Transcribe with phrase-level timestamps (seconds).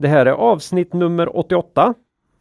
[0.00, 1.94] Det här är avsnitt nummer 88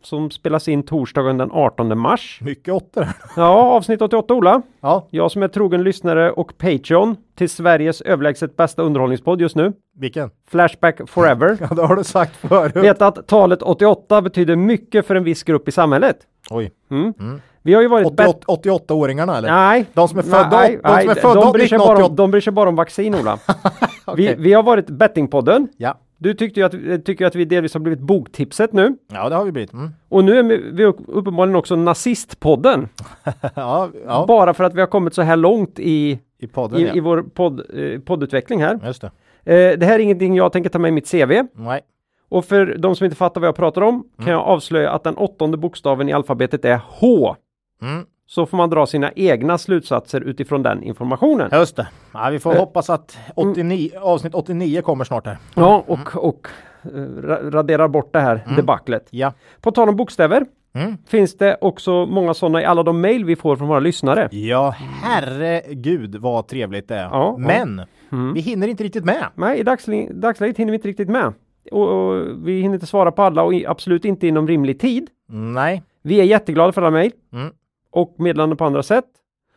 [0.04, 2.40] som spelas in torsdagen den 18 mars.
[2.44, 3.08] Mycket åttor.
[3.36, 4.62] Ja, avsnitt 88 Ola.
[4.81, 9.73] Ja, Jag som är trogen lyssnare och Patreon till Sveriges överlägset bästa underhållningspodd just nu.
[9.95, 10.30] vilken?
[10.50, 11.58] Flashback Forever.
[11.70, 12.76] Ja, det har du sagt förut.
[12.76, 16.17] Vet att talet 88 betyder mycket för en viss grupp i samhlet.
[16.50, 16.72] Oj.
[16.91, 17.14] Mm.
[17.62, 19.50] Vi har ju varit 88, 88-åringarna eller?
[19.50, 19.86] Nej.
[19.94, 21.94] De som är födda- nej, de som är nej, födda de bryr sig bara om,
[21.95, 22.16] 1988.
[22.23, 23.39] De bryr sig bara om vaccin Ola.
[24.05, 24.36] Okej.
[24.38, 25.67] vi, vi har varit Bettingpodden.
[25.78, 25.98] Ja.
[26.22, 28.98] Du tyckte ju att, tycker att vi delvis har blivit boktipset nu.
[29.08, 29.73] ja, det har vi blivit.
[29.73, 29.90] Mm.
[30.09, 32.89] Och nu är vi uppenbarligen också nazistpodden.
[33.56, 34.25] Ja, ja.
[34.28, 36.94] Bara för att vi har kommit så här långt i, i podden i, ja.
[36.95, 38.80] i vår podd, eh, poddutveckling här.
[38.86, 39.12] Just det.
[39.44, 41.44] Eh, det här är ingenting jag tänker ta med i mitt CV.
[41.53, 41.81] Nej.
[42.30, 45.17] Och för de som inte fattar vad jag pratar om kan jag avslöja att den
[45.17, 47.36] åttonde bokstaven i alfabetet är H.
[47.81, 48.06] Mm.
[48.31, 51.49] Så får man dra sina egna slutsatser utifrån den informationen.
[51.53, 51.88] Just det.
[52.13, 52.59] Ja, vi får Eh.
[52.59, 55.38] hoppas att 89, avsnitt 89 kommer snart här.
[55.55, 56.47] Ja, och, och
[56.83, 59.07] eh, ra- raderar bort det här debaclet.
[59.09, 59.33] Ja.
[59.61, 60.97] På tal om bokstäver Mm.
[61.07, 64.30] finns det också många sådana i alla de mejl vi får från våra lyssnare.
[64.31, 67.03] Ja, herregud vad trevligt det är.
[67.03, 68.33] Ja, Men Mm.
[68.33, 69.25] vi hinner inte riktigt med.
[69.35, 71.33] Nej, i dagsläget, dagsläget hinner vi inte riktigt med.
[71.72, 75.07] Och, och vi hinner inte svara på alla och absolut inte inom rimlig tid.
[75.31, 75.83] Nej.
[76.03, 77.53] Vi är jätteglada för alla mejl Mm.
[77.92, 79.06] Och meddelanden på andra sätt.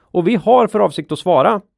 [0.00, 1.60] Och vi har för avsikt att svara.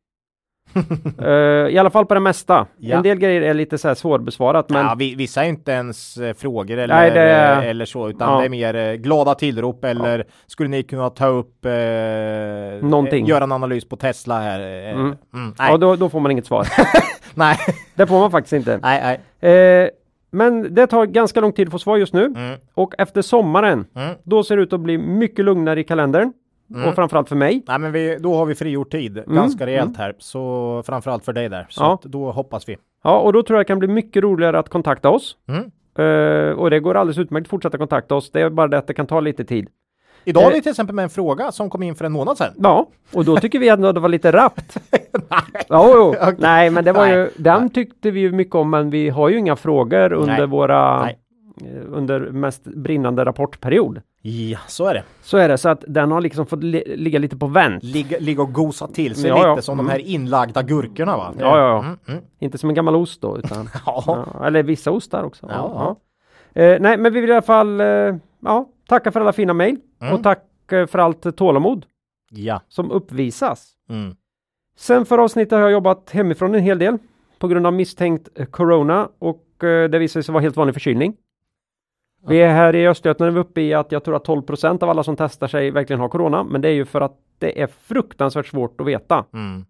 [1.22, 1.28] Eh,
[1.74, 2.66] I alla fall på det mesta.
[2.78, 2.96] Ja.
[2.96, 6.16] En del grejer är lite så här svårbesvarat men ja, vi, vissa är inte ens
[6.16, 8.38] eh, frågor eller, Nej, det är- eller så, utan Ja.
[8.41, 11.72] det är mer eh, glada tillrop eller skulle ni kunna ta upp eh,
[12.89, 13.24] Någonting.
[13.24, 14.61] eh, göra en analys på Tesla här?
[14.61, 15.17] Eh, Mm.
[15.34, 16.67] mm, ja, då, då får man inget svar.
[17.34, 17.58] nej,
[17.95, 18.78] det får man faktiskt inte.
[18.83, 19.52] nej, nej.
[19.84, 19.89] Eh,
[20.30, 22.24] men det tar ganska lång tid att få svar just nu.
[22.24, 22.58] Mm.
[22.74, 24.14] Och efter sommaren, Mm.
[24.23, 26.33] då ser det ut att bli mycket lugnare i kalendern.
[26.74, 26.89] Mm.
[26.89, 27.62] Och framförallt för mig.
[27.68, 31.48] Nej, men vi, då har vi frigjort tid ganska rejält här, så framförallt för dig
[31.48, 31.67] där.
[31.68, 31.90] Så Mm.
[32.02, 32.08] Ja.
[32.08, 32.77] då hoppas vi.
[33.05, 35.36] Ja, och då tror jag det kan bli mycket roligare att kontakta oss.
[35.48, 35.61] Mm.
[35.98, 38.30] Eh, och det går alldeles utmärkt att fortsätta kontakta oss.
[38.30, 39.68] Det är bara det att det kan ta lite tid.
[40.24, 40.55] Idag har Eh.
[40.55, 42.52] vi till exempel med en fråga som kom in för en månad sedan.
[42.58, 44.77] Ja, och då tycker vi ändå att det var lite rappt.
[45.68, 46.08] Ja, jo.
[46.20, 46.34] Okej.
[46.39, 47.30] Nej, men det var ju, Nej.
[47.36, 50.46] den tyckte vi ju mycket om, men vi har ju inga frågor under Nej.
[50.46, 51.18] våra, Nej.
[51.63, 54.01] eh, under mest brinnande rapportperiod.
[54.27, 55.05] Ja, så är det.
[55.23, 57.83] Så är det, så att den har liksom fått li- ligga lite på vänt.
[57.85, 59.62] Ligga, ligga och gosa till sig Ja, lite ja.
[59.62, 59.86] som Mm.
[59.86, 61.33] de här inlagda gurkorna va?
[61.39, 61.79] Ja, ja, ja.
[61.79, 62.24] Mm, mm.
[62.39, 64.27] Inte som en gammal ost då, utan Ja.
[64.45, 65.46] eller vissa ostar också.
[65.51, 65.96] Ja,
[66.55, 66.63] ja.
[66.63, 67.86] Eh, nej, men vi vill i alla fall eh,
[68.40, 70.14] ja, tacka för alla fina mejl Mm.
[70.14, 71.86] och tack eh, för allt tålamod
[72.30, 72.61] ja.
[72.68, 73.73] som uppvisas.
[73.90, 74.14] Mm.
[74.79, 76.98] Sen förra avsnittet har jag jobbat hemifrån en hel del
[77.39, 81.17] på grund av misstänkt corona och eh, det visade sig vara helt vanlig förkylning.
[82.29, 84.90] Vi är här i Östergötland är vi uppe i att jag tror att 12% av
[84.90, 87.67] alla som testar sig verkligen har corona, men det är ju för att det är
[87.67, 89.24] fruktansvärt svårt att veta.
[89.33, 89.64] Mm.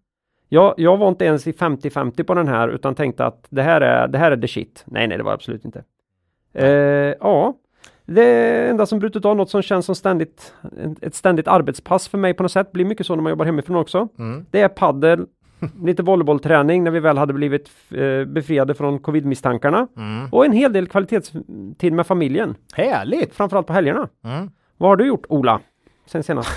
[0.49, 3.81] Jag, jag var inte ens i 50-50 på den här utan tänkte att det här
[3.81, 4.83] är, det här är the shit.
[4.85, 5.83] Nej, nej, det var absolut inte.
[6.53, 6.67] Eh,
[7.19, 7.53] ja,
[8.05, 10.53] det enda som brutit av något som känns som ständigt,
[11.01, 13.77] ett ständigt arbetspass för mig på något sätt, blir mycket så när man jobbar hemifrån
[13.77, 14.07] också.
[14.19, 14.45] Mm.
[14.51, 15.25] Det är paddel,
[15.83, 20.27] lite volleybollträning när vi väl hade blivit eh, befriade från covid-misstankarna Mm.
[20.31, 23.35] och en hel del kvalitetstid med familjen, Härligt!
[23.35, 24.07] framförallt på helgerna.
[24.23, 24.49] Mm.
[24.77, 25.59] Vad har du gjort Ola?
[26.05, 26.49] Sen senast?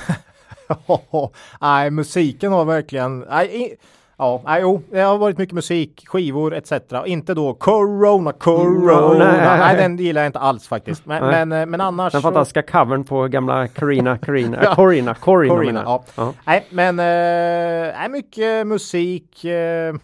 [1.60, 3.19] nej, musiken har verkligen...
[3.19, 3.76] Nej.
[4.20, 6.72] Ja, nej, jo, det har varit mycket musik, skivor etc.
[7.06, 9.24] Inte då Corona, Corona.
[9.24, 9.58] Nej.
[9.58, 11.06] Nej, den gillar jag inte alls faktiskt.
[11.06, 12.12] Men, men, eh, men annars...
[12.12, 14.68] Den så- fantastiska covern på gamla Carina, Carina, Ja.
[14.70, 16.04] äh, Corina, Corina, Corina, ja.
[16.16, 16.32] ja.
[16.46, 19.44] Nej, men eh, mycket musik.
[19.44, 19.94] Eh,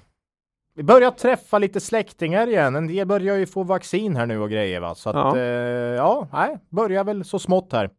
[0.77, 2.77] vi börjar träffa lite släktingar igen.
[2.77, 4.95] En del börjar ju få vaccin här nu och grejer va.
[4.95, 5.37] Så att Ja.
[5.39, 7.91] ja, eh, ja nej, börjar väl så smått här.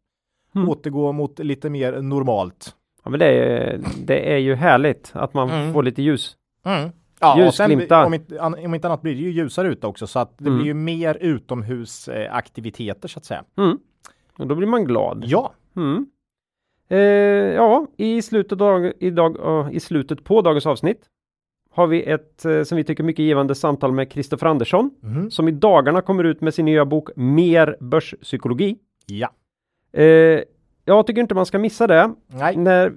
[0.55, 0.69] Mm.
[0.69, 2.75] Återgå mot lite mer normalt.
[3.05, 5.73] Ja, men det är, det är ju härligt att man Mm.
[5.73, 6.35] får lite ljus.
[6.65, 6.89] Mm.
[7.19, 10.19] Ja, och sen, om, inte, om inte annat blir det ju ljusare ute också så
[10.19, 10.57] att det Mm.
[10.57, 13.43] blir ju mer utomhusaktiviteter så att säga.
[13.57, 13.77] Mm.
[14.37, 15.23] Och då blir man glad.
[15.27, 16.05] Ja, Mm.
[16.89, 16.97] Eh,
[17.55, 21.01] ja, i slutet, av, i, dag, ja, i slutet på dagens avsnitt
[21.71, 25.31] har vi ett eh, som vi tycker mycket givande samtal med Kristoffer Andersson Mhm.
[25.31, 28.75] som i dagarna kommer ut med sin nya bok Mer börspsykologi.
[29.05, 29.29] ja,
[30.01, 30.41] Eh,
[30.85, 32.13] jag tycker inte man ska missa det.
[32.27, 32.93] nej, När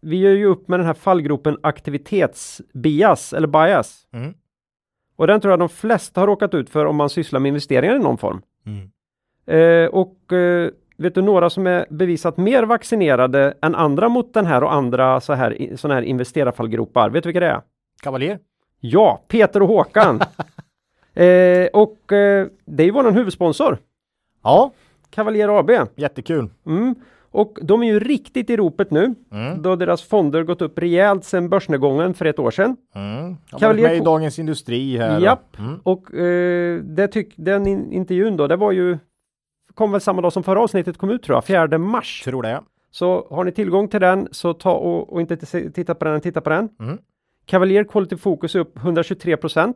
[0.00, 4.06] vi gör ju upp med den här fallgropen aktivitetsbias eller bias.
[4.12, 4.34] Mm.
[5.16, 7.96] Och den tror jag de flesta har råkat ut för om man sysslar med investeringar
[7.96, 8.42] i någon form.
[8.66, 8.90] Mm.
[9.46, 14.46] Eh, och eh, vet du några som är bevisat mer vaccinerade än andra mot den
[14.46, 17.10] här och andra så här, såna här investerarfallgropar?
[17.10, 17.60] Vet du vilka det är?
[18.02, 18.38] Kavaljer?
[18.80, 20.16] Ja, Peter och Håkan.
[21.14, 23.78] eh, och eh, det är ju våran huvudsponsor.
[24.42, 24.70] Ja,
[25.10, 25.70] Kavaljer AB.
[25.96, 26.48] jättekul.
[26.66, 26.94] Mm.
[27.36, 29.62] Och de är ju riktigt i ropet nu Mm.
[29.62, 32.76] då deras fonder gått upp rejält sedan börsnedgången för ett år sedan.
[32.94, 33.36] Mm.
[33.52, 35.20] Jag varit med i Dagens Industri här.
[35.20, 35.58] Japp.
[35.58, 35.80] Mm.
[35.82, 38.98] Och eh, det tyck, den in, intervjun då, det var ju
[39.74, 42.22] kom väl samma dag som förra avsnittet kom ut tror jag, 4 mars.
[42.24, 42.60] Tror det.
[42.90, 45.36] Så har ni tillgång till den så ta och, och inte
[45.70, 46.68] titta på den, titta på den.
[46.80, 46.98] Mm.
[47.46, 49.74] Cavalier Quality Focus är upp 123%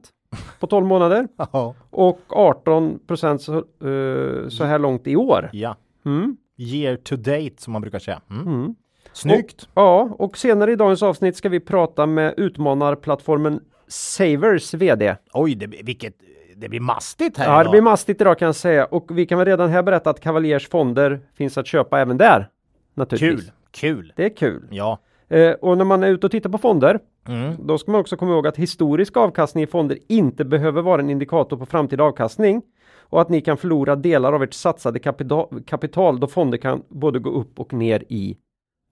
[0.60, 1.28] på 12 månader
[1.90, 2.98] och 18
[3.38, 5.50] så, eh, så här långt i år.
[5.52, 5.76] ja.
[6.04, 6.36] Mm.
[6.60, 8.20] Year to date som man brukar säga.
[8.30, 8.46] Mm.
[8.46, 8.74] Mm.
[9.12, 9.68] Snyggt.
[9.74, 15.16] Ja, och senare i dagens avsnitt ska vi prata med utmanarplattformen Savers VD.
[15.32, 16.14] Oj, det, vilket,
[16.56, 17.70] det blir mastigt här Ja, det idag.
[17.70, 20.68] blir mastigt idag kan jag säga och vi kan väl redan här berätta att Cavaliers
[20.68, 22.48] fonder finns att köpa även där.
[22.94, 23.52] Naturligtvis.
[23.70, 24.12] Kul, kul.
[24.16, 24.66] Det är kul.
[24.70, 24.98] Ja.
[25.28, 26.98] Eh, och när man är ute och tittar på fonder,
[27.28, 27.52] Mm.
[27.66, 31.10] då ska man också komma ihåg att historisk avkastning i fonder inte behöver vara en
[31.10, 32.62] indikator på framtida avkastning
[33.10, 37.18] och att ni kan förlora delar av ert satsade kapital, kapital då fonder kan både
[37.18, 38.36] gå upp och ner i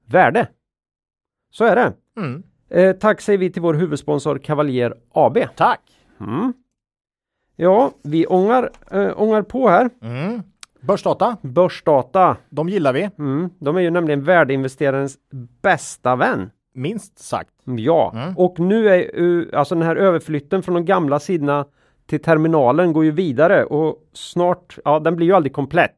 [0.07, 0.49] värde.
[1.51, 1.93] Så är det.
[2.21, 2.43] Mm.
[2.71, 5.39] Eh, tack säger vi till vår huvudsponsor Cavalier AB.
[5.57, 5.81] Tack.
[6.21, 6.53] Mm.
[7.57, 9.91] Ja, vi ångar, äh, ångar på här.
[10.03, 10.43] Mm.
[10.81, 12.37] Börsdata, Börsdata.
[12.51, 13.11] de gillar vi.
[13.19, 13.51] Mm.
[13.59, 15.19] De är ju nämligen värdeinvesterarens
[15.63, 16.51] bästa vän.
[16.75, 17.51] Minst sagt.
[17.65, 18.37] Ja, Mm.
[18.39, 21.67] och nu är alltså den här överflytten från de gamla sidorna
[22.09, 25.95] till terminalen går ju vidare och snart, ja den blir ju aldrig komplett.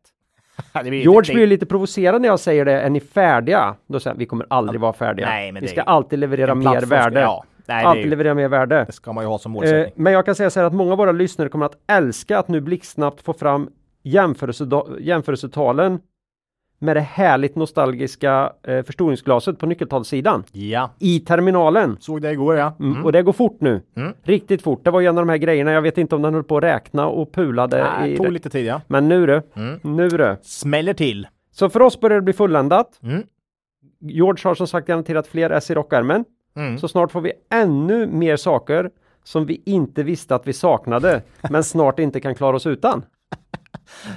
[0.82, 3.74] Blir George blir ju lite provocerad när jag säger det, är ni färdiga?
[3.86, 5.26] Då säger han, vi kommer aldrig vara färdiga.
[5.26, 7.20] Nej, men vi ska alltid leverera mer värde.
[7.20, 8.84] Ja, nej, alltid ju- leverera mer värde.
[8.88, 9.92] det ska man ju ha som Eh, målsättning.
[10.04, 12.48] men jag kan säga så här att många av våra lyssnare kommer att älska att
[12.48, 13.68] nu blixtsnabbt få fram
[15.00, 15.98] jämförelsetalen
[16.82, 21.96] med det härligt nostalgiska eh, förstoringsglaset på nyckeltalssidan ja, i terminalen.
[22.00, 22.76] såg det igår ja.
[22.80, 23.04] Mm.
[23.04, 23.82] Och det går fort nu.
[23.96, 24.12] Mm.
[24.22, 24.84] Riktigt fort.
[24.84, 25.72] Det var ju en av de här grejerna.
[25.72, 27.90] Jag vet inte om den höll på att räkna och pulade.
[28.00, 28.32] Nej, i tog det.
[28.32, 28.80] lite tid ja.
[28.86, 29.42] Men nu du.
[29.54, 29.80] Mm.
[29.82, 30.36] Nu du.
[30.42, 31.26] Smäller till.
[31.52, 33.00] Så för oss börjar det bli fulländat.
[33.02, 33.22] Mm.
[34.00, 36.24] George har som sagt garanterat fler S i rockärmen.
[36.56, 36.78] Mm.
[36.78, 38.90] Så snart får vi ännu mer saker
[39.24, 43.04] som vi inte visste att vi saknade, men snart inte kan klara oss utan.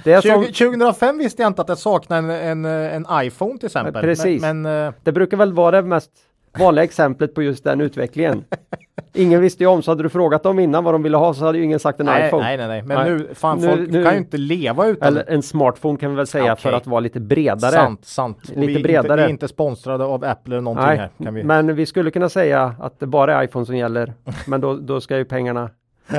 [0.04, 3.66] Det som, 20, 2005 visste jag inte att jag saknade en, en, en iPhone till
[3.66, 4.02] exempel.
[4.02, 4.42] Precis.
[4.42, 6.10] Men, men eh, det brukar väl vara det mest
[6.58, 8.44] vanliga exemplet på just den utvecklingen.
[9.16, 11.44] Ingen visste ju om, så hade du frågat dem innan vad de ville ha så
[11.44, 12.42] hade ju ingen sagt en nej, iPhone.
[12.44, 12.82] nej, nej, nej.
[12.82, 13.10] Men Nej.
[13.10, 15.08] nu, fan Nu- folk nu- kan ju inte leva utan.
[15.08, 16.76] Eller en smartphone kan vi väl säga för Okej.
[16.76, 17.72] att vara lite bredare.
[17.72, 18.38] Sant, sant.
[18.42, 19.16] Och Lite vi är Inte, bredare.
[19.20, 21.30] vi är inte sponsrade av Apple eller någonting Nej, här.
[21.30, 21.44] Vi...
[21.44, 24.12] men vi skulle kunna säga att det bara är iPhone som gäller.
[24.46, 25.70] Men då, då ska ju pengarna,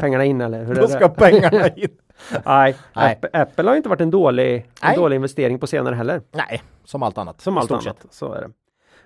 [0.02, 0.88] pengarna in eller hur Då det?
[0.88, 1.88] ska pengarna in.
[2.46, 3.20] Nej, Nej.
[3.34, 6.22] Apple, har inte varit en dålig, en dålig investering på senare heller.
[6.32, 7.42] Nej, som allt annat.
[7.42, 7.84] Som allt annat.
[7.84, 8.08] sett.
[8.10, 8.50] Så är det.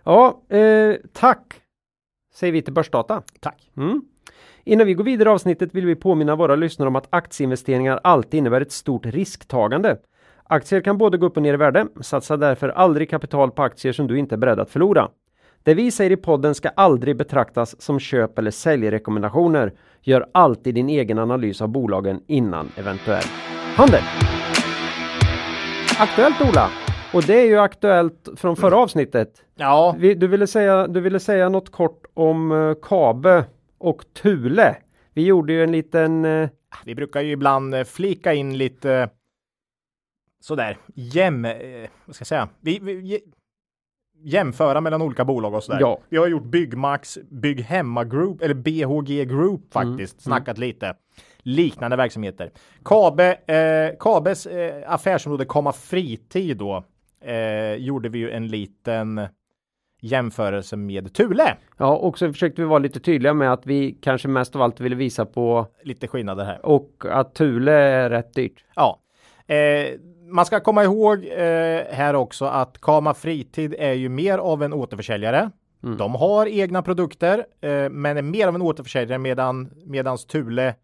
[0.03, 1.61] Ja, eh, tack
[2.33, 3.21] säger vi till Börsdata.
[3.39, 3.71] Tack.
[3.77, 4.01] Mm.
[4.63, 8.37] Innan vi går vidare i avsnittet vill vi påminna våra lyssnare om att aktieinvesteringar alltid
[8.37, 9.97] innebär ett stort risktagande.
[10.43, 11.87] Aktier kan både gå upp och ner i värde.
[12.01, 15.09] Satsa därför aldrig kapital på aktier som du inte är beredd att förlora.
[15.63, 19.73] Det vi säger i podden ska aldrig betraktas som köp eller säljrekommendationer.
[20.01, 23.23] Gör alltid din egen analys av bolagen innan eventuell
[23.75, 24.01] handel.
[25.99, 26.69] Aktuellt Ola!
[27.13, 29.43] Och det är ju aktuellt från förra avsnittet.
[29.55, 33.45] Ja, du, ville säga, du ville säga något kort om uh, Kabe
[33.77, 34.75] och Thule.
[35.13, 36.25] Vi gjorde ju en liten...
[36.25, 36.49] eh,
[36.85, 39.09] vi brukar ju ibland eh, flika in lite eh,
[40.41, 43.21] sådär jäm, eh, vad ska jag säga, vi, vi
[44.23, 45.79] jämföra mellan olika bolag och sådär.
[45.81, 45.99] Ja.
[46.09, 50.93] Vi har gjort Byggmax, Bygg Hemma Group eller BHG Group faktiskt, snackat lite.
[51.43, 52.51] Liknande verksamheter.
[52.85, 56.83] Kabe, eh, Kabes eh, affärsområde Komma Fritid då
[57.25, 59.21] eh, gjorde vi ju en liten
[60.01, 61.57] jämförelse med Thule.
[61.77, 64.79] ja, och så försökte vi vara lite tydliga med att vi kanske mest av allt
[64.79, 66.65] ville visa på Lite skillnader här.
[66.65, 68.65] och att Thule är rätt dyrt.
[68.75, 68.99] Ja,
[69.47, 74.63] eh, man ska komma ihåg eh, här också att Kama Fritid är ju mer av
[74.63, 75.51] en återförsäljare.
[75.83, 75.97] Mm.
[75.97, 80.75] De har egna produkter, eh, men är mer av en återförsäljare medan medans Thule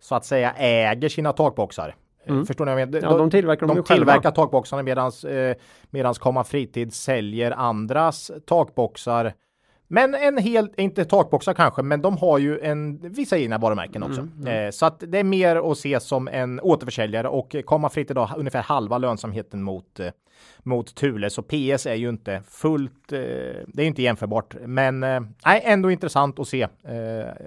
[0.00, 1.88] så att säga äger sina takboxar.
[1.88, 1.94] Eh,
[2.32, 2.46] Mm.
[2.46, 3.12] Förstår ni vad jag menar?
[3.12, 3.94] Ja, de tillverkar de själva.
[3.94, 5.56] tillverkar takboxarna medans, eh,
[5.90, 9.32] medans Kama Fritid säljer andras takboxar.
[9.92, 14.20] Men en hel, inte takboxar kanske, men de har ju en, vissa egna varumärken också.
[14.20, 18.18] Mm, Eh, så att det är mer att se som en återförsäljare och Kama Fritid
[18.18, 20.08] har ungefär halva lönsamheten mot, eh,
[20.62, 21.30] mot Thule.
[21.30, 23.18] Så PS är ju inte fullt, eh,
[23.66, 24.54] det är inte jämförbart.
[24.66, 26.62] Men eh, nej, ändå intressant att se.
[26.62, 26.68] Eh,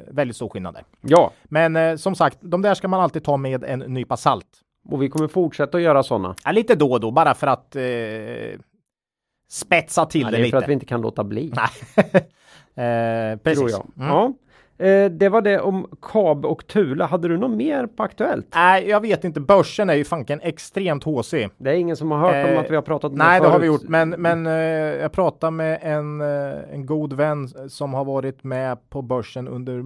[0.07, 0.83] väldigt stor skillnad där.
[1.01, 4.47] Ja, Men eh, som sagt, de där ska man alltid ta med en nypa salt.
[4.89, 6.35] Och vi kommer fortsätta att göra sådana.
[6.45, 7.75] Ja, lite då och då bara för att
[9.51, 10.51] spetsa till Ja, det det är lite.
[10.57, 11.51] för att vi inte kan låta bli.
[11.95, 13.59] eh, precis.
[13.59, 13.87] Tror jag.
[13.97, 14.09] Mm.
[14.09, 14.33] Ja.
[14.77, 17.03] Eh, det var det om KAB och Thule.
[17.03, 18.47] Hade du något mer på Aktuellt?
[18.55, 19.39] Nej, jag vet inte.
[19.39, 21.49] Börsen är ju fanken extremt håsig.
[21.57, 23.47] Det är ingen som har hört om Eh, att vi har pratat om Nej, det
[23.47, 23.83] har vi gjort.
[23.83, 28.89] Men, men eh, jag pratade med en, eh, en god vän som har varit med
[28.89, 29.81] på börsen under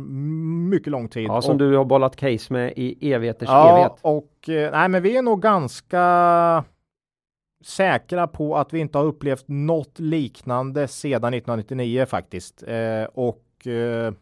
[0.70, 1.28] mycket lång tid.
[1.28, 4.00] Ja, som och, du har bollat case med i evigheters ja, evighet.
[4.02, 6.64] och nej, men vi är nog ganska
[7.64, 12.64] säkra på att vi inte har upplevt något liknande sedan 1999 faktiskt.
[12.64, 14.14] Eh, och eh,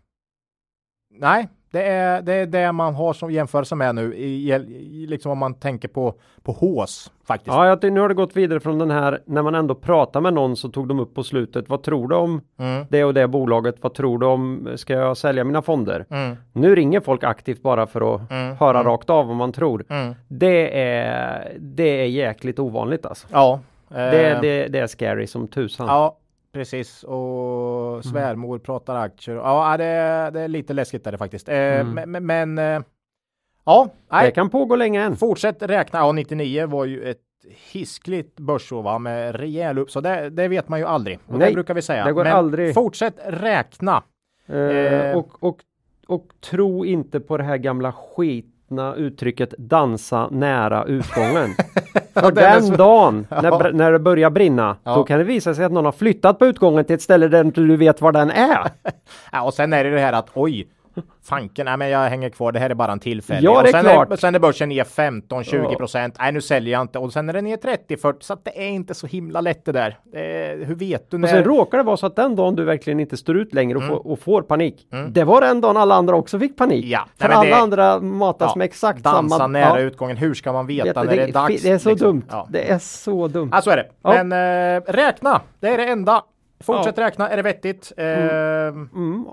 [1.10, 5.32] nej, det är, det är det man har som jämförelse med nu, i, i, liksom
[5.32, 6.14] om man tänker på,
[6.44, 7.48] på hås faktiskt.
[7.56, 10.34] Ja, jag, nu har det gått vidare från den här när man ändå pratar med
[10.34, 11.70] någon så tog de upp på slutet.
[11.70, 13.76] Vad tror du om Mm, det och det bolaget?
[13.82, 14.68] Vad tror du om?
[14.76, 16.06] Ska jag sälja mina fonder?
[16.10, 18.92] mm, Nu ringer folk aktivt bara för att Mm, höra mm.
[18.92, 19.86] rakt av vad man tror.
[19.90, 20.16] mm.
[20.28, 23.28] Det är, det är jäkligt ovanligt alltså.
[23.32, 23.60] Ja.
[23.90, 25.88] Det, eh, det, det är scary som tusan.
[25.88, 26.18] Ja,
[26.56, 27.04] precis.
[27.04, 29.36] Och svärmor pratar aktier.
[29.36, 31.50] Ja, det, är- det är lite läskigt där faktiskt.
[31.50, 32.12] Eh, Mm.
[32.12, 32.86] Men, men, eh,
[33.66, 34.32] ja, det nej.
[34.34, 35.16] kan pågå länge än.
[35.18, 36.00] Fortsätt räkna.
[36.00, 37.22] Ja, 99 var ju ett
[37.72, 39.00] hiskligt börsår va?
[39.00, 39.92] med rejäl upp.
[39.92, 41.20] Så det, det vet man ju aldrig.
[41.28, 42.06] Och Nej, det brukar vi säga.
[42.06, 42.74] det går men aldrig.
[42.74, 44.04] fortsätt räkna.
[44.48, 45.18] Eh, Eh.
[45.18, 45.58] och, och,
[46.08, 51.50] och tro inte på det här gamla skitna uttrycket dansa nära utgången.
[52.22, 54.96] För den dagen när, när det börjar brinna, Ja.
[54.96, 57.44] då kan det visa sig att någon har flyttat på utgången till ett ställe där
[57.44, 58.60] inte du vet var den är.
[59.32, 60.68] Ja, och sen är det det här att oj,
[61.24, 63.44] fanken, nej men jag hänger kvar, det här är bara en tillfällig.
[63.50, 64.12] Ja, det är och sen klart.
[64.12, 65.78] Är, sen är börsen ner 15-20 Ja.
[65.78, 67.00] procent, nej nu säljer jag inte.
[67.00, 69.72] Och sen är den ner 30-40, så att det är inte så himla lätt det
[69.72, 70.00] där.
[70.04, 71.28] Det är, hur vet du Och när?
[71.28, 73.84] sen råkar det vara så att den dagen du verkligen inte står ut längre och,
[73.84, 73.96] Mm.
[73.96, 74.88] får, och får panik.
[75.10, 76.86] Det var den dagen alla andra också fick panik.
[76.86, 79.48] Ja, För nej, alla det- andra matas Ja, med exakt dansa samma...
[79.48, 81.64] nära Ja, utgången, hur ska man veta vet du, när det är dags?
[81.64, 82.08] Det är så liksom?
[82.08, 82.24] dumt.
[82.50, 83.50] Det är så dumt.
[83.54, 83.90] ja, så är det.
[84.04, 86.22] Men eh, räkna, det är det enda.
[86.64, 87.92] Fortsätt räkna, är det vettigt?
[87.98, 89.26] Eh, Mm,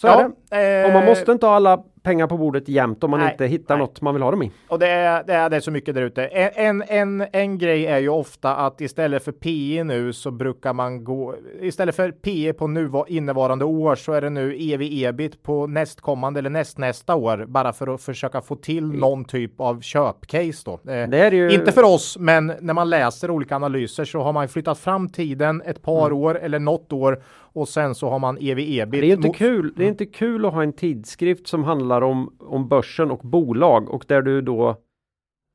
[0.00, 0.80] så ja, är det.
[0.80, 3.46] eh, Och man måste inte ha alla pengar på bordet jämt om man Nej, inte
[3.46, 3.86] hittar nej.
[3.86, 4.50] något man vill ha dem i.
[4.68, 6.26] Och det är, det är, det är så mycket där ute.
[6.26, 11.04] En, en, en, grej är ju ofta att istället för PE nu så brukar man
[11.04, 15.66] gå, istället för PE på nuva, innevarande år så är det nu ev ebit på
[15.66, 20.72] nästkommande eller nästnästa år bara för att försöka få till någon typ av köpcase då.
[20.92, 21.50] Eh, Det är ju...
[21.50, 25.62] Inte för oss, men när man läser olika analyser så har man flyttat fram tiden
[25.66, 26.18] ett par Mm.
[26.18, 29.00] år eller något år och sen så har man ev ebit.
[29.00, 29.72] Det är inte kul.
[29.76, 33.90] Det är inte kul att ha en tidskrift som handlar om, om börsen och bolag
[33.90, 34.76] och där du då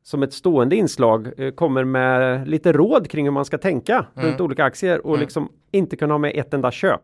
[0.04, 4.28] som ett stående inslag eh, kommer med lite råd kring hur man ska tänka Mm.
[4.30, 5.20] runt olika aktier och Mm.
[5.22, 7.02] liksom inte kunna ha med ett enda köp.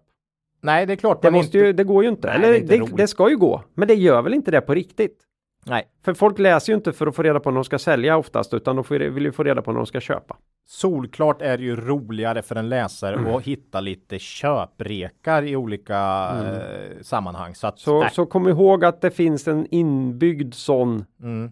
[0.61, 1.21] Nej, det är klart.
[1.21, 2.27] Det, måste inte- ju, det går ju inte.
[2.27, 3.63] Nej, Eller det det, det, ska ju gå.
[3.73, 5.19] Men det gör väl inte det på riktigt?
[5.65, 5.87] Nej.
[6.05, 8.53] För folk läser ju inte för att få reda på när de ska sälja oftast
[8.53, 10.37] utan de får, vill ju få reda på när de ska köpa.
[10.67, 13.35] Solklart är det ju roligare för en läsare Mm.
[13.35, 17.55] att hitta lite köprekar i olika eh, sammanhang.
[17.55, 18.01] Så, att, Mm.
[18.09, 21.51] Så, så kom ihåg att det finns en inbyggd sån, Mm.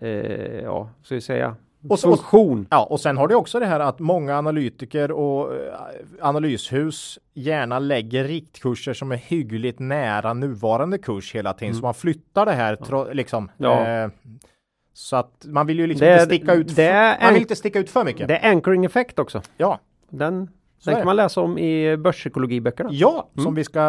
[0.00, 1.56] eh, ja, så att säga,
[1.90, 2.66] Och så- funktion.
[2.70, 5.74] Ja, och sen har det också det här att många analytiker och eh,
[6.20, 11.74] analyshus gärna lägger riktkurser som är hyggligt nära nuvarande kurs hela tiden.
[11.74, 13.50] Så man flyttar det här tro, liksom.
[13.58, 13.70] Mm.
[13.70, 13.86] Ja.
[14.04, 14.10] Eh,
[14.92, 16.78] så att man vill ju liksom Det- inte sticka ut.
[16.78, 18.28] är man vill inte sticka ut för mycket.
[18.28, 19.42] Det är anchoring effekt också.
[19.56, 19.78] Ja,
[20.10, 20.48] Den,
[20.84, 22.88] den kan man läsa om i börspsykologiböckerna.
[22.92, 23.44] ja, Mm.
[23.44, 23.80] som vi ska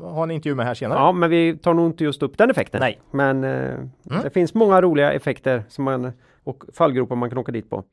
[0.00, 0.98] ha en intervju med här senare.
[0.98, 2.80] Ja, men vi tar nog inte just upp den effekten.
[2.80, 3.00] Nej.
[3.10, 3.78] Men eh,
[4.22, 6.12] det finns många roliga effekter som man,
[6.46, 7.84] och fallgropar man kan åka dit på.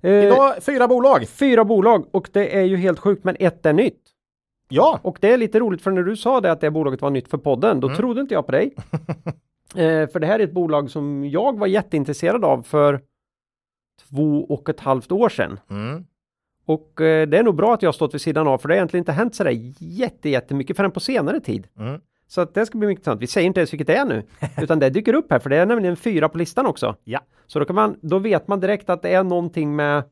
[0.00, 1.28] Eh, Idag fyra bolag.
[1.28, 4.00] Fyra bolag och det är ju helt sjukt men ett är nytt.
[4.68, 7.10] Ja, Och det är lite roligt för när du sa det att det bolaget var
[7.10, 7.80] nytt för podden Mm.
[7.80, 8.74] då trodde inte jag på dig.
[9.74, 13.00] eh, för det här är ett bolag som jag var jätteintresserad av för
[14.08, 15.60] två och ett halvt år sedan.
[15.70, 16.04] mm.
[16.66, 18.76] Och eh, det är nog bra att jag stått vid sidan av för det har
[18.76, 21.66] egentligen inte hänt sådär jätte, jättemycket förrän på senare tid.
[21.78, 22.00] Mm.
[22.30, 23.22] Så att det ska bli mycket intressant.
[23.22, 24.22] Vi säger inte ens vilket det är nu,
[24.62, 26.96] utan det dyker upp här för det är nämligen fyra på listan också.
[27.04, 27.20] Ja.
[27.46, 30.02] Så då, kan man, då vet man direkt att det är någonting med,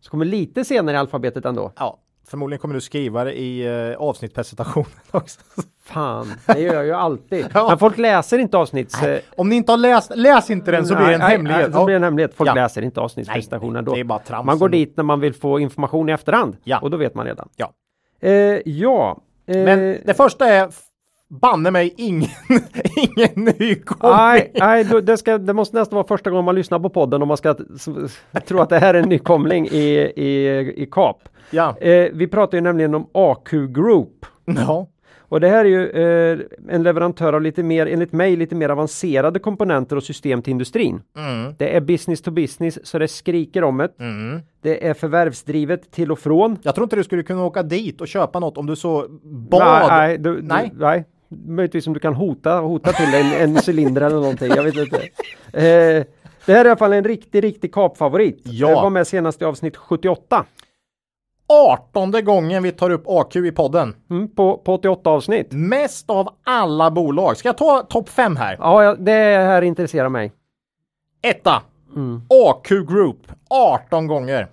[0.00, 1.72] som kommer lite senare i alfabetet ändå.
[1.78, 1.98] ja,
[2.28, 5.40] förmodligen kommer du skriva det i eh, avsnittpresentationen också.
[5.84, 7.46] Fan, det gör jag ju alltid.
[7.54, 7.68] Ja.
[7.68, 9.02] Men folk läser inte avsnitts...
[9.02, 11.60] eh, Om ni inte har läst, läs inte den så blir det en nej, hemlighet.
[11.62, 12.34] nej, Så blir det en hemlighet.
[12.34, 12.54] Folk Ja.
[12.54, 13.94] läser inte avsnittspresentationen då.
[13.94, 14.46] det är bara trams.
[14.46, 16.56] Man går dit när man vill få information i efterhand.
[16.64, 16.78] Ja.
[16.80, 17.48] Och då vet man redan.
[17.56, 17.72] Ja.
[18.20, 18.32] Eh,
[18.64, 19.20] ja.
[19.46, 20.68] Eh, Men det första är
[21.40, 22.30] banne mig ingen,
[22.96, 24.16] ingen nykomling.
[24.16, 27.28] Nej, nej det, ska, det måste nästan vara första gången man lyssnar på podden om
[27.28, 27.54] man ska
[28.46, 31.16] tro att det här är en nykomling i, i, i KAP.
[31.50, 31.78] Ja.
[31.78, 34.26] Eh, vi pratar ju nämligen om AQ Group.
[34.44, 34.86] ja.
[35.32, 38.68] Och det här är ju eh, en leverantör av lite mer, enligt mig, lite mer
[38.68, 41.02] avancerade komponenter och system till industrin.
[41.16, 41.54] Mm.
[41.58, 43.88] Det är business to business så det skriker om det.
[44.00, 44.40] Mm.
[44.62, 46.58] Det är förvärvsdrivet till och från.
[46.62, 49.60] Jag tror inte du skulle kunna åka dit och köpa något om du så bad.
[49.60, 50.42] Nej, nej, du, du,
[50.78, 51.04] Nej.
[51.46, 54.48] Möjligtvis om du kan hota, hota till en, en cylinder eller någonting.
[54.56, 54.96] Jag vet inte.
[55.52, 56.04] Eh,
[56.46, 58.40] det här är i alla fall en riktig, riktig kapfavorit.
[58.44, 58.68] Ja.
[58.68, 60.44] Det var med senast i avsnitt 78.
[61.48, 63.94] 18 gången vi tar upp AQ i podden.
[64.10, 65.52] Mm, på, på 88 avsnitt.
[65.52, 67.36] Mest av alla bolag.
[67.36, 68.56] Ska jag ta topp 5 här?
[68.60, 70.32] Ja, det här intresserar mig.
[71.22, 71.62] Etta.
[71.96, 72.22] Mm.
[72.28, 74.48] AQ Group 18 gånger.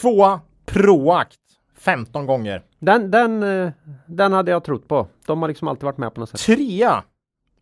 [0.00, 1.45] Tvåa Proact
[1.78, 2.62] 15 gånger.
[2.78, 3.70] Den, den, eh,
[4.06, 5.06] den hade jag trott på.
[5.26, 6.40] De har liksom alltid varit med på något sätt.
[6.40, 7.02] Trea.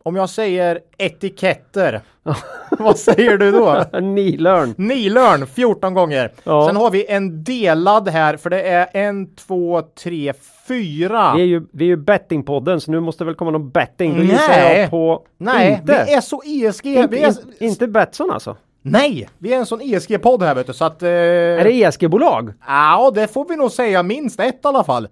[0.03, 2.01] Om jag säger etiketter.
[2.69, 3.83] Vad säger du då?
[3.99, 4.73] Nilörn.
[4.77, 6.31] Nilörn 14 gånger.
[6.43, 6.67] Ja.
[6.67, 10.33] Sen har vi en delad här för det är en, två, tre,
[10.67, 11.33] fyra.
[11.35, 14.17] Vi är ju, vi är ju bettingpodden så nu måste det väl komma någon betting.
[14.17, 14.81] Då Nej.
[14.81, 16.05] jag på Nej, inte.
[16.07, 16.85] vi är så ESG.
[16.85, 18.55] inte, är, in, inte Betsson alltså.
[18.87, 21.03] Nej, vi är en sån ESG-podd här vet du så att...
[21.03, 22.53] Eh, Är det ESG-bolag?
[22.67, 25.07] Ja, det får vi nog säga minst ett i alla fall.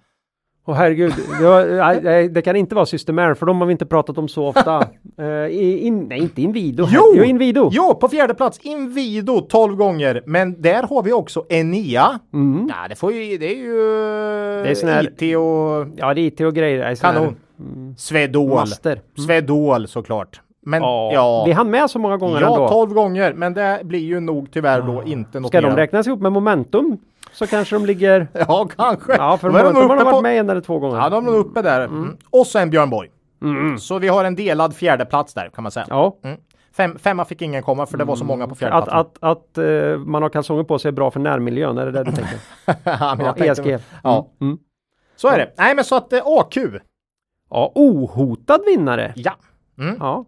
[0.66, 4.18] Åh herregud, det, var, det kan inte vara Systemair för de har vi inte pratat
[4.18, 4.88] om så ofta.
[5.50, 6.88] I- in, nej, inte Inwido.
[6.92, 7.02] Jo!
[7.16, 7.70] jo Inwido.
[7.74, 10.24] Jo, på fjärde plats Inwido 12 gånger.
[10.26, 12.20] Men där har vi också Enea.
[12.34, 12.68] Mm.
[12.70, 13.74] Ja, det får ju, det är ju
[14.64, 16.96] Det är här- IT och Ja, det är IT och grejer.
[16.96, 17.36] Kanon.
[17.98, 18.50] Swedol.
[18.50, 19.02] Master.
[19.26, 20.42] Swedol såklart.
[20.66, 22.70] Men Ja, ja, vi hann med så många gånger ja ändå.
[22.70, 23.34] 12 gånger.
[23.34, 25.76] Men det blir ju nog tyvärr då inte något Ska de mer.
[25.76, 26.98] räknas ihop med Momentum
[27.32, 28.28] så kanske de ligger...
[28.48, 29.16] Ja, kanske.
[29.16, 30.98] Ja, för Momentum har de varit på- med en eller två gånger.
[30.98, 31.82] Ja, de är uppe där.
[31.82, 32.18] Mm.
[32.30, 33.10] Och sen Björn Borg.
[33.42, 33.78] Mm.
[33.80, 35.86] Så vi har en delad fjärde plats där kan man säga.
[35.90, 36.38] Ja, Mm.
[36.78, 39.08] Fem, femma fick ingen komma för det var så många på fjärde att, platsen.
[39.30, 42.04] att, att eh, man har kalsonger på sig är bra för närmiljön, är det det
[42.04, 42.38] du tänker?
[42.66, 43.84] Ja, men Ja, jag tänkte- ESG.
[44.04, 44.58] Ja, Mm.
[45.16, 45.54] så är det.
[45.58, 46.58] Nej, men så att eh, AQ.
[47.50, 49.14] Ja, ohotad vinnare.
[49.16, 49.32] Ja.
[49.80, 49.96] Mm.
[50.00, 50.26] Ja.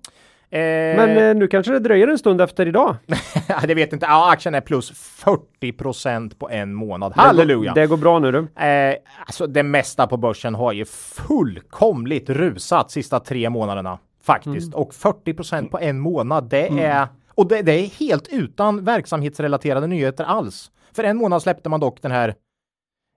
[0.49, 2.95] Eh, Men eh, nu kanske det dröjer en stund efter idag.
[3.67, 4.05] det vet inte.
[4.05, 7.13] Ja, aktien är plus 40 procent på en månad.
[7.15, 7.73] Halleluja!
[7.73, 8.63] Det, det går bra nu du.
[8.63, 14.73] Eh, alltså det mesta på börsen har ju fullkomligt rusat sista tre månaderna faktiskt.
[14.73, 19.87] Och 40 procent på en månad, det är och det, det är helt utan verksamhetsrelaterade
[19.87, 20.71] nyheter alls.
[20.95, 22.35] För en månad släppte man dock den här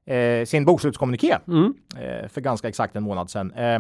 [0.07, 1.75] eh, sin bokslutskommuniké Mm.
[1.97, 3.53] eh, för ganska exakt en månad sedan.
[3.53, 3.79] Eh,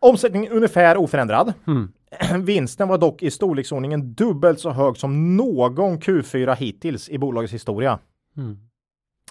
[0.00, 1.52] omsättningen ungefär oförändrad.
[1.66, 1.92] Mm.
[2.44, 7.98] Vinsten var dock i storleksordningen dubbelt så hög som någon Q4 hittills i bolagets historia.
[8.36, 8.58] Mm.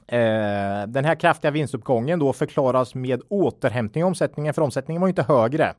[0.07, 5.23] Eh, den här kraftiga vinstuppgången då förklaras med återhämtning i omsättningen, för omsättningen var inte
[5.23, 5.73] högre.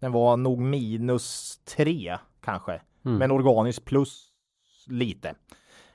[0.00, 3.18] Den var nog minus 3 kanske, Mm.
[3.18, 4.26] men organiskt plus
[4.86, 5.28] lite.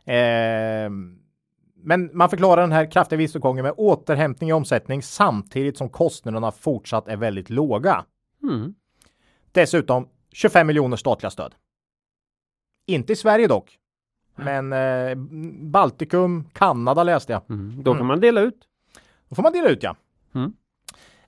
[0.05, 0.89] Eh,
[1.77, 7.07] men man förklarar den här kraftiga vinstuppgången med återhämtning i omsättning samtidigt som kostnaderna fortsatt
[7.07, 8.05] är väldigt låga.
[8.43, 8.73] Mm.
[9.51, 11.55] Dessutom 25 miljoner statliga stöd.
[12.87, 13.77] Inte i Sverige dock.
[14.35, 15.15] Men eh,
[15.61, 17.41] Baltikum, Kanada läste jag.
[17.49, 17.83] Mm.
[17.83, 18.67] Då kan man dela ut.
[19.29, 19.95] Då får man dela ut ja.
[20.35, 20.53] Mm.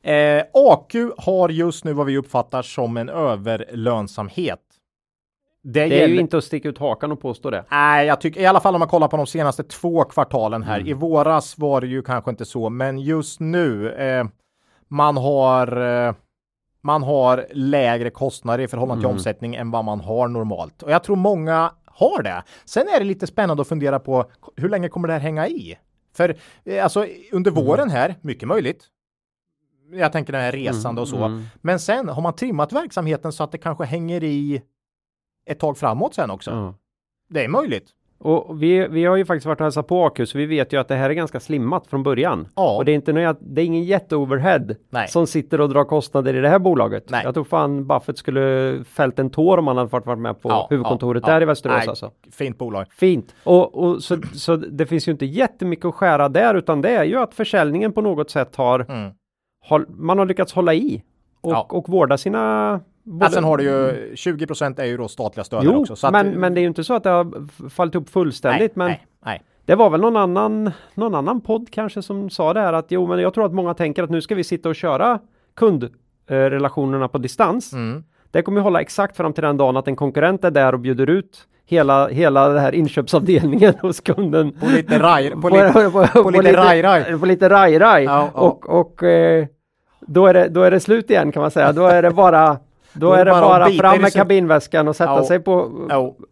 [0.01, 4.59] Eh, AQ har just nu vad vi uppfattar som en överlönsamhet.
[5.63, 6.13] Det, Det är gäller...
[6.13, 7.65] ju inte att sticka ut hakan och påstå det.
[7.71, 10.79] Nej, jag tycker i alla fall om man kollar på de senaste två kvartalen här.
[10.79, 10.87] Mm.
[10.87, 14.25] I våras var det ju kanske inte så, men just nu eh,
[14.87, 16.13] man har eh,
[16.87, 19.15] man har lägre kostnader i förhållande till Mm.
[19.17, 20.83] omsättning än vad man har normalt.
[20.83, 22.43] Och jag tror många har det.
[22.65, 25.77] Sen är det lite spännande att fundera på hur länge kommer det här hänga i?
[26.15, 27.65] För eh, alltså under Mm.
[27.65, 28.83] våren här, mycket möjligt.
[29.91, 31.23] Jag tänker den här resande och så.
[31.23, 31.43] Mm.
[31.61, 34.61] Men sen har man trimmat verksamheten så att det kanske hänger i
[35.45, 36.51] ett tag framåt sen också.
[36.51, 36.73] Ja.
[37.29, 37.89] Det är möjligt.
[38.19, 40.79] Och vi, vi har ju faktiskt varit och hälsat på AQ så vi vet ju
[40.79, 42.47] att det här är ganska slimmat från början.
[42.55, 42.77] Ja.
[42.77, 45.07] Och det är inte några, det är ingen jätteoverhead Nej.
[45.07, 47.09] som sitter och drar kostnader i det här bolaget.
[47.09, 47.21] Nej.
[47.23, 50.67] Jag tror fan Buffett skulle fällt en tår om han hade varit med på Ja,
[50.69, 51.87] huvudkontoret ja, där i Västerås Nej.
[51.89, 52.11] alltså.
[52.31, 52.85] Fint bolag.
[52.93, 53.35] Fint.
[53.43, 57.03] Och, och så, så det finns ju inte jättemycket att skära där utan det är
[57.03, 59.11] ju att försäljningen på något sätt har, Mm.
[59.65, 61.03] håll, man har lyckats hålla i
[61.41, 62.79] och, och vårda sina
[63.21, 65.95] Ja, sen har du ju 20% är ju då statliga stöd Jo, också.
[65.95, 68.75] Så att- men, men det är ju inte så att det har fallit upp fullständigt.
[68.75, 69.41] nej, men nej, nej.
[69.65, 73.07] det var väl någon annan, någon annan podd kanske som sa det här att jo,
[73.07, 75.19] men jag tror att många tänker att nu ska vi sitta och köra
[75.55, 77.73] kundrelationerna på distans.
[77.73, 78.03] Mm.
[78.31, 80.79] Det kommer ju hålla exakt fram till den dagen att en konkurrent är där och
[80.79, 84.51] bjuder ut hela, hela den här inköpsavdelningen hos kunden.
[84.51, 87.19] På lite raj, på lite, på lite raj-raj.
[87.19, 88.03] På lite raj-raj.
[88.03, 88.41] Ja, ja.
[88.41, 89.45] Och, och eh,
[90.01, 91.71] då, är det, då är det slut igen kan man säga.
[91.71, 92.57] Då är det bara
[92.99, 95.25] Då är det bara bara fram med kabinväskan och sätta Ja.
[95.25, 95.71] sig på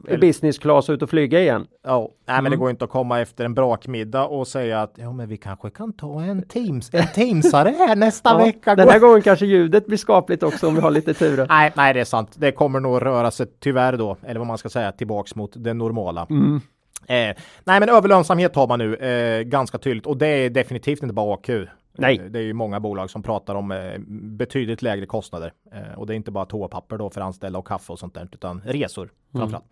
[0.10, 1.67] i business class ut och flyga igen.
[1.86, 2.60] Ja, nej men det Mm.
[2.60, 5.93] går inte att komma efter en brakmiddag och säga att ja, men vi kanske kan
[5.93, 8.75] ta en Teams, en Teamsare här nästa Ja, vecka.
[8.75, 11.45] den här gången kanske ljudet blir skapligt också om vi har lite tur.
[11.49, 12.30] Nej, nej, det är sant.
[12.36, 15.73] Det kommer nog röra sig tyvärr då, eller vad man ska säga, tillbaks mot det
[15.73, 16.28] normala.
[16.30, 16.62] Mm.
[17.08, 21.13] Eh, nej, men överlönsamhet har man nu eh, ganska tydligt och det är definitivt inte
[21.13, 21.49] bara AQ.
[21.97, 22.19] Nej.
[22.19, 23.77] Eh, Det är ju många bolag som pratar om eh,
[24.38, 27.91] betydligt lägre kostnader eh, och det är inte bara toapapper då för anställda och kaffe
[27.93, 29.65] och sånt där utan resor framförallt.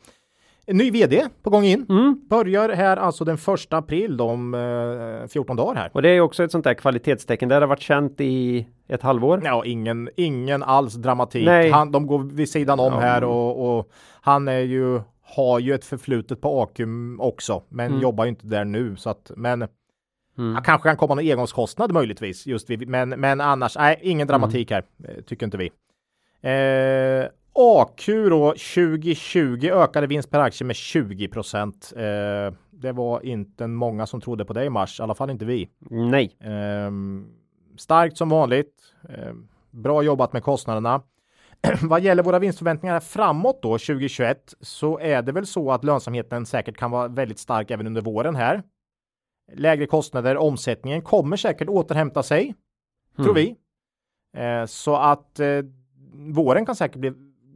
[0.65, 1.85] En ny vd på gång in.
[1.89, 2.21] Mm.
[2.29, 5.89] Börjar här alltså den första april om eh, 14 dagar här.
[5.93, 7.49] Och det är också ett sånt där kvalitetstecken.
[7.49, 9.41] Det har varit känt i ett halvår.
[9.45, 11.45] Ja, ingen, ingen alls dramatik.
[11.45, 11.69] Nej.
[11.69, 12.99] Han, de går vid sidan om Ja.
[12.99, 13.89] här och, och
[14.21, 15.01] han är ju,
[15.35, 18.01] har ju ett förflutet på Akum också, men Mm.
[18.01, 19.67] jobbar ju inte där nu så att, men
[20.37, 20.53] Mm.
[20.55, 24.71] ja, kanske kan komma någon engångskostnad möjligtvis just vid, men, men annars, nej, ingen dramatik
[24.71, 24.83] Mm.
[25.03, 25.71] här, eh, tycker inte vi.
[26.41, 31.93] Eh, AQ då 2020 ökade vinst per aktie med 20 procent.
[31.95, 35.45] Eh, det var inte många som trodde på det i mars, i alla fall inte
[35.45, 35.69] vi.
[35.89, 36.37] Nej.
[36.39, 37.27] Ehm,
[37.77, 38.73] starkt som vanligt.
[39.09, 41.01] Ehm, bra jobbat med kostnaderna.
[41.81, 46.77] Vad gäller våra vinstförväntningar framåt då 2021 så är det väl så att lönsamheten säkert
[46.77, 48.63] kan vara väldigt stark även under våren här.
[49.53, 52.55] Lägre kostnader, omsättningen kommer säkert återhämta sig,
[53.15, 53.35] tror Mm.
[53.35, 53.55] vi.
[54.37, 55.47] Eh, så att eh,
[56.13, 57.13] våren kan säkert bli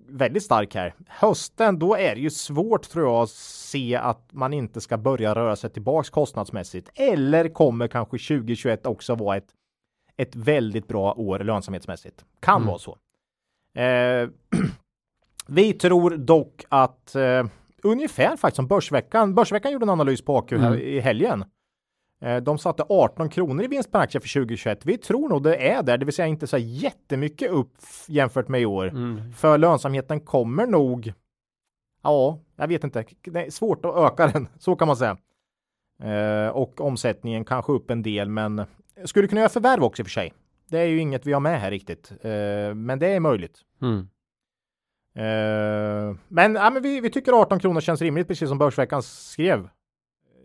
[0.09, 0.93] väldigt stark här.
[1.07, 5.35] Hösten, då är det ju svårt tror jag att se att man inte ska börja
[5.35, 6.89] röra sig tillbaks kostnadsmässigt.
[6.95, 9.47] Eller kommer kanske 2021 också vara ett,
[10.17, 12.25] ett väldigt bra år lönsamhetsmässigt.
[12.39, 12.67] Kan Mm.
[12.67, 12.97] vara så.
[13.81, 14.29] Eh,
[15.47, 17.45] vi tror dock att eh,
[17.83, 19.35] ungefär faktiskt som Börsveckan.
[19.35, 20.79] Börsveckan gjorde en analys på AQ här Mm.
[20.79, 21.45] i helgen.
[22.21, 24.85] Eh, De satte 18 kronor i vinst per aktie för 2021.
[24.85, 27.77] Vi tror nog det är där, det vill säga inte så jättemycket upp
[28.07, 28.87] jämfört med i år.
[28.87, 29.33] Mm.
[29.33, 31.13] För lönsamheten kommer nog.
[32.03, 33.05] Ja, jag vet inte.
[33.21, 35.17] Det är svårt att öka den, så kan man säga.
[36.03, 38.63] Eh, och omsättningen kanske upp en del, men
[39.05, 40.33] skulle kunna göra förvärv också i och för sig.
[40.69, 43.61] Det är ju inget vi har med här riktigt, eh, men det är möjligt.
[43.81, 44.07] Mm.
[46.27, 49.69] Men, ja, men vi, vi tycker 18 kronor känns rimligt, precis som Börsveckan skrev.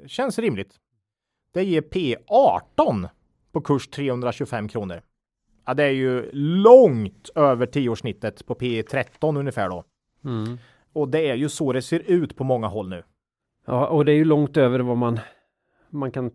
[0.06, 0.78] Känns rimligt.
[1.52, 3.08] Det ger P18
[3.52, 5.02] på kurs 325 kronor.
[5.66, 9.84] Ja, det är ju långt över tioårssnittet på P13 ungefär då.
[10.24, 10.58] Mm.
[10.92, 13.02] Och det är ju så det ser ut på många håll nu.
[13.66, 15.20] Ja, och det är ju långt över vad man,
[15.90, 16.30] man kan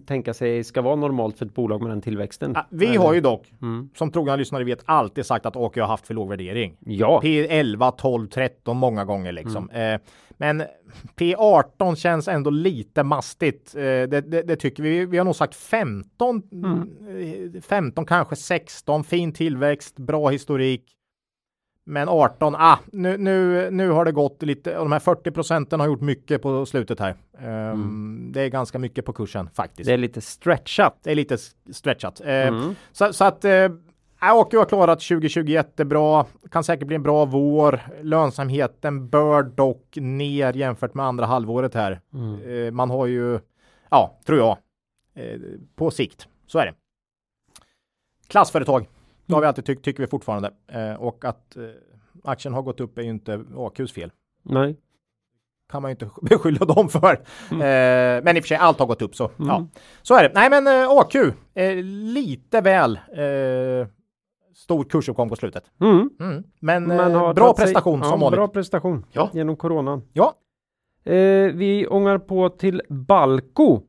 [0.00, 2.56] tänka sig ska vara normalt för ett bolag med den tillväxten.
[2.70, 3.88] Vi har ju dock, Mm.
[3.94, 6.76] som trogna lyssnare vet, alltid sagt att AQ har haft för låg värdering.
[6.80, 9.70] Ja, P11, 12, 13 många gånger liksom.
[9.70, 10.00] Eh,
[10.36, 10.62] men
[11.16, 13.74] P18 känns ändå lite mastigt.
[13.76, 15.06] Eh, det, det, det tycker vi.
[15.06, 16.42] Vi har nog sagt 15,
[17.56, 20.82] eh, 15 kanske 16, fin tillväxt, bra historik.
[21.86, 25.80] Men 18, ah, nu, nu, nu har det gått lite, och de här 40 procenten
[25.80, 27.14] har gjort mycket på slutet här.
[27.38, 29.86] Ehm, Det är ganska mycket på kursen faktiskt.
[29.86, 30.98] det är lite stretchat.
[31.02, 31.36] Det är lite
[31.72, 32.20] stretchat.
[32.20, 32.74] Eh, Mm.
[32.92, 33.68] så, så att eh,
[34.18, 36.26] AQ har klarat 2020 jättebra.
[36.50, 37.80] Kan säkert bli en bra vår.
[38.02, 42.00] Lönsamheten bör dock ner jämfört med andra halvåret här.
[42.14, 42.66] Mm.
[42.66, 43.38] Eh, man har ju,
[43.90, 44.56] ja, tror jag,
[45.14, 45.40] eh,
[45.76, 46.28] på sikt.
[46.46, 46.74] Så är det.
[48.28, 48.86] Klassföretag.
[49.26, 50.50] Det har vi alltid tyckt, tycker vi fortfarande.
[50.68, 51.62] Eh, och att eh,
[52.24, 54.12] aktien har gått upp är ju inte AQs fel.
[54.42, 54.76] Nej.
[55.72, 57.12] Kan man ju inte beskylla dem för.
[57.50, 59.24] Eh, men i och för sig, allt har gått upp så.
[59.24, 59.48] Mm.
[59.48, 59.66] Ja,
[60.02, 60.30] så är det.
[60.34, 61.14] Nej, men eh, AQ,
[61.54, 61.74] eh,
[62.14, 63.86] lite väl eh,
[64.54, 65.64] stor kursuppgång på slutet.
[65.80, 66.10] Mm.
[66.20, 66.44] Mm.
[66.60, 68.36] Men, Men bra tagit sig- prestation ja, som vanligt.
[68.38, 69.30] Bra prestation Ja.
[69.32, 70.02] genom coronan.
[70.12, 70.34] Ja.
[71.54, 73.80] Vi ångar på till Balco.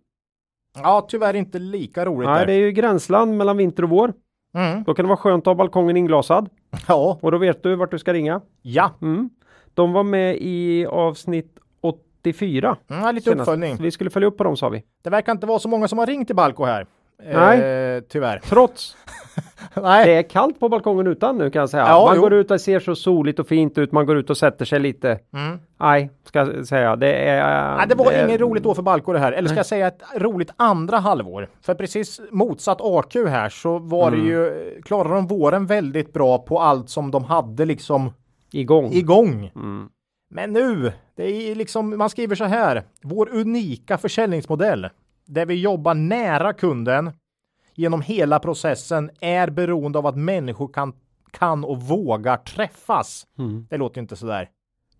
[0.84, 2.46] ja, tyvärr inte lika roligt Nej, där.
[2.46, 4.14] det är ju gränsland mellan vinter och vår.
[4.56, 4.84] Mm.
[4.84, 6.50] Då kan det vara skönt att ha balkongen inglasad.
[6.88, 8.42] Ja, Och då vet du vart du ska ringa.
[8.62, 8.92] ja.
[9.02, 9.30] Mm.
[9.74, 12.78] De var med i avsnitt 84.
[12.90, 13.40] Mm, lite senast.
[13.42, 13.78] uppföljning.
[13.78, 14.84] Så vi skulle följa upp på dem sa vi.
[15.04, 16.86] Det verkar inte vara så många som har ringt till Balco här.
[17.24, 17.62] Nej.
[17.96, 18.40] Eh, tyvärr.
[18.40, 18.98] Trots
[19.82, 20.06] Nej.
[20.06, 21.88] det är kallt på balkongen utan nu kan jag säga.
[21.88, 22.22] Ja, man jo.
[22.22, 23.92] går ut och ser så soligt och fint ut.
[23.92, 25.20] Man går ut och sätter sig lite.
[25.34, 25.60] Mm.
[25.80, 26.96] Nej, ska jag säga.
[26.96, 27.78] Det är...
[27.78, 29.32] Nej, det var är- inget roligt då för Balco det här.
[29.32, 31.50] Eller ska jag säga ett roligt andra halvår?
[31.62, 34.20] För precis motsatt AQ här så var Mm.
[34.20, 38.14] det ju, klarade de våren väldigt bra på allt som de hade liksom
[38.52, 38.92] igång.
[38.92, 39.52] igång.
[39.56, 39.88] Mm.
[40.30, 44.90] Men nu, det är liksom, man skriver så här, vår unika försäljningsmodell
[45.26, 47.12] där vi jobbar nära kunden
[47.76, 50.94] genom hela processen är beroende av att människor kan,
[51.32, 53.28] kan och vågar träffas.
[53.40, 53.68] Mm.
[53.70, 54.50] Det låter inte så där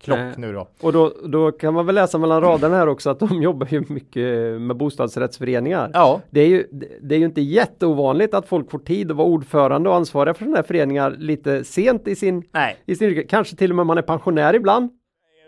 [0.00, 0.34] klock Nej.
[0.36, 0.68] nu då.
[0.80, 3.84] Och då, då kan man väl läsa mellan raderna här också att de jobbar ju
[3.88, 5.90] mycket med bostadsrättsföreningar.
[5.94, 6.66] Ja, Det är, ju,
[7.02, 10.38] det- är ju inte jätteovanligt att folk får tid att vara ordförande och ansvariga för
[10.44, 13.26] sådana här föreningar lite sent i sin, nej, i sin.
[13.28, 14.90] Kanske till och med man är pensionär ibland.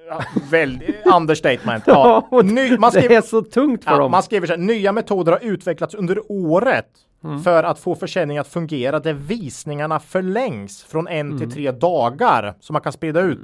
[0.08, 1.84] Ja, väldigt understatement.
[1.86, 2.28] Ja.
[2.44, 4.10] Ny, man, det skriver, är så tungt för ja, dem.
[4.10, 6.86] man skriver så här, nya metoder har utvecklats under året
[7.24, 7.42] Mm.
[7.42, 11.38] för att få försäljningen att fungera där visningarna förlängs från en Mm.
[11.38, 13.38] till tre dagar så man kan sprida ut.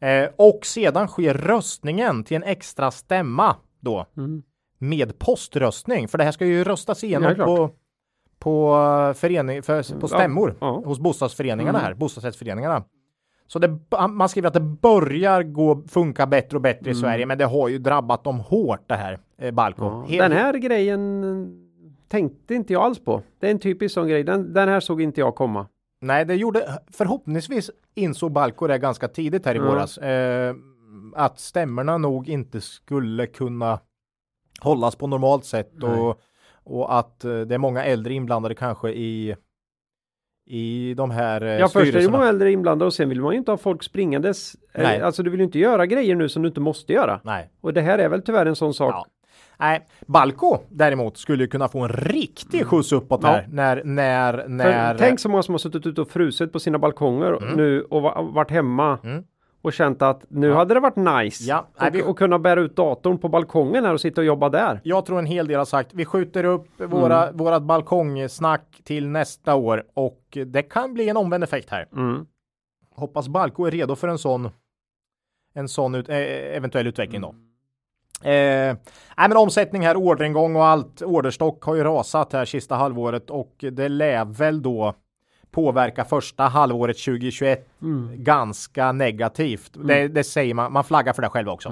[0.00, 4.42] Eh, och sedan sker röstningen till en extra stämma då Mm.
[4.78, 6.08] med poströstning.
[6.08, 7.46] För det här ska ju röstas Ja, igenom klart.
[7.46, 7.70] på
[8.38, 8.74] på,
[9.08, 10.88] eh, förening, för, på stämmor Ja, ja.
[10.88, 11.86] hos bostadsföreningarna Mm.
[11.88, 12.82] här, bostadsrättsföreningarna.
[13.46, 13.78] Så det,
[14.10, 17.68] man skriver att det börjar gå funka bättre och bättre i Sverige, men det har
[17.68, 19.84] ju drabbat dem hårt det här, eh, Balco.
[19.84, 19.98] Mm.
[19.98, 21.62] Ja, Helt- Den här grejen
[22.08, 23.22] tänkte inte jag alls på.
[23.40, 24.24] Det är en typisk sån grej.
[24.24, 25.66] Den, den här såg inte jag komma.
[26.00, 29.64] Nej, det gjorde förhoppningsvis insåg Balco det ganska tidigt här i Ja.
[29.64, 29.98] våras.
[29.98, 30.54] Eh,
[31.14, 33.78] att stämmorna nog inte skulle kunna
[34.60, 36.20] hållas på normalt sätt och,
[36.64, 39.36] och att eh, det är många äldre inblandade kanske i
[40.46, 43.32] i de här eh, Ja, först är ju många äldre inblandade och sen vill man
[43.32, 44.56] ju inte ha folk springandes.
[44.74, 44.98] Nej.
[44.98, 47.20] Eh, Alltså du vill ju inte göra grejer nu som du inte måste göra.
[47.24, 47.50] Nej.
[47.60, 48.94] Och det här är väl tyvärr en sån sak.
[48.94, 49.06] Ja.
[49.58, 53.32] Nej, Balco däremot skulle ju kunna få en riktig skjuts uppåt Mm.
[53.34, 53.62] Ja.
[53.62, 54.94] här när, när, För när.
[54.98, 58.22] tänk så många som har suttit ute och frusit på sina balkonger nu och va-
[58.22, 59.24] varit hemma Mm.
[59.66, 62.60] Och känt att nu hade det varit nice Ja, nej, och, vi- och kunna bära
[62.60, 64.80] ut datorn på balkongen här och sitta och jobba där.
[64.84, 69.54] Jag tror en hel del har sagt vi skjuter upp våra, vårat balkongsnack till nästa
[69.54, 71.88] år och det kan bli en omvänd effekt här.
[71.92, 72.26] Mm.
[72.94, 74.50] Hoppas Balco är redo för en sån
[75.54, 76.16] en sån ut, eh,
[76.56, 77.28] eventuell utveckling då.
[78.22, 78.76] Eh,
[79.16, 81.02] nej men omsättning här, orderingång och allt.
[81.02, 84.94] Orderstock har ju rasat här sista halvåret och det lär väl då
[85.56, 87.68] påverka första halvåret 2021
[88.14, 89.70] ganska negativt.
[89.86, 91.68] Det, det säger man, man flaggar för det själv också.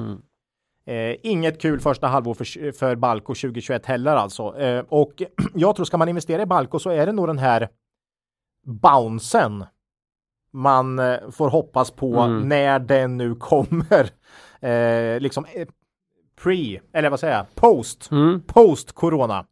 [0.87, 4.59] Eh, inget kul första halvår för, för Balco 2021 heller alltså.
[4.61, 5.23] Eh, och
[5.55, 7.69] jag tror ska man investera i Balco så är det nog den här
[8.67, 9.65] bouncen
[10.53, 12.49] man eh, får hoppas på Mm.
[12.49, 14.11] när den nu kommer.
[14.61, 15.69] Eh, liksom eh,
[16.43, 18.41] pre, eller vad säger jag, post, Mm.
[18.47, 19.45] post corona.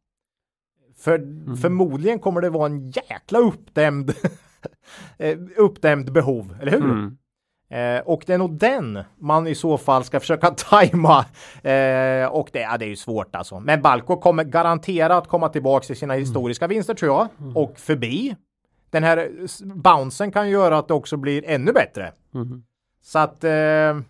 [1.02, 1.18] För
[1.56, 4.14] förmodligen kommer det vara en jäkla uppdämd,
[5.18, 6.84] eh, uppdämd behov, eller hur?
[6.84, 7.16] Mm.
[7.70, 11.24] Eh, och det är nog den man i så fall ska försöka tajma.
[11.62, 13.60] Eh, och det, ja, det är ju svårt alltså.
[13.60, 17.56] Men Balco kommer garanterat komma tillbaka till sina historiska vinster tror jag.
[17.56, 18.36] Och förbi.
[18.90, 19.30] Den här
[19.74, 22.12] bouncen kan ju göra att det också blir ännu bättre.
[22.34, 22.62] Mm.
[23.02, 23.44] Så att...
[23.44, 24.00] Eh,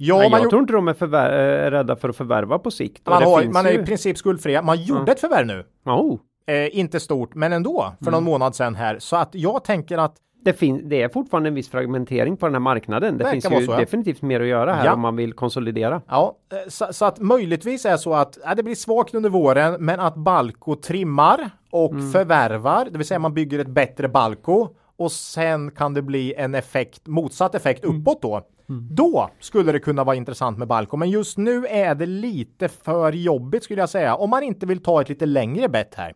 [0.00, 2.70] ja, Nej, man, jag tror inte de är förvär- är rädda för att förvärva på
[2.70, 3.06] sikt.
[3.06, 4.62] Man, det har, man är ju- i princip skuldfria.
[4.62, 5.64] Man gjorde ett förvärv nu.
[5.84, 6.18] Oh,
[6.50, 7.92] Eh, inte stort, men ändå.
[7.98, 8.12] För Mm.
[8.14, 8.98] någon månad sedan här.
[8.98, 12.54] Så att jag tänker att det, fin- det är fortfarande en viss fragmentering på den
[12.54, 13.18] här marknaden.
[13.18, 13.76] Det Verkar finns ju så, ja.
[13.78, 14.92] definitivt mer att göra här Ja.
[14.94, 16.02] om man vill konsolidera.
[16.08, 19.76] Ja, eh, så, så att möjligtvis är så att ja, det blir svagt under våren,
[19.84, 22.10] men att Balco trimmar och Mm.
[22.12, 26.54] förvärvar, det vill säga man bygger ett bättre Balco och sen kan det bli en
[26.54, 28.00] effekt, motsatt effekt Mm.
[28.00, 28.40] uppåt då.
[28.90, 33.12] Då skulle det kunna vara intressant med Balco, men just nu är det lite för
[33.12, 36.14] jobbigt skulle jag säga, om man inte vill ta ett lite längre bett här.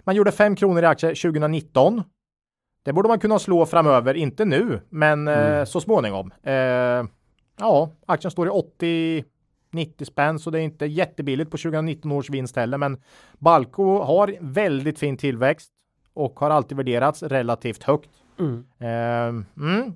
[0.00, 2.02] Man gjorde 5 kronor i aktier 2019.
[2.84, 6.32] Det borde man kunna slå framöver, inte nu, men eh, så småningom.
[6.42, 6.54] Eh,
[7.58, 9.24] ja, aktien står i 80
[9.72, 12.78] 90 spänn, så det är inte jättebilligt på 2019 års vinst heller.
[12.78, 13.00] Men
[13.38, 15.72] Balco har väldigt fin tillväxt
[16.14, 18.10] och har alltid värderats relativt högt.
[18.38, 18.64] Mm.
[18.78, 19.92] Eh, mm.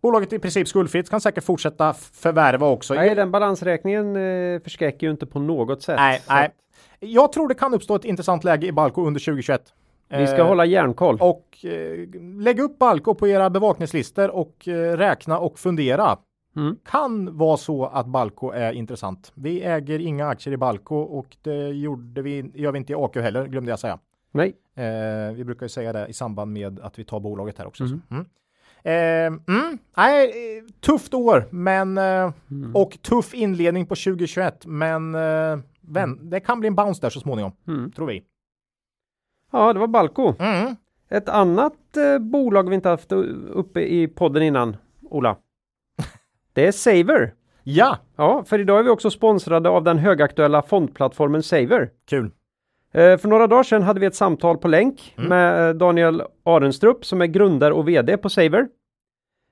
[0.00, 2.94] Bolaget är i princip skuldfritt, kan säkert fortsätta förvärva också.
[2.94, 5.96] Nej, den balansräkningen eh, förskräcker ju inte på något sätt.
[5.96, 6.50] nej, nej.
[7.00, 9.62] Jag tror det kan uppstå ett intressant läge i Balco under 2021.
[10.08, 11.18] Vi ska Eh, hålla järnkoll.
[11.20, 12.08] Och eh,
[12.40, 16.18] lägg upp Balco på era bevakningslistor och eh, räkna och fundera.
[16.56, 16.76] Mm.
[16.84, 19.32] Kan vara så att Balco är intressant.
[19.34, 23.16] Vi äger inga aktier i Balco och det gjorde vi, gör vi inte i AQ
[23.16, 23.98] heller, glömde jag säga.
[24.30, 24.54] Nej.
[24.74, 27.88] Eh, vi brukar ju säga det i samband med att vi tar bolaget här också.
[27.88, 27.98] så.
[28.10, 28.24] Mm.
[28.82, 30.32] Eh, mm, nej,
[30.80, 32.32] tufft år, men eh,
[32.74, 37.20] och tuff inledning på 2021, men eh, vän, det kan bli en bounce där så
[37.20, 37.92] småningom, Mm.
[37.92, 38.22] tror vi.
[39.52, 40.34] Ja, det var Balco.
[40.38, 40.76] Mm.
[41.10, 43.12] Ett annat eh, bolag vi inte haft
[43.52, 45.36] uppe i podden innan, Ola.
[46.52, 47.34] Det är Saver.
[47.62, 51.90] Ja, Ja, för idag är vi också sponsrade av den högaktuella fondplattformen Saver.
[52.08, 52.30] kul.
[52.92, 55.28] Eh, för några dagar sedan hade vi ett samtal på länk Mm.
[55.28, 58.68] med eh, Daniel Arenstrup som är grundare och VD på Saver.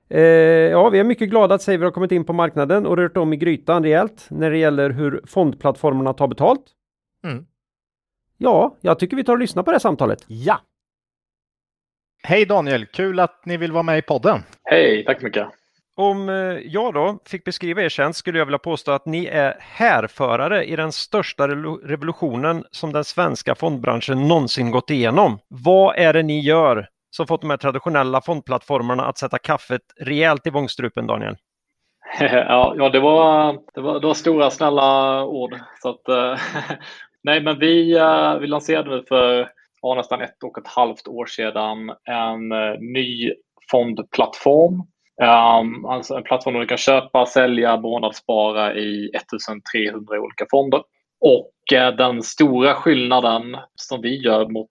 [0.09, 3.17] Eh, ja, vi är mycket glada att Saver har kommit in på marknaden och rört
[3.17, 6.63] om i grytan rejält när det gäller hur fondplattformarna tar betalt.
[7.23, 7.45] Mm.
[8.37, 10.23] Ja, jag tycker vi tar och lyssnar på det här samtalet.
[10.27, 10.59] Ja.
[12.23, 14.39] Hej Daniel, kul att ni vill vara med i podden.
[14.63, 15.47] Hej, tack så mycket
[15.97, 19.57] om eh, jag då fick beskriva er tjänst skulle jag vilja påstå att ni är
[19.59, 21.47] härförare i den största
[21.83, 25.39] revolutionen som den svenska fondbranschen någonsin gått igenom.
[25.47, 30.47] Vad är det ni gör som fått de här traditionella fondplattformarna att sätta kaffet rejält
[30.47, 31.35] i vångstrupen, Daniel?
[32.19, 35.59] Ja, det, var, det, var, det var stora snälla ord.
[35.81, 36.39] Så att, eh,
[37.23, 39.49] nej, men vi, eh, vi lanserade för
[39.81, 43.33] ja, nästan ett och ett halvt år sedan en ny
[43.71, 44.83] fondplattform
[45.21, 50.83] Um, alltså en plattform där du kan köpa, sälja, månadsspara i 1300 olika fonder.
[51.19, 54.69] Och uh, den stora skillnaden som vi gör mot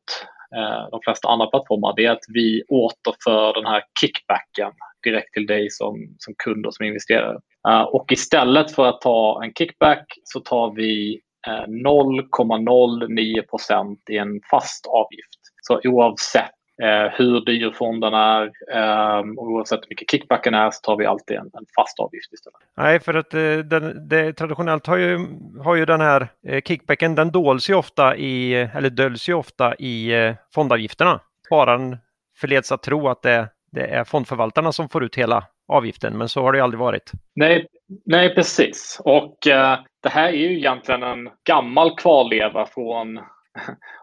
[0.57, 4.73] uh, de flesta andra plattformar det är att vi återför den här kickbacken
[5.05, 7.39] direkt till dig som, som kund och som investerare.
[7.69, 11.21] Uh, och istället för att ta en kickback så tar vi
[11.69, 15.41] 0,09% i en fast avgift.
[15.63, 16.51] Så oavsett
[16.83, 21.07] eh, hur dyr fonden är eh, och oavsett hur mycket kickbacken är så tar vi
[21.07, 22.61] alltid en, en fast avgift istället.
[22.77, 25.19] Nej, för att eh, den, det, traditionellt har ju,
[25.65, 29.75] har ju den här eh, kickbacken, den dols ju ofta i, eller döljs ju ofta
[29.75, 31.21] i eh, fondavgifterna.
[31.47, 31.97] Spararen
[32.37, 36.43] förleds att tro att det, det är fondförvaltarna som får ut hela avgiften, men så
[36.43, 37.13] har det aldrig varit.
[37.35, 37.67] Nej,
[38.05, 39.01] nej precis.
[39.05, 43.21] Och eh, det här är ju egentligen en gammal kvarleva från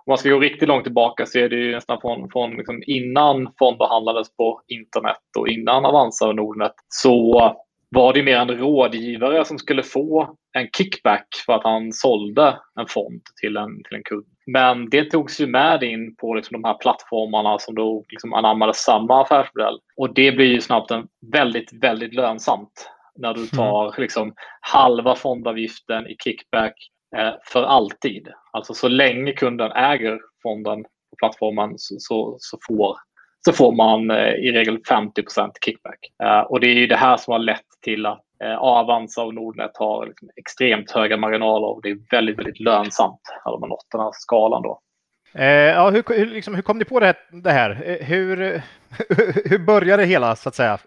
[0.06, 2.84] om man ska gå riktigt långt tillbaka så är det ju nästan från, från liksom
[2.88, 7.56] innan fonder handlades på internet och innan Avanza och Nordnet så
[7.89, 12.88] var det mer en rådgivare som skulle få en kickback för att han sålde en
[12.88, 14.26] fond till en, till en kund.
[14.46, 18.74] Men det togs ju med in på liksom de här plattformarna som då liksom anammade
[18.74, 19.80] samma affärsmodell.
[19.98, 23.50] Och det blir ju snabbt en väldigt, väldigt lönsamt när du mm.
[23.50, 26.74] tar liksom halva fondavgiften i kickback
[27.45, 28.28] för alltid.
[28.52, 32.97] Alltså så länge kunden äger fonden på plattformen så, så, så får,
[33.45, 35.99] så får man eh, i regel 50% kickback.
[36.23, 38.19] Eh, och det är det här som har lett till att
[38.58, 43.52] Avanza och Nordnet har liksom extremt höga marginaler och det är väldigt, väldigt lönsamt när
[43.52, 44.62] de har nått den här skalan.
[44.62, 44.80] Då.
[45.36, 47.15] Eh, ja, hur, hur, liksom, hur kom ni på det här?
[47.43, 47.97] Det här?
[48.02, 48.38] Hur,
[49.49, 50.78] hur började det hela så att säga?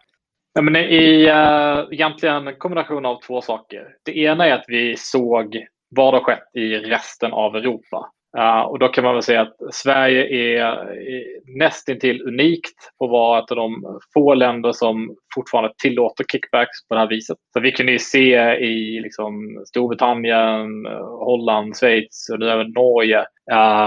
[0.54, 3.88] Ja, men i, uh, egentligen en kombination av två saker.
[4.04, 8.10] Det ena är att vi såg vad har skett i resten av Europa?
[8.38, 11.24] Uh, och då kan man väl säga att Sverige är, är
[11.58, 16.94] nästintill unikt på att vara ett av de få länder som fortfarande tillåter kickbacks på
[16.94, 17.36] det här viset.
[17.52, 23.20] Så vi kunde ju se i liksom, Storbritannien, Holland, Schweiz och nu även Norge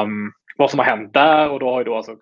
[0.04, 2.16] um, vad som har hänt där och då har ju då alltså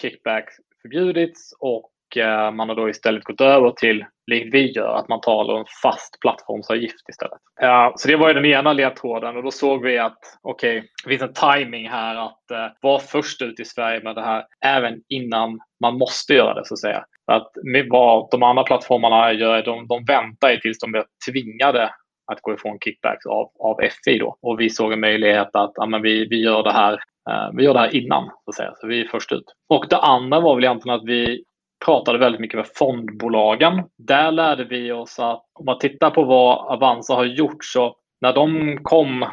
[0.00, 5.08] kickbacks förbjudits och Eh, man har då istället gått över till likt vi gör, att
[5.08, 7.38] man talar om fast plattformsavgift istället.
[7.60, 10.88] Ja, så det var ju den ena ledtråden och då såg vi att okej, okay,
[11.04, 14.44] det finns en timing här att eh, vara först ut i Sverige med det här
[14.64, 17.04] även innan man måste göra det så att säga.
[17.26, 17.50] Att
[17.90, 21.90] vad de andra plattformarna gör, de, de väntar tills de blir tvingade
[22.32, 24.36] att gå ifrån kickbacks av, av FI då.
[24.42, 26.92] Och vi såg en möjlighet att ja, men vi, vi, gör det här,
[27.30, 28.72] eh, vi gör det här innan, så att säga.
[28.76, 29.44] Så vi är först ut.
[29.68, 31.44] Och det andra var väl egentligen att vi
[31.84, 33.82] pratade väldigt mycket med fondbolagen.
[33.98, 38.32] Där lärde vi oss att om man tittar på vad Avanza har gjort så när
[38.32, 39.26] de kom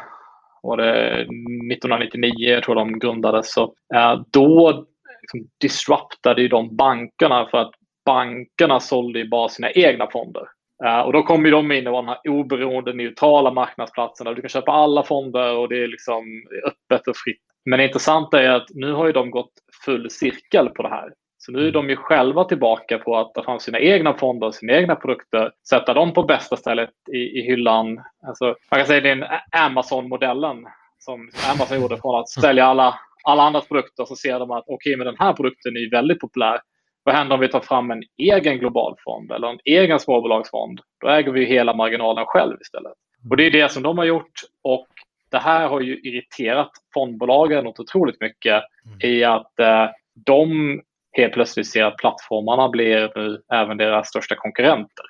[0.62, 3.62] var det 1999, jag tror de grundades, så
[3.94, 4.86] eh, då
[5.22, 7.72] liksom disruptade de bankerna för att
[8.06, 10.42] bankerna sålde bara sina egna fonder.
[10.84, 14.34] Eh, och då kom ju de in och var den här oberoende, neutrala marknadsplatsen där
[14.34, 16.24] du kan köpa alla fonder och det är liksom
[16.66, 17.42] öppet och fritt.
[17.64, 19.52] Men det intressanta är att nu har ju de gått
[19.84, 21.12] full cirkel på det här.
[21.42, 24.54] Så nu är de ju själva tillbaka på att ta fram sina egna fonder och
[24.54, 28.00] sina egna produkter, sätta dem på bästa stället i, i hyllan.
[28.26, 29.24] Alltså, man kan säga den
[29.56, 30.66] Amazon-modellen
[30.98, 34.74] som Amazon gjorde från att sälja alla, alla andras produkter så ser de att okej,
[34.74, 36.60] okay, men den här produkten är väldigt populär.
[37.04, 40.80] Vad händer om vi tar fram en egen global fond eller en egen småbolagsfond?
[41.00, 42.92] Då äger vi hela marginalen själv istället.
[43.30, 44.86] Och det är det som de har gjort och
[45.30, 48.98] det här har ju irriterat fondbolagen något otroligt mycket mm.
[49.02, 49.88] i att eh,
[50.26, 50.80] de
[51.12, 55.04] helt plötsligt ser att plattformarna blir nu även deras största konkurrenter.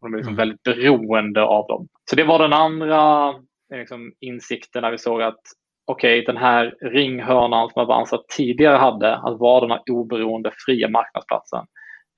[0.00, 0.36] De är liksom mm.
[0.36, 1.88] väldigt beroende av dem.
[2.10, 3.34] Så det var den andra
[3.74, 5.40] liksom, insikten när vi såg att
[5.86, 10.88] okej, okay, den här ringhörnan som Avanza tidigare hade, att vara den här oberoende fria
[10.88, 11.66] marknadsplatsen,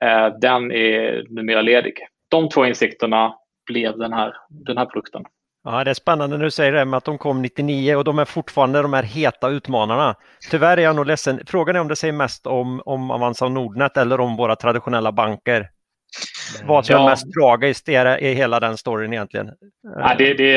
[0.05, 1.95] eh, den är numera ledig.
[2.29, 3.35] De två insikterna
[3.67, 5.25] blev den här, den här produkten.
[5.65, 8.19] Ja, det är spännande när du säger det med att de kom 99 och de
[8.19, 10.15] är fortfarande de här heta utmanarna.
[10.51, 11.41] Tyvärr är jag nog ledsen.
[11.47, 15.13] Frågan är om det säger mest om, om Avanza och Nordnet eller om våra traditionella
[15.13, 15.71] banker.
[16.65, 17.03] Vad som ja.
[17.03, 19.51] är mest tragiskt är, i hela den storyn egentligen.
[19.83, 20.53] Ja, det, det,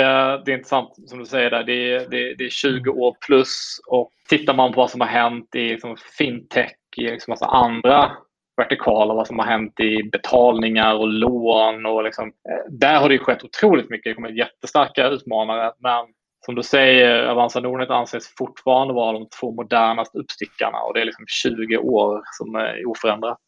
[0.45, 1.63] det är intressant som du säger där.
[1.63, 5.55] Det, det, det är 20 år plus och tittar man på vad som har hänt
[5.55, 8.11] i liksom, fintech, i liksom massa andra
[8.57, 11.85] vertikala, vad som har hänt i betalningar och lån.
[11.85, 14.11] Och liksom, eh, där har det skett otroligt mycket.
[14.11, 15.71] Det kommer jättestarka utmanare.
[15.79, 16.05] Men
[16.45, 21.05] som du säger, Avanza Nordnet anses fortfarande vara de två modernaste uppstickarna och det är
[21.05, 23.41] liksom 20 år som är oförändrat.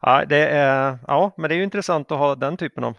[0.00, 2.94] Ja, det är, ja, men det är ju intressant att ha den typen av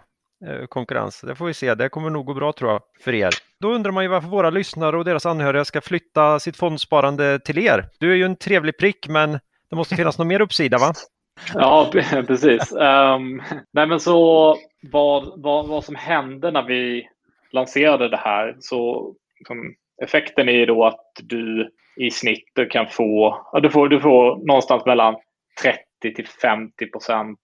[0.47, 1.22] eh, konkurrens.
[1.22, 1.76] Det får vi se.
[1.76, 3.30] Det kommer nog gå bra tror jag för er.
[3.60, 7.58] Då undrar man ju varför våra lyssnare och deras anhöriga ska flytta sitt fondsparande till
[7.58, 7.89] er.
[7.99, 9.39] Du är ju en trevlig prick, men
[9.70, 10.93] det måste finnas någon mer uppsida va?
[11.53, 11.89] Ja,
[12.27, 12.71] precis.
[12.71, 14.55] Um, nej, men så
[14.91, 17.09] vad, vad, vad som hände när vi
[17.51, 23.41] lanserade det här så liksom, effekten är ju då att du i snitt kan få,
[23.51, 25.15] ja, du får, du får någonstans mellan
[25.61, 27.39] 30 till 50 procent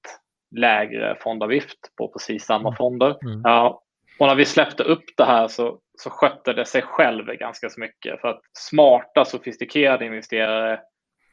[0.55, 2.77] lägre fondavgift på precis samma mm.
[2.77, 3.17] fonder.
[3.25, 3.41] Mm.
[3.43, 3.81] Ja,
[4.19, 7.79] och när vi släppte upp det här så, så skötte det sig själv ganska så
[7.79, 8.21] mycket.
[8.21, 10.79] För att smarta, sofistikerade investerare,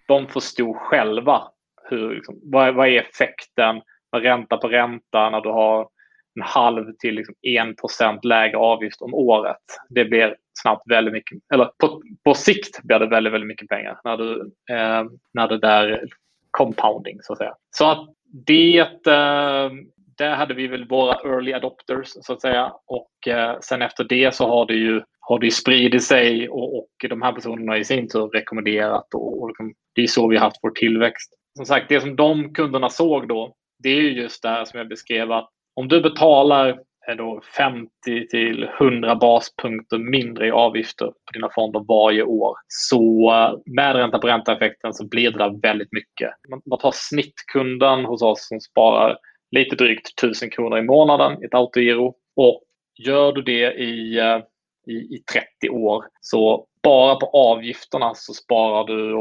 [0.08, 1.48] de förstod själva
[1.90, 3.82] hur, liksom, vad, vad är effekten
[4.12, 5.88] med ränta på ränta när du har
[6.36, 9.62] en halv till liksom 1 lägre avgift om året.
[9.88, 14.00] Det blir snabbt väldigt mycket, eller på, på sikt blir det väldigt, väldigt mycket pengar
[14.04, 16.04] när, du, eh, när det där
[16.50, 17.54] compounding så att säga.
[17.70, 18.08] Så att
[18.46, 19.70] det, eh,
[20.18, 24.34] där hade vi väl våra early adopters så att säga och eh, sen efter det
[24.34, 28.08] så har det ju har det spridit sig och, och de här personerna i sin
[28.08, 31.32] tur rekommenderat och, och liksom, det är så vi har haft vår tillväxt.
[31.56, 34.78] Som sagt, det som de kunderna såg då, det är ju just det här som
[34.78, 36.68] jag beskrev att om du betalar
[37.08, 37.88] eh, då 50
[38.30, 42.56] till 100 baspunkter mindre i avgifter på dina fonder varje år.
[42.68, 46.30] Så eh, med ränta på ränta-effekten så blir det där väldigt mycket.
[46.70, 49.18] Man tar snittkunden hos oss som sparar
[49.50, 52.62] lite drygt 1000 kronor i månaden i ett autogiro och
[53.06, 54.38] gör du det i, eh,
[54.86, 59.16] i, i 30 år så bara på avgifterna så sparar du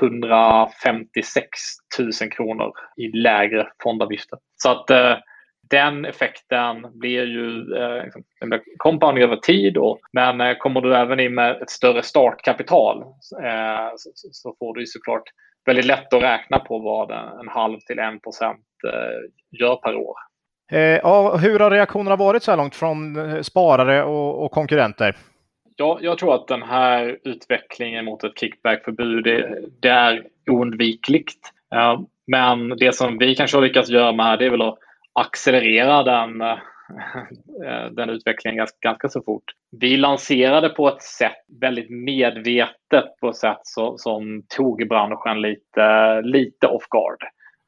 [0.00, 1.48] 156
[1.98, 4.38] 000 alltså kronor i lägre fondavgifter.
[4.56, 5.16] Så att eh,
[5.70, 8.22] den effekten blir ju eh, liksom,
[8.76, 9.74] compounding över tid.
[9.74, 9.98] Då.
[10.12, 13.02] Men eh, kommer du även in med ett större startkapital
[13.42, 15.24] eh, så, så, får du såklart
[15.66, 20.14] väldigt lätt att räkna på vad en halv till en procent eh, gör per år.
[20.72, 25.16] Eh, ja, hur har reaktionerna varit så här långt från eh, sparare och, och konkurrenter?
[25.80, 31.52] Ja, jag tror att den här utvecklingen mot ett kickbackförbud det, det är oundvikligt.
[32.26, 34.78] Men det som vi kanske har lyckats göra med här det är väl att
[35.12, 36.56] accelerera den, eh,
[37.90, 39.44] den utvecklingen ganska, ganska så fort.
[39.80, 46.20] Vi lanserade på ett sätt väldigt medvetet på ett sätt så, som tog branschen lite,
[46.22, 47.18] lite off guard.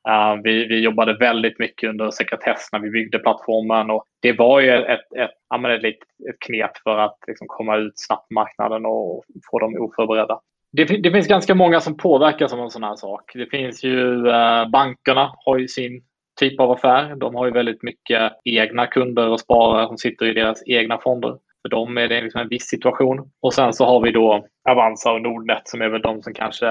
[0.09, 4.61] Uh, vi, vi jobbade väldigt mycket under sekretess när vi byggde plattformen och det var
[4.61, 5.85] ju ett, ett, ett, ett,
[6.29, 10.41] ett knep för att liksom komma ut snabbt på marknaden och få dem oförberedda.
[10.73, 13.31] Det, det, finns ganska många som påverkas av en sån här sak.
[13.35, 16.03] Det finns ju uh, bankerna har ju sin
[16.41, 17.17] typ av affär.
[17.17, 21.39] De har ju väldigt mycket egna kunder och sparare som sitter i deras egna fonder.
[21.63, 23.31] För dem är det liksom en viss situation.
[23.41, 26.67] Och sen så har vi då Avanza och Nordnet som är väl de som kanske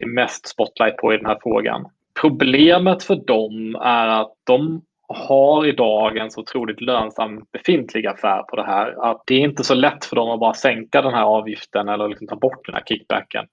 [0.00, 1.84] är mest spotlight på i den här frågan.
[2.20, 8.56] Problemet för dem är att de har idag en så otroligt lönsam befintlig affär på
[8.56, 11.24] det här att det är inte så lätt för dem att bara sänka den här
[11.24, 13.46] avgiften eller liksom ta bort den här kickbacken.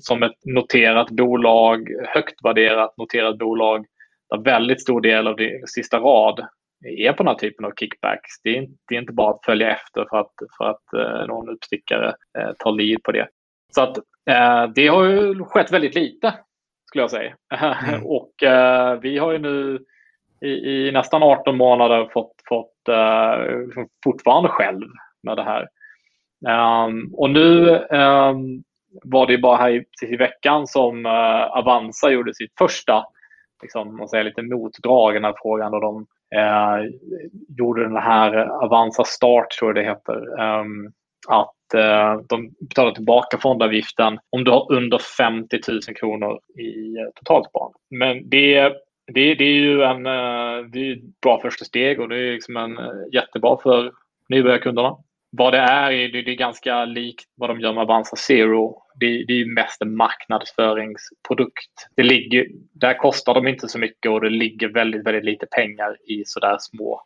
[0.00, 3.86] Som ett noterat bolag, högt värderat noterat bolag
[4.30, 6.46] där väldigt stor del av det sista rad
[6.84, 8.42] är på den här typen av kickbacks.
[8.42, 11.26] Det är inte, det är inte bara att följa efter för att, för att eh,
[11.26, 13.28] någon uppstickare eh, tar lead på det.
[13.74, 13.98] Så att
[14.30, 16.34] eh, det har ju skett väldigt lite
[16.96, 17.34] skulle jag säga.
[17.88, 18.06] Mm.
[18.06, 19.78] och eh, vi har ju nu
[20.40, 24.88] i, i, nästan 18 månader fått, fått eh, fortfarande själv
[25.22, 25.68] med det här.
[26.86, 28.62] Um, och nu um,
[29.04, 33.04] var det bara här i, i veckan som uh, Avanza gjorde sitt första
[33.62, 35.74] liksom, man säger, lite motdrag i den här frågan.
[35.74, 36.90] Och de eh,
[37.58, 40.40] gjorde den här Avanza Start, tror jag det heter.
[40.40, 40.92] Um,
[41.28, 47.08] att Eh, de betalar tillbaka fondavgiften om du har under 50 000 kronor i eh,
[47.14, 47.78] totalsparande.
[47.90, 48.60] Men det,
[49.12, 52.32] det, det är ju en, eh, det är ett bra första steg och det är
[52.32, 53.92] liksom en, eh, jättebra för
[54.28, 54.96] nybörjarkunderna
[55.30, 58.82] vad det är, det, det är ganska likt vad de gör med Avanza Zero.
[59.00, 61.88] Det, det är mest en marknadsföringsprodukt.
[61.96, 65.96] Det ligger, där kostar de inte så mycket och det ligger väldigt, väldigt lite pengar
[66.06, 67.02] i sådär små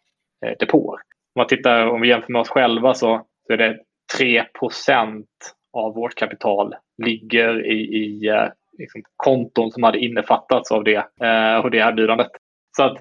[0.47, 0.99] eh, depåer.
[1.35, 3.79] Om, man tittar, om vi jämför med oss själva så, så är det
[4.19, 5.25] 3%
[5.73, 8.49] av vårt kapital ligger i, i eh,
[8.79, 12.31] liksom, konton som hade innefattats av det, eh, och det erbjudandet.
[12.77, 12.97] Så att,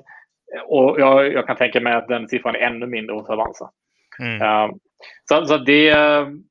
[0.66, 3.70] och jag, jag kan tänka mig att den siffran är ännu mindre hos Avanza.
[4.20, 4.42] Mm.
[4.42, 4.76] Uh,
[5.30, 5.92] så, så det,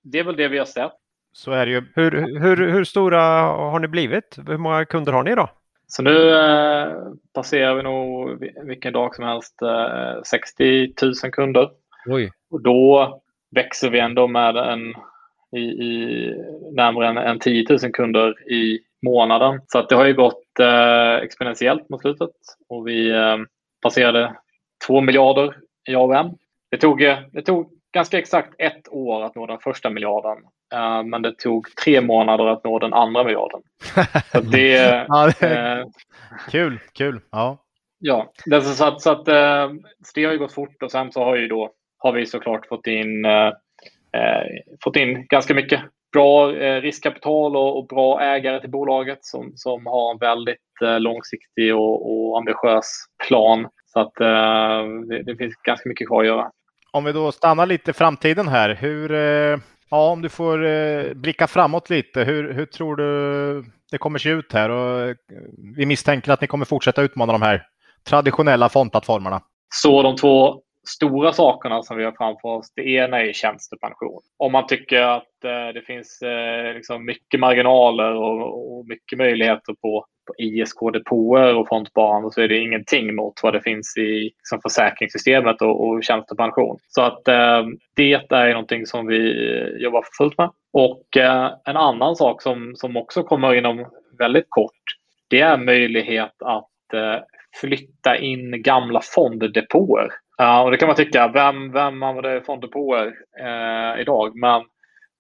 [0.03, 0.93] det är väl det vi har sett.
[1.33, 1.83] Så är det ju.
[1.95, 4.39] Hur, hur, hur stora har ni blivit?
[4.47, 5.49] Hur många kunder har ni då?
[5.87, 6.93] Så nu eh,
[7.35, 11.71] passerar vi nog vilken dag som helst eh, 60 000 kunder.
[12.07, 12.33] Oj.
[12.51, 13.21] Och då
[13.51, 14.95] växer vi ändå med en,
[15.57, 16.35] i, i
[16.73, 19.61] närmare än, än 10 000 kunder i månaden.
[19.67, 22.31] Så att det har ju gått eh, exponentiellt mot slutet
[22.69, 23.37] och vi eh,
[23.83, 24.37] passerade
[24.87, 25.57] 2 miljarder
[25.89, 26.31] i AUM.
[26.71, 30.39] Det tog, eh, det tog ganska exakt ett år att nå den första miljarden.
[30.75, 33.61] Uh, men det tog tre månader att nå den andra miljarden.
[34.33, 34.69] Så det,
[35.09, 35.81] ja, det är...
[35.81, 35.87] uh,
[36.51, 37.21] kul, kul.
[37.31, 37.65] Ja,
[37.99, 39.25] ja det, så, att, så, att,
[40.05, 42.67] så det har ju gått fort och sen så har, ju då, har vi såklart
[42.67, 43.27] fått in,
[44.85, 45.81] fått in ganska mycket
[46.13, 46.47] bra
[46.81, 50.59] riskkapital och, bra ägare till bolaget som, som har en väldigt
[50.99, 52.87] långsiktig och, och ambitiös
[53.29, 53.69] plan.
[53.87, 54.15] Så att
[55.09, 56.51] det, det finns ganska mycket kvar att göra.
[56.91, 58.75] Om vi då stannar lite i framtiden här.
[58.75, 59.59] Hur, eh,
[59.91, 62.25] ja, om du får eh, blicka framåt lite.
[62.25, 64.71] Hur, hur tror du det kommer se ut här?
[64.71, 65.17] Och eh,
[65.77, 67.63] vi misstänker att ni kommer fortsätta utmana de här
[68.09, 69.41] traditionella fondplattformarna.
[69.75, 74.23] Så de två stora sakerna som vi har framför oss, det ena är tjänstepension.
[74.37, 79.73] Om man tycker att eh, det finns eh, liksom mycket marginaler och, och, mycket möjligheter
[79.73, 84.61] på, på ISK-depåer och fondsparande så är det ingenting mot vad det finns i liksom,
[84.63, 86.79] försäkringssystemet och, och tjänstepension.
[86.89, 87.67] Så att eh,
[87.97, 90.51] det är någonting som vi eh, jobbar för fullt med.
[90.73, 93.87] Och eh, en annan sak som, som också kommer inom
[94.19, 94.83] väldigt kort,
[95.29, 97.23] det är möjlighet att eh,
[97.61, 100.09] flytta in gamla fonddepåer
[100.39, 101.29] Ja, och det kan man tycka.
[101.29, 103.07] Vem, vem använder fonddepåer
[103.41, 104.37] eh, idag?
[104.37, 104.63] Men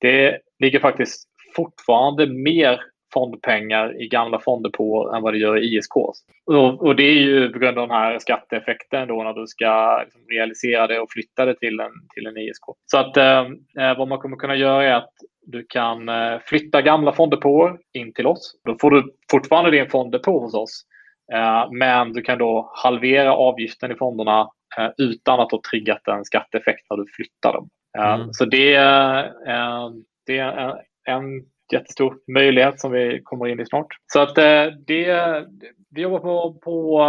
[0.00, 2.80] det ligger faktiskt fortfarande mer
[3.12, 5.96] fondpengar i gamla fonddepåer än vad det gör i ISK.
[5.96, 10.00] Och, och, det är ju på grund av den här skatteeffekten då när du ska
[10.02, 12.64] liksom realisera det och flytta det till en, till en ISK.
[12.86, 13.40] Så att eh,
[13.78, 15.12] eh, vad man kommer kunna göra är att
[15.46, 18.60] du kan eh, flytta gamla fonddepåer in till oss.
[18.64, 20.84] Då får du fortfarande din fonddepå hos oss.
[21.32, 26.24] Eh, men du kan då halvera avgiften i fonderna Eh, utan att ha triggat en
[26.24, 27.68] skatteeffekt när du flyttar dem.
[27.98, 28.32] Eh, mm.
[28.32, 29.90] Så det, eh,
[30.26, 31.24] det är en
[31.72, 33.86] jättestor möjlighet som vi kommer in i snart.
[34.06, 35.46] Så att det,
[35.90, 37.00] vi jobbar på, på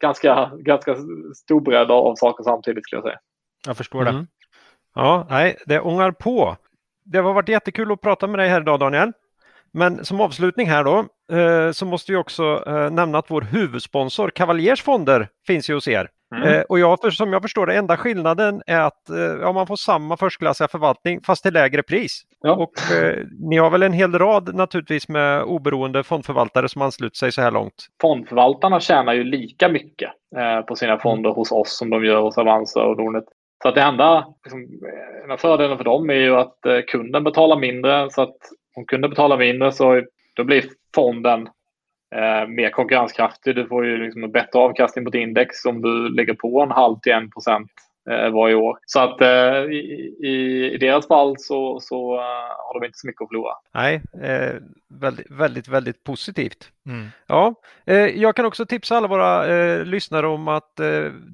[0.00, 0.96] ganska, ganska
[1.34, 3.20] stor bredd av saker samtidigt skulle jag säga.
[3.66, 4.14] Jag förstår mm.
[4.14, 4.26] det.
[4.94, 6.56] Ja, nej, det ångar på.
[7.04, 9.12] Det har varit jättekul att prata med dig här idag Daniel.
[9.74, 11.04] Men som avslutning här då
[11.72, 12.62] så måste vi också
[12.92, 16.08] nämna att vår huvudsponsor Cavaliers fonder finns ju hos er.
[16.36, 16.48] Mm.
[16.48, 19.76] Eh, och jag, som jag förstår det, enda skillnaden är att eh, ja, man får
[19.76, 22.22] samma förstklassiga förvaltning fast till lägre pris.
[22.40, 22.56] Ja.
[22.56, 27.32] Och eh, ni har väl en hel rad naturligtvis med oberoende fondförvaltare som ansluter sig
[27.32, 27.86] så här långt.
[28.00, 31.36] Fondförvaltarna tjänar ju lika mycket eh, på sina fonder mm.
[31.36, 33.24] hos oss som de gör hos Avanza och Nordnet.
[33.62, 34.68] Så att det enda, liksom,
[35.38, 38.10] fördelen för dem är ju att eh, kunden betalar mindre.
[38.10, 38.36] Så att
[38.74, 40.02] om kunden betalar mindre så
[40.34, 40.64] då blir
[40.94, 41.48] fonden
[42.14, 43.56] eh, mer konkurrenskraftig.
[43.56, 46.70] Du får ju liksom en bättre avkastning på ett index om du lägger på en
[46.70, 47.70] halv till en procent
[48.10, 48.78] eh, varje år.
[48.86, 50.16] Så att eh, i,
[50.72, 52.20] i, deras fall så, så uh,
[52.58, 53.52] har de inte så mycket att förlora.
[53.74, 54.54] Nej, eh,
[55.00, 56.70] väldigt, väldigt, väldigt positivt.
[56.88, 57.06] Mm.
[57.26, 57.54] Ja,
[57.86, 60.76] eh, jag kan också tipsa alla våra eh, lyssnare om att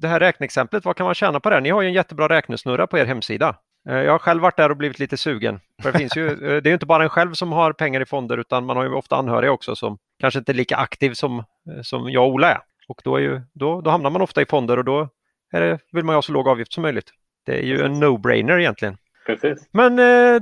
[0.01, 1.59] det här räkneexemplet, vad kan man tjäna på det?
[1.59, 3.55] Ni har ju en jättebra räknesnurra på er hemsida.
[3.89, 5.59] Eh, jag har själv varit där och blivit lite sugen.
[5.81, 8.05] För det, finns ju, eh, det är inte bara en själv som har pengar i
[8.05, 11.39] fonder utan man har ju ofta anhöriga också som kanske inte är lika aktiv som,
[11.39, 12.59] eh, som jag och Ola är.
[12.87, 15.09] Och då, är ju, då, då hamnar man ofta i fonder och då
[15.51, 17.11] det, vill man ha så låg avgift som möjligt.
[17.45, 18.97] Det är ju en no-brainer egentligen.
[19.25, 19.69] Precis.
[19.71, 19.95] Men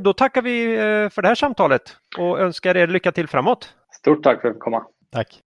[0.03, 0.77] då tackar vi
[1.11, 3.75] för det här samtalet och önskar er lycka till framåt.
[3.91, 4.85] Stort tack för att du komma.
[5.11, 5.41] Tack.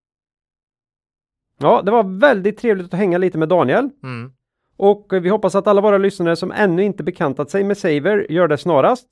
[1.60, 3.90] Ja, det var väldigt trevligt att hänga lite med Daniel.
[4.04, 4.34] Mm.
[4.78, 8.48] Och vi hoppas att alla våra lyssnare som ännu inte bekantat sig med Saver gör
[8.48, 9.08] det snarast.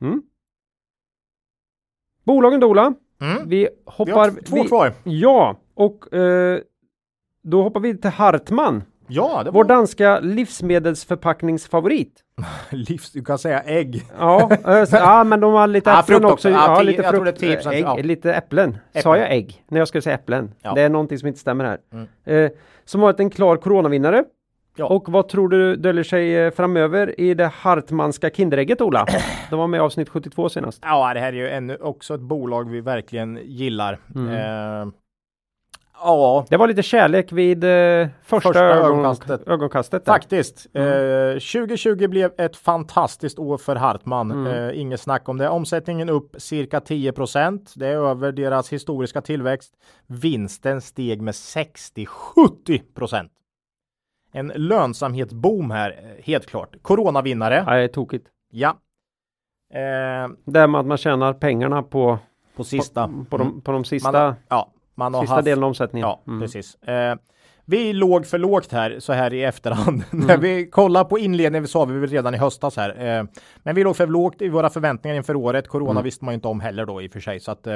[0.00, 0.22] Mm.
[2.24, 2.94] Bolagen Dola.
[3.20, 3.48] Mm.
[3.48, 4.06] Vi hoppar...
[4.06, 4.92] Vi har två kvar.
[5.04, 6.60] Ja, och eh,
[7.42, 8.82] då hoppar vi till Hartman.
[9.08, 9.52] Ja, det var...
[9.52, 12.20] Vår danska livsmedelsförpackningsfavorit.
[12.70, 14.02] Livs, du kan säga ägg.
[14.18, 14.58] Ja, äh,
[14.92, 16.50] ja men de har lite äpplen ah, också.
[16.50, 17.96] Ja, lite frukt, ägg, ja.
[17.96, 18.70] lite äpplen.
[18.70, 19.02] äpplen.
[19.02, 19.64] Sa jag ägg?
[19.68, 20.54] När jag skulle säga äpplen.
[20.62, 20.74] Ja.
[20.74, 21.78] Det är någonting som inte stämmer här.
[21.92, 22.08] Mm.
[22.24, 22.50] Eh,
[22.84, 24.24] som varit en klar coronavinnare.
[24.76, 24.86] Ja.
[24.86, 29.06] Och vad tror du döljer sig eh, framöver i det Hartmanska Kinderägget Ola?
[29.50, 30.78] De var med i avsnitt 72 senast.
[30.82, 33.98] Ja, det här är ju ännu också ett bolag vi verkligen gillar.
[34.14, 34.28] Mm.
[34.28, 34.92] Eh,
[36.00, 39.48] Ja, Det var lite kärlek vid eh, första, Första ögon, ögonkastet.
[39.48, 40.04] ögonkastet.
[40.04, 40.66] faktiskt.
[40.74, 40.82] Eh,
[41.32, 44.46] 2020 blev ett fantastiskt år för Hartman.
[44.46, 45.48] Eh, inget snack om det.
[45.48, 49.72] Omsättningen upp cirka 10% Det är över deras historiska tillväxt.
[50.06, 53.28] Vinsten steg med 60-70
[54.32, 56.76] En lönsamhetsboom här, eh, helt klart.
[56.82, 57.64] Coronavinnare.
[57.66, 58.26] Nej, det är tokigt.
[58.50, 58.68] Ja.
[59.74, 62.18] Eh, Det med att man tjänar pengarna på,
[62.56, 63.10] på sista.
[63.30, 66.08] på, de, på de sista, Man, ja, man har sista haft, delen omsättningen.
[66.08, 66.40] Ja, Mm.
[66.40, 66.74] precis.
[66.74, 67.16] Eh,
[67.64, 70.02] vi låg för lågt här så här i efterhand.
[70.10, 73.18] När vi kollar på inledningen, vi sa vi väl redan i höstas här.
[73.18, 73.24] Eh,
[73.62, 75.68] men vi låg för lågt i våra förväntningar inför året.
[75.68, 76.04] Corona Mm.
[76.04, 77.40] visste man ju inte om heller då i och för sig.
[77.40, 77.74] Så att, eh,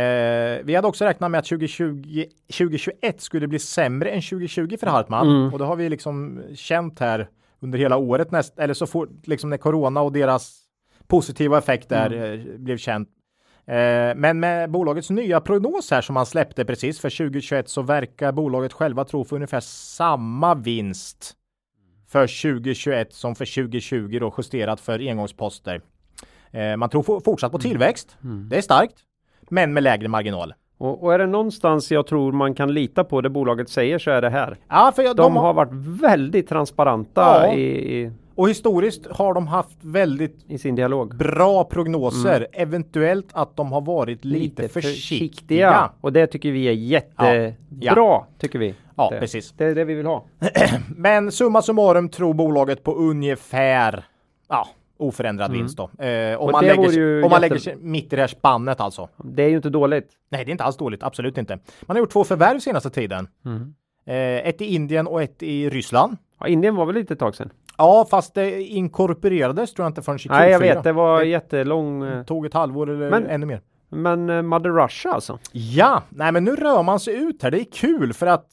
[0.00, 4.86] eh, vi hade också räknat med att 2020, 2021 skulle bli sämre än 2020 för
[4.86, 5.28] Hartman.
[5.30, 5.52] Mm.
[5.52, 7.28] Och det har vi liksom känt här
[7.60, 10.56] under hela året näst, eller så fort liksom när Corona och deras
[11.06, 12.40] positiva effekt där Mm.
[12.52, 13.08] eh, blev känt.
[13.66, 18.32] Eh, men med bolagets nya prognos här som man släppte precis för 2021 så verkar
[18.32, 21.32] bolaget själva tro för ungefär samma vinst
[22.08, 25.80] för 2021 som för 2020 då justerat för engångsposter.
[26.50, 28.16] Eh, man tror for- fortsatt på tillväxt.
[28.50, 28.94] Det är starkt,
[29.48, 30.54] men med lägre marginal.
[30.78, 34.10] Och, och är det någonstans jag tror man kan lita på det bolaget säger så
[34.10, 34.56] är det här.
[34.68, 37.54] Ja, för jag- De har varit väldigt transparenta Ja.
[37.54, 41.16] i, i, och historiskt har de haft väldigt i sin dialog.
[41.16, 42.46] bra prognoser.
[42.52, 45.90] Eventuellt att de har varit lite, försiktiga.
[46.00, 48.26] Och det tycker vi är jättebra, Ja.
[48.38, 48.74] tycker vi.
[48.96, 49.20] Ja, det.
[49.20, 49.52] precis.
[49.56, 50.24] Det är det vi vill ha.
[50.96, 54.04] Men summa summarum tror bolaget på ungefär
[54.48, 54.68] ja,
[54.98, 56.04] oförändrad vinst då.
[56.04, 58.26] Eh, om Och man, lägger, sig- om man jätte- lägger sig mitt i det här
[58.26, 59.08] spannet alltså.
[59.24, 60.08] Det är ju inte dåligt.
[60.30, 61.02] Nej, det är inte alls dåligt.
[61.02, 61.58] Absolut inte.
[61.86, 63.28] Man har gjort två förvärv senaste tiden.
[64.06, 64.14] Eh,
[64.48, 66.16] ett i Indien och ett i Ryssland.
[66.40, 67.50] Ja, Indien var väl lite ett tag sedan?
[67.80, 70.28] Ja, fast det inkorporerades tror jag inte förrän i Q4.
[70.30, 70.82] Nej, jag vet.
[70.84, 72.02] Det var jättelång.
[72.04, 73.60] eh, tog ett halvår eller Men- ännu mer.
[73.88, 75.38] Men eh, Mother Russia alltså.
[75.52, 77.50] Ja, nej men nu rör man sig ut här.
[77.50, 78.46] Det är kul för att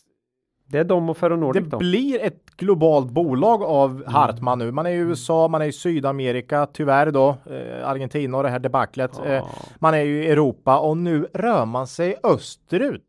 [0.69, 1.77] Det är de och Ferronordic det då.
[1.77, 4.13] blir ett globalt bolag av Mm.
[4.13, 4.71] Hartman nu.
[4.71, 8.59] Man är i USA, man är i Sydamerika, tyvärr då, eh, Argentina och det här
[8.59, 9.19] debaclet.
[9.25, 9.45] Eh,
[9.79, 13.05] man är ju i Europa och nu rör man sig österut.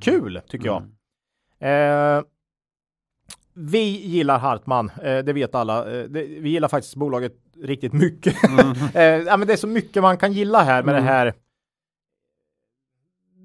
[0.00, 0.82] Kul tycker jag.
[1.60, 2.16] Mm.
[2.18, 2.22] Eh,
[3.60, 5.78] vi gillar Hartman, eh, det vet alla.
[6.00, 7.32] Eh, vi gillar faktiskt bolaget
[7.62, 8.34] riktigt mycket.
[8.48, 8.60] Mm.
[8.94, 11.34] eh, ja, men det är så mycket man kan gilla här med det här.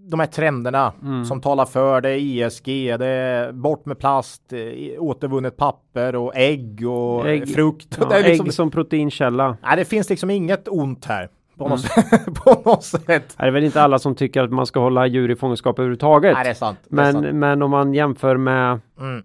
[0.09, 1.25] De här trenderna Mm.
[1.25, 4.53] som talar för det är ESG, det är bort med plast,
[4.99, 7.53] återvunnet papper och ägg och Ägg.
[7.55, 7.97] frukt.
[7.99, 9.57] Ja, det, är liksom, Ägg som proteinkälla.
[9.63, 12.09] nej, det finns liksom inget ont här på, något, Mm.
[12.09, 13.35] sätt, på något sätt.
[13.37, 16.33] Det är väl inte alla som tycker att man ska hålla djur i fångenskap överhuvudtaget.
[16.33, 16.79] Nej, det är sant.
[16.89, 17.25] Det är sant.
[17.25, 19.23] men, men om man jämför med Mm.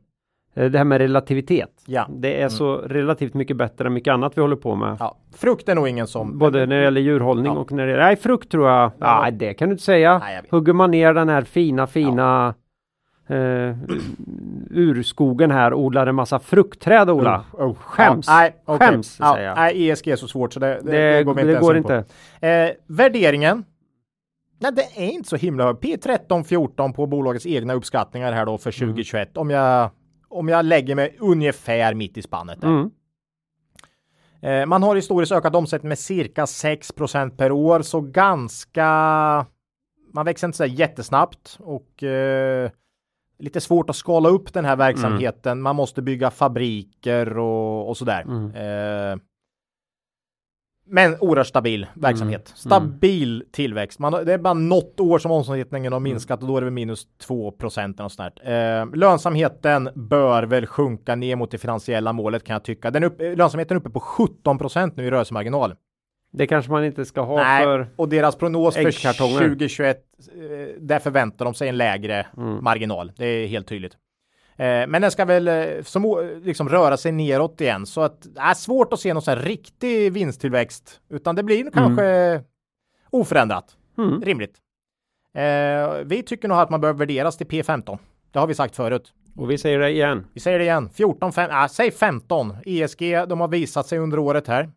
[0.61, 1.71] Eh, det här med relativitet.
[1.87, 2.07] Ja.
[2.11, 4.97] Det är så relativt mycket bättre än mycket annat vi håller på med.
[5.01, 6.39] Ja, frukt är nog ingen som...
[6.39, 7.59] Både när det gäller djurhållning Ja.
[7.59, 8.05] och när det gäller...
[8.05, 8.91] Nej, frukt tror jag.
[8.99, 9.21] Ja.
[9.23, 10.19] Nej, det kan du inte säga.
[10.19, 10.41] Nej.
[10.51, 12.55] Hugger man ner den här fina, fina
[13.29, 13.77] eh,
[14.71, 17.45] urskogen här odlar en massa fruktträd, Ola.
[17.53, 17.75] Oh, oh.
[17.75, 18.27] Skäms.
[18.29, 18.89] Ja, nej, okej.
[18.89, 19.57] Skäms, ja, säger jag.
[19.57, 21.77] Nej, ESG är så svårt så det, det, Det, det går vi inte det går
[21.77, 22.05] inte.
[22.41, 23.65] Eh, värderingen.
[24.63, 25.77] Nej, det är inte så himla hög.
[25.77, 29.37] P13 14 på bolagets egna uppskattningar här då för 2021.
[29.37, 29.91] Om jag
[30.31, 32.61] om jag lägger mig ungefär mitt i spannet.
[32.61, 32.69] Där.
[32.69, 32.91] Mm.
[34.43, 38.87] Eh, man har historiskt ökat omsättning med cirka 6% per år, så ganska.
[40.13, 42.71] Man växer inte så jättesnabbt och eh,
[43.39, 45.61] lite svårt att skala upp den här verksamheten.
[45.63, 48.25] Man måste bygga fabriker och, och så där.
[48.57, 49.17] Eh,
[50.91, 52.53] men oerhört stabil verksamhet.
[52.55, 53.99] Stabil tillväxt.
[53.99, 57.07] Man, det är bara något år som omsättningen har minskat och då är det minus
[57.19, 58.01] 2 procent.
[58.01, 62.91] Eh, lönsamheten bör väl sjunka ner mot det finansiella målet kan jag tycka.
[62.91, 65.75] Den upp, lönsamheten är uppe på 17 procent nu i rörelsemarginal.
[66.33, 67.87] Det kanske man inte ska ha Nej, för...
[67.97, 69.39] och deras prognos för äggkartonger.
[69.39, 72.27] 2021, eh, där förväntar de sig en lägre
[72.61, 73.13] marginal.
[73.17, 73.97] Det är helt tydligt.
[74.61, 78.41] Eh, men den ska väl eh, som, liksom röra sig neråt igen så att det
[78.41, 82.43] är svårt att se någon sån här riktig vinsttillväxt utan det blir nog kanske
[83.11, 83.77] oförändrat.
[83.99, 84.23] Mm.
[84.23, 84.57] Rimligt.
[85.35, 87.99] Eh, vi tycker nog att man bör värderas till P15.
[88.31, 89.13] Det har vi sagt förut.
[89.37, 90.27] Och vi säger det igen.
[90.33, 90.91] Vi säger det igen.
[90.95, 92.57] 14, 5, äh, säg 15.
[92.65, 94.71] ESG, de har visat sig under året här.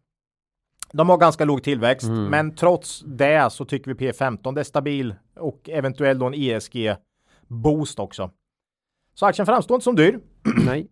[0.91, 5.15] De har ganska låg tillväxt, men trots det så tycker vi P15 det är stabil
[5.35, 6.95] och eventuellt då en ESG
[7.47, 8.31] boost också.
[9.13, 10.19] Så aktien framstår inte som dyr,
[10.65, 10.87] Nej.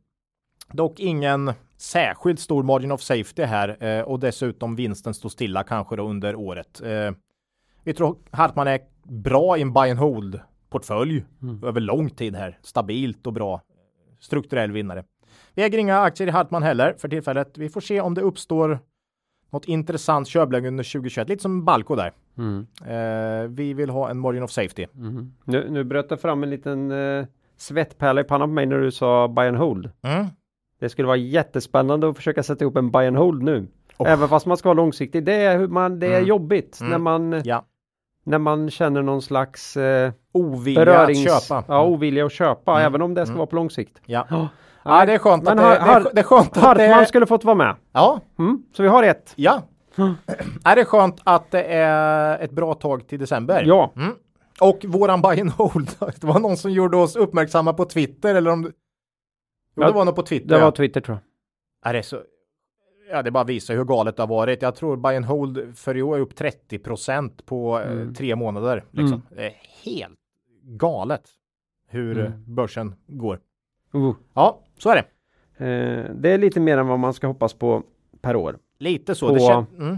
[0.72, 5.96] dock ingen särskilt stor margin of safety här eh, och dessutom vinsten står stilla kanske
[5.96, 6.82] då under året.
[6.82, 7.12] Eh,
[7.84, 11.24] vi tror Hartman är bra i en buy and hold portfölj
[11.64, 12.60] över lång tid här.
[12.62, 13.62] Stabilt och bra
[14.20, 15.04] strukturell vinnare.
[15.56, 17.58] Vi äger inga aktier i Hartman heller för tillfället.
[17.58, 18.80] Vi får se om det uppstår
[19.50, 22.12] något intressant köpläge under 2021, lite som Balco där.
[22.38, 22.68] Mm.
[22.86, 24.86] Eh, vi vill ha en margin of safety.
[24.96, 25.34] Mm.
[25.44, 26.92] Nu, nu bröt det fram en liten
[27.62, 29.90] svettpärla i pannan på mig när du sa buy and hold.
[30.04, 30.26] Mm.
[30.80, 33.68] Det skulle vara jättespännande att försöka sätta ihop en buy and hold nu.
[33.98, 34.12] Oh.
[34.12, 35.24] Även fast man ska vara långsiktig.
[35.26, 36.28] Det är, hur man, det är Mm.
[36.28, 36.92] jobbigt Mm.
[36.92, 37.66] när, man, Ja.
[38.24, 41.28] när man känner någon slags eh, Ovilja berörings...
[41.32, 41.64] att köpa.
[41.68, 42.72] Ja, ovilja att köpa.
[42.72, 42.86] Mm.
[42.86, 43.38] Även om det ska Mm.
[43.38, 44.02] vara på lång sikt.
[44.06, 44.28] Ja.
[44.30, 44.48] Ja.
[44.84, 46.78] Ja, det är skönt Men att det, har- det, är, har- det är skönt att
[46.78, 47.76] det, skulle fått vara med.
[47.94, 48.64] Ja, Mm.
[48.74, 49.34] Så vi har ett.
[49.36, 49.62] ja.
[49.98, 50.14] Mm.
[50.66, 53.64] Är det skönt att det är ett bra tag till december?
[53.66, 53.92] Ja.
[54.62, 54.70] Mm.
[54.70, 55.90] Och våran buy and hold.
[56.00, 58.64] Det var någon som gjorde oss uppmärksamma på Twitter eller om...
[58.66, 58.72] Jo,
[59.76, 60.48] Ja, det var nog på Twitter.
[60.48, 60.64] Det ja.
[60.66, 61.18] var Twitter tror
[61.82, 61.90] jag.
[61.90, 62.22] Är det så...
[63.12, 64.62] Ja, det bara visar hur galet det har varit.
[64.62, 68.14] Jag tror buy and hold för i år är upp 30% på eh, Mm.
[68.14, 68.84] tre månader.
[68.92, 69.22] Liksom.
[69.36, 69.54] Är
[69.84, 70.20] helt
[70.64, 71.22] galet
[71.88, 72.56] hur Mm.
[72.56, 73.40] börsen går.
[73.96, 74.14] Uh.
[74.34, 75.06] Ja, så är det.
[75.66, 77.84] Eh, det är lite mer än vad man ska hoppas på
[78.22, 78.58] per år.
[78.80, 79.28] Lite så.
[79.28, 79.66] På- Det kän...
[79.78, 79.98] mm.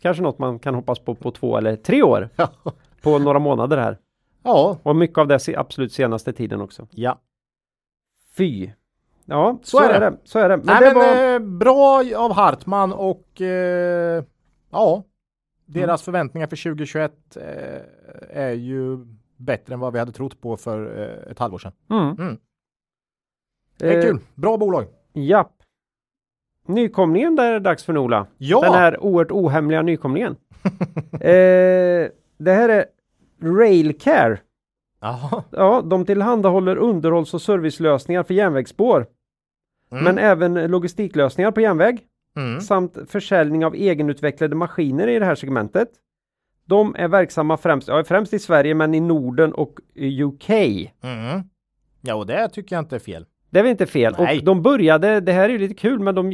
[0.00, 2.28] Kanske något man kan hoppas på på två eller tre år.
[3.02, 3.98] På några månader här.
[4.42, 6.86] ja, Och mycket av det absolut senaste tiden också.
[6.90, 7.20] ja.
[8.36, 8.70] Fy.
[9.24, 10.16] Ja, Så är det.
[10.24, 10.56] Så är det.
[10.56, 11.34] Men Nej, det men, var...
[11.34, 14.24] eh, bra av Hartman och eh,
[14.70, 15.02] ja,
[15.66, 17.44] deras förväntningar för 2021 eh,
[18.30, 18.98] är ju
[19.36, 21.72] bättre än vad vi hade trott på för eh, ett halvår sedan.
[21.90, 22.08] Mm.
[22.18, 22.38] Mm.
[23.78, 24.18] Det är Eh, kul.
[24.34, 24.86] Bra bolag.
[25.12, 25.52] Japp.
[26.66, 28.26] Nykomlingen där är det dags för Nola.
[28.38, 30.36] Ja, Den här oerhört ohemliga nykomlingen.
[31.20, 32.84] eh, det här är
[33.42, 34.38] Railcare.
[35.00, 35.42] Jaha.
[35.50, 39.06] Ja, de tillhandahåller underhålls och servicelösningar för järnvägsspår.
[39.90, 40.04] Mm.
[40.04, 42.00] Men även logistiklösningar på järnväg.
[42.36, 42.60] Mm.
[42.60, 45.88] Samt försäljning av egenutvecklade maskiner i det här segmentet.
[46.64, 50.50] De är verksamma främst, ja, främst i Sverige men i Norden och UK.
[50.50, 51.42] Mm.
[52.00, 53.26] Ja, och det tycker jag inte är fel.
[53.50, 54.14] Det är väl inte fel.
[54.18, 54.38] Nej.
[54.38, 56.32] Och de började, det här är ju lite kul, men de,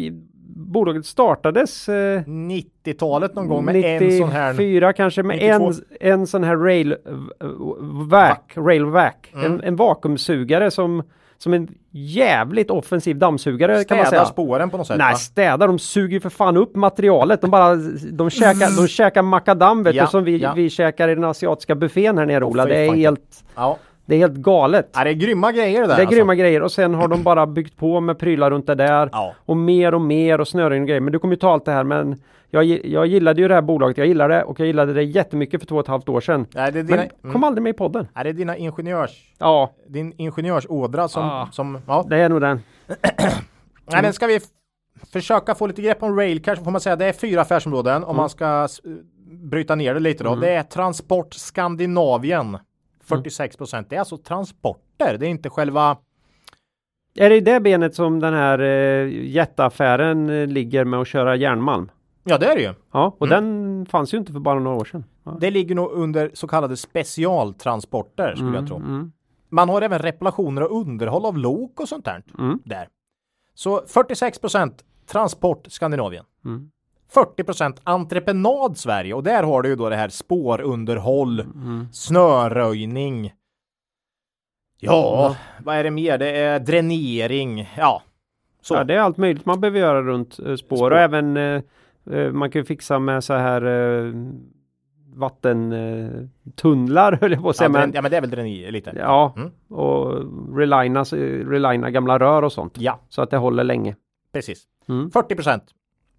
[0.72, 4.52] bolaget startades eh, 90-talet någon gång med en sån här.
[4.52, 5.72] 94 kanske med 92.
[6.00, 6.96] en, en sån här rail
[8.08, 9.46] vac, rail vac, Mm.
[9.52, 11.02] en, en vakuumsugare som,
[11.38, 14.32] som en jävligt offensiv dammsugare kan man Städar säga.
[14.32, 14.98] spåren på något sätt.
[14.98, 15.16] Nej, va?
[15.18, 17.40] städar, de suger för fan upp materialet.
[17.40, 17.74] De bara,
[18.12, 20.52] de käkar, de käkar makadam vet Ja, du, som vi, ja.
[20.56, 22.64] vi käkar i den asiatiska buffén här nere Ola.
[22.64, 23.78] Det är helt, Ja.
[24.12, 24.90] Det är helt galet.
[24.94, 25.96] Ja, det är grymma grejer det där.
[25.96, 26.16] Det är alltså.
[26.16, 29.08] grymma grejer och sen har de bara byggt på med prylar runt det där.
[29.12, 29.34] Ja.
[29.38, 31.00] Och mer och mer och snören och grejer.
[31.00, 33.62] Men du kommer ju ta allt det här men jag, jag gillade ju det här
[33.62, 33.98] bolaget.
[33.98, 36.46] Jag gillade det och jag gillade det jättemycket för två och ett halvt år sedan.
[36.54, 37.32] Nej, det är dina, Men mm.
[37.32, 38.08] kom aldrig med i podden.
[38.14, 39.34] är det dina ingenjörs...
[39.38, 41.22] Ja, Din ingenjörsådra som...
[41.22, 41.48] Ah.
[41.52, 42.06] som ja.
[42.08, 42.62] det är nog den.
[43.86, 44.40] Nej, men ska vi
[45.12, 48.16] försöka få lite grepp om Railcar så får man säga det är fyra affärsområden om
[48.16, 48.68] man ska
[49.24, 50.34] bryta ner det lite då.
[50.34, 52.58] Det är Transport Skandinavien.
[53.02, 53.90] 46 procent.
[53.90, 55.16] Det är alltså transporter.
[55.18, 55.96] Det är inte själva...
[57.14, 61.36] Är det i det benet som den här eh, jätteaffären eh, ligger med att köra
[61.36, 61.90] järnmalm?
[62.24, 62.74] Ja, det är det ju.
[62.92, 63.44] Ja, och Mm.
[63.44, 65.04] den fanns ju inte för bara några år sedan.
[65.24, 65.36] Ja.
[65.40, 68.76] Det ligger nog under så kallade specialtransporter skulle jag tro.
[68.76, 69.12] Mm.
[69.48, 72.22] Man har även reparationer och underhåll av lok och sånt där.
[72.38, 72.58] Mm.
[72.64, 72.88] där.
[73.54, 76.24] Så 46 procent transport Skandinavien.
[77.16, 77.26] Mm.
[77.26, 81.86] 40 procent entreprenad Sverige och där har du ju då det här spårunderhåll, Mm.
[81.92, 83.32] snöröjning.
[84.78, 86.18] Ja, vad är det mer?
[86.18, 87.68] Det är dränering.
[87.76, 88.02] Ja,
[88.60, 88.74] så.
[88.74, 90.90] Ja, det är allt möjligt man behöver göra runt eh, spår, Spår.
[90.90, 91.62] och även eh,
[92.10, 94.12] eh, man kan fixa med så här eh,
[95.14, 97.66] vattentunnlar eh, höll jag på att säga.
[97.66, 98.92] ja, men, ja, men det är väl dränering lite.
[98.98, 99.50] ja, Mm.
[99.68, 100.14] och
[100.56, 102.74] relina, relina gamla rör och sånt.
[102.78, 103.96] Ja, Så att det håller länge.
[104.32, 104.64] precis.
[104.88, 105.10] Mm.
[105.10, 105.64] 40 procent.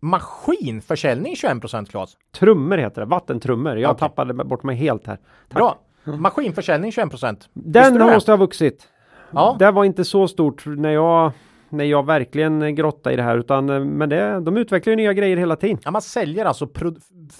[0.04, 2.18] Maskinförsäljning 21 procent Claes.
[2.39, 3.78] Trummor heter det, vattentrummor.
[3.78, 3.99] Jag Okej.
[3.99, 5.18] tappade bort mig helt här.
[5.49, 5.58] Tack.
[5.58, 5.80] Bra.
[6.04, 7.49] Maskinförsäljning 21 procent.
[7.54, 8.88] Den måste ha vuxit.
[9.32, 9.56] Ja.
[9.60, 11.32] Det var inte så stort när jag
[11.70, 15.14] när jag verkligen grottade i det här utan eh, men det, de utvecklar ju nya
[15.14, 15.78] grejer hela tiden.
[15.84, 16.68] ja, man säljer alltså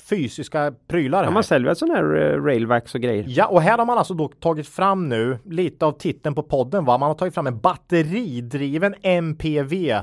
[0.09, 1.32] fysiska prylar Ja, här.
[1.34, 3.26] man säljer sådana här eh, railvax och grejer.
[3.28, 6.86] Ja, och här har man alltså då tagit fram nu lite av titeln på podden.
[6.86, 6.97] Va?
[6.97, 9.93] Man har tagit fram en batteridriven MPV.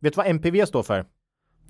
[0.00, 1.04] Vet du vad MPV står för?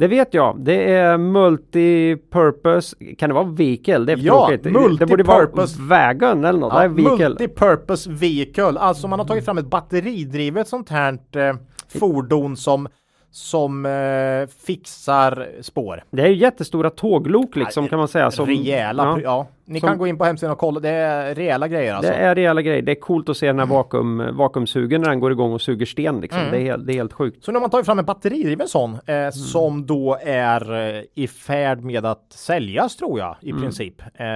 [0.02, 0.60] Det vet jag.
[0.60, 2.96] Det är multipurpose.
[3.18, 3.98] Kan det vara vehicle?
[3.98, 4.62] Det är Ja, tråkigt.
[4.64, 4.70] Det
[5.06, 5.82] borde vara multipurpose.
[5.82, 6.72] wagon eller något.
[6.74, 7.28] Ja, vehicle.
[7.28, 8.78] multipurpose vehicle.
[8.78, 11.54] Alltså man har tagit fram ett batteridrivet sånt här eh,
[12.00, 12.88] fordon som
[13.34, 16.04] som eh, fixar spår.
[16.10, 18.30] Det är ju jättestora tåglok liksom kan man säga.
[18.30, 19.02] Som, rejäla.
[19.04, 20.80] ja, Ja, ni Som- kan gå in på hemsidan och kolla.
[20.80, 22.12] Det är rejäla grejer alltså.
[22.12, 22.82] Det är rejäla grejer.
[22.82, 25.86] Det är coolt att se den här vakuum, vakuumsugen när den går igång och suger
[25.86, 26.40] sten liksom.
[26.40, 26.52] Mm.
[26.52, 27.44] Det, är, helt- det är helt sjukt.
[27.44, 29.24] Så nu har man tagit fram en batteridriven sån Mm.
[29.26, 33.62] eh, som då är eh, i färd med att säljas tror jag i Mm.
[33.62, 34.00] princip.
[34.14, 34.26] Eh,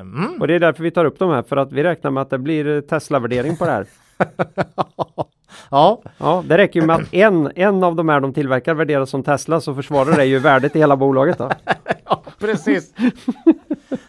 [0.00, 0.36] mm.
[0.40, 2.30] Och det är därför vi tar upp de här för att vi räknar med att
[2.30, 3.86] det blir Tesla-värdering på det här.
[5.70, 9.10] ja, Ja, det räcker ju med att en, en av de här de tillverkar värderas
[9.10, 11.50] som Tesla så försvarar det ju värdet i hela bolaget då.
[12.04, 12.94] ja, precis.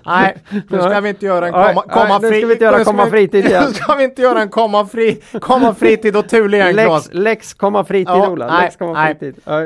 [0.06, 0.38] Nej,
[0.70, 3.06] nu ska vi inte göra en komma, nej, komma nu ska vi inte göra komma
[3.08, 3.64] fritid igen.
[3.68, 7.54] Nu ska vi inte göra en komma fri, komma fritid och Thule igen Lex, lex
[7.54, 8.48] komma fritid Ja, Ola.
[8.48, 9.16] nej, Lex komma nej.
[9.20, 9.42] fritid.
[9.46, 9.64] Nej.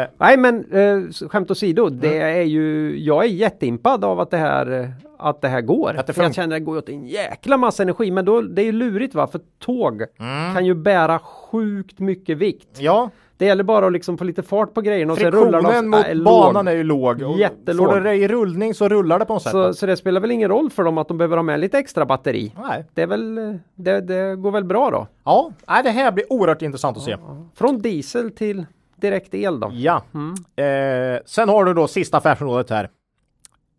[0.00, 4.36] Eh, Nej men eh, skämt åsido, det är ju, jag är jätteimpad av att det
[4.36, 4.88] här, eh,
[5.18, 5.94] att det här går.
[5.98, 8.40] Att det För jag känner att det går åt en jäkla massa energi, men då,
[8.40, 10.54] det är ju lurigt va, för tåg Mm.
[10.54, 12.68] kan ju bära sjukt mycket vikt.
[12.78, 15.88] ja, Det gäller bara att liksom få lite fart på grejerna och sen rullar de.
[15.90, 16.74] mot Nej, banan låg.
[16.74, 17.22] är ju låg.
[17.22, 17.86] Och Jättelåg.
[17.86, 19.52] Får du det i rullning så rullar det på något sätt.
[19.52, 21.78] Så, så det spelar väl ingen roll för dem att de behöver ha med lite
[21.78, 22.54] extra batteri.
[22.68, 22.84] Nej.
[22.94, 25.06] Det är väl, det, det går väl bra då.
[25.24, 27.16] Ja, nej, det här blir oerhört intressant att se.
[27.54, 28.66] Från diesel till
[28.96, 29.70] direkt el då.
[29.72, 30.02] Ja.
[30.14, 30.34] Mm.
[30.56, 32.90] Eh, sen har du då sista affärsområdet här.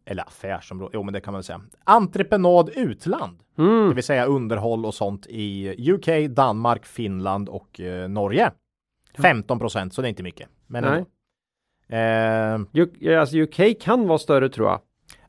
[0.06, 1.62] Eller affärsområde, jo men det kan man säga.
[1.84, 3.40] Entreprenad utland.
[3.58, 3.90] Mm.
[3.90, 8.52] Det vill säga underhåll och sånt i UK, Danmark, Finland och eh, Norge.
[9.18, 10.50] 15 procent, så det är inte mycket.
[10.68, 11.06] Men Nej.
[11.92, 12.54] Eh,
[13.20, 14.80] alltså UK kan vara större tror jag.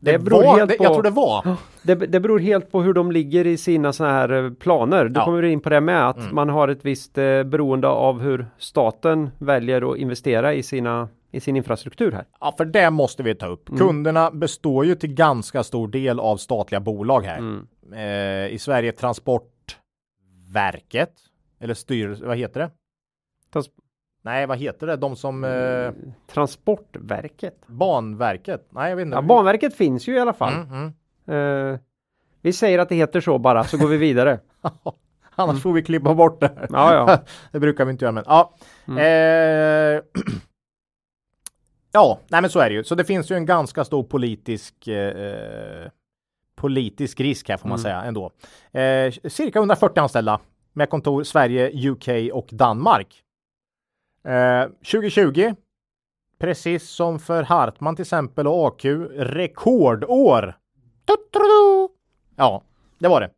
[0.01, 1.57] det, Det beror var, helt det, på- Jag tror det var.
[1.83, 5.05] Det, det beror helt på hur de ligger i sina såna här eh, planer.
[5.09, 5.25] Du Ja.
[5.25, 6.35] kommer in på det med att Mm.
[6.35, 11.41] man har ett visst eh, beroende av hur staten väljer att investera i, sina, i
[11.41, 12.25] sin infrastruktur här.
[12.41, 13.69] Ja, för det måste vi ta upp.
[13.69, 13.79] Mm.
[13.81, 17.39] Kunderna består ju till ganska stor del av statliga bolag här.
[17.39, 17.67] Mm.
[17.93, 21.13] Eh, I Sverige Transportverket.
[21.61, 22.71] Eller styrelse, vad heter det?
[23.53, 23.71] Trans-
[24.23, 24.97] Nej, vad heter det?
[24.97, 25.45] De som...
[25.45, 25.93] Eh,
[26.33, 27.67] Transportverket.
[27.67, 28.67] Banverket?
[28.71, 29.17] Nej, jag vet inte.
[29.17, 30.53] Ja, Banverket finns ju i alla fall.
[30.53, 30.93] Mm,
[31.27, 31.73] mm.
[31.75, 31.79] Eh,
[32.43, 34.41] vi säger att det heter så bara så går vi vidare.
[35.35, 36.69] Annars får vi klippa bort det.
[36.71, 37.19] Ja, ja.
[37.53, 38.55] det brukar vi inte göra, men ja.
[38.89, 38.99] Mm.
[38.99, 40.03] Eh,
[41.93, 42.85] ja, nej men så är det ju.
[42.85, 45.89] Så det finns ju en ganska stor politisk eh,
[46.55, 47.83] politisk risk här får man Mm.
[47.83, 48.31] säga ändå.
[48.81, 50.41] Eh, cirka 140 anställda
[50.73, 53.23] med kontor Sverige, UK och Danmark.
[54.25, 55.55] Eh, 2020,
[56.39, 58.85] precis som för Hartman till exempel och AQ,
[59.17, 60.57] rekordår.
[62.37, 62.63] Ja,
[62.99, 63.31] det var det.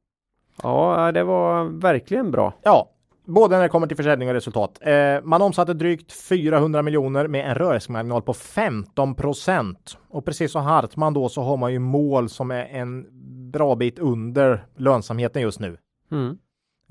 [0.62, 2.54] Ja, det var verkligen bra.
[2.62, 2.90] Ja,
[3.24, 4.78] både när det kommer till försäljning och resultat.
[4.80, 9.98] Eh, man omsatte drygt 400 miljoner med en rörelsemarginal på 15 procent.
[10.08, 13.06] Och precis som Hartman då så har man ju mål som är en
[13.52, 15.76] bra bit under lönsamheten just nu.
[16.12, 16.38] Mm.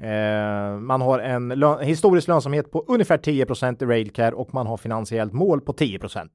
[0.01, 4.67] Eh, man har en lö- historisk lönsamhet på ungefär 10 procent i Railcare och man
[4.67, 6.31] har finansiellt mål på 10 procent.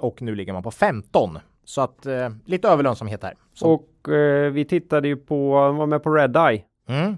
[0.00, 1.38] Och nu ligger man på 15.
[1.64, 3.34] Så att eh, lite överlönsamhet här.
[3.54, 7.16] Så, Och eh, vi tittade ju på, var med på Red Eye, mm,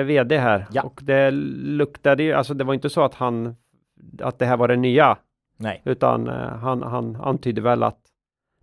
[0.00, 0.66] eh, vd här.
[0.72, 0.82] Ja.
[0.82, 3.56] Och det luktade ju, alltså det var inte så att han,
[4.22, 5.18] att det här var det nya.
[5.56, 5.82] Nej.
[5.84, 8.00] Utan eh, han, han antydde väl att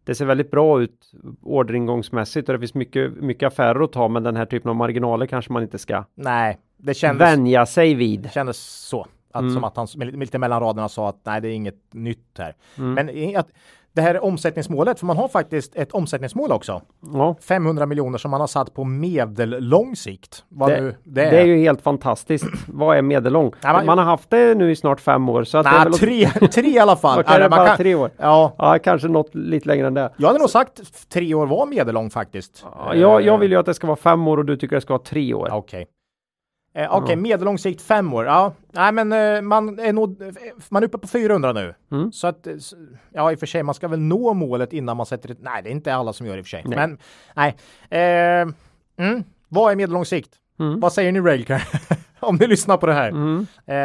[0.05, 4.23] det ser väldigt bra ut orderingångsmässigt och det finns mycket, mycket affärer att ta men
[4.23, 8.19] den här typen av marginaler kanske man inte ska Nej, det kändes, vänja sig vid.
[8.21, 9.07] det kändes så.
[9.31, 9.53] Att, Mm.
[9.53, 12.55] Som att han med- lite mellan raderna sa att nej, det är inget nytt här.
[12.77, 12.93] Mm.
[12.93, 13.47] Men att
[13.95, 16.81] det här omsättningsmålet, för man har faktiskt ett omsättningsmål också.
[17.13, 20.43] Ja, 500 miljoner som man har satt på medellång sikt.
[20.49, 21.33] Vad Det- nu det det är.
[21.33, 22.45] är ju helt fantastiskt.
[22.67, 23.51] Vad är medellång?
[23.61, 25.79] Ja, man- Man har haft det nu i snart fem år så att det är
[25.79, 27.19] Nej, åt- tre, tre i alla fall.
[27.19, 28.11] Är det Eller man bara kan- tre år?
[28.17, 30.09] Ja, Ja, kanske något lite längre än det.
[30.17, 32.65] jag hade nog sagt tre år var medellång faktiskt.
[32.77, 34.75] Ja, jag, jag Eh, vill ju att det ska vara fem år och du tycker
[34.75, 35.49] det ska vara tre år.
[35.51, 35.87] Okej.
[36.75, 38.25] Eh, Okej, medellång sikt fem år.
[38.25, 40.21] Ja, nej, men eh, man är nog,
[40.69, 41.73] man är uppe på 400 nu.
[41.91, 42.11] Mm.
[42.11, 42.53] Så att, eh,
[43.13, 45.37] ja, i och för sig, man ska väl nå målet innan man sätter ett.
[45.41, 46.63] Nej, det är inte alla som gör det i och för sig.
[46.65, 46.77] Nej.
[46.77, 46.97] Men
[47.35, 47.55] nej.
[47.89, 48.53] Eh,
[49.07, 50.29] mm, vad är medellång sikt?
[50.59, 50.79] Mm.
[50.79, 51.63] Vad säger ni Railcar?
[52.19, 53.09] Om ni lyssnar på det här.
[53.09, 53.47] Mm.
[53.65, 53.75] Eh,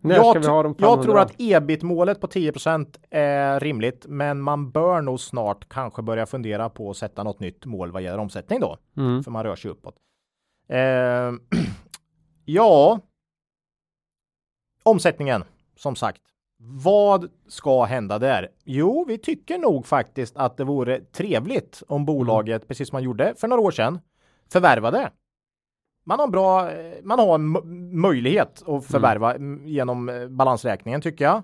[0.00, 1.02] jag, jag 500?
[1.02, 6.68] tror att ebit-målet på 10% är rimligt, men man bör nog snart kanske börja fundera
[6.68, 9.22] på att sätta något nytt mål vad gäller omsättning då Mm.
[9.24, 9.94] för man rör sig uppåt.
[10.68, 11.32] Eh,
[12.44, 13.00] ja,
[14.82, 15.44] omsättningen
[15.76, 16.22] som sagt.
[16.60, 18.48] Vad ska hända där?
[18.64, 23.34] Jo, vi tycker nog faktiskt att det vore trevligt om bolaget, precis som man gjorde
[23.36, 24.00] för några år sedan,
[24.52, 25.10] förvärvade.
[26.04, 26.70] Man har en bra,
[27.02, 27.56] man har en
[28.00, 29.66] möjlighet att förvärva mm.
[29.66, 31.36] genom eh, balansräkningen tycker jag.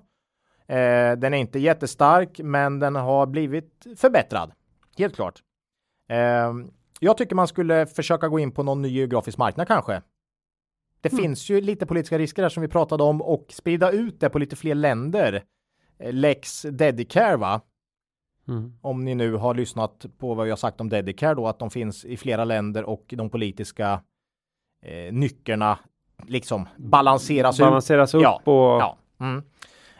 [0.67, 4.51] Eh, den är inte jättestark, men den har blivit förbättrad.
[4.97, 5.41] Helt klart.
[6.09, 6.53] Eh,
[7.05, 10.01] jag tycker man skulle försöka gå in på någon ny geografisk marknad kanske.
[11.01, 11.23] Det Mm.
[11.23, 14.39] finns ju lite politiska risker där som vi pratade om och sprida ut det på
[14.39, 15.43] lite fler länder.
[15.99, 17.61] Eh, Lex Dedicare va?
[18.47, 18.73] Mm.
[18.81, 22.05] Om ni nu har lyssnat på vad jag sagt om Dedicare då, att de finns
[22.05, 24.01] i flera länder och de politiska
[24.85, 25.79] eh, nyckerna
[26.27, 27.59] liksom balanseras.
[27.59, 28.97] Balanseras upp Ja, och, Ja.
[29.19, 29.43] Mm.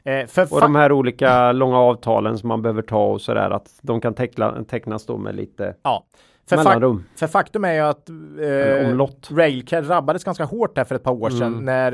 [0.04, 4.02] Eh, och de här olika långa avtalen som man behöver ta och sådär att de
[4.02, 6.06] kan teckla, tecknas då med lite Ja,
[6.50, 6.74] För, fak
[7.16, 9.36] för faktum är ju att eh.
[9.36, 11.66] Railcare drabbades ganska hårt där för ett par år sedan Mm.
[11.66, 11.94] när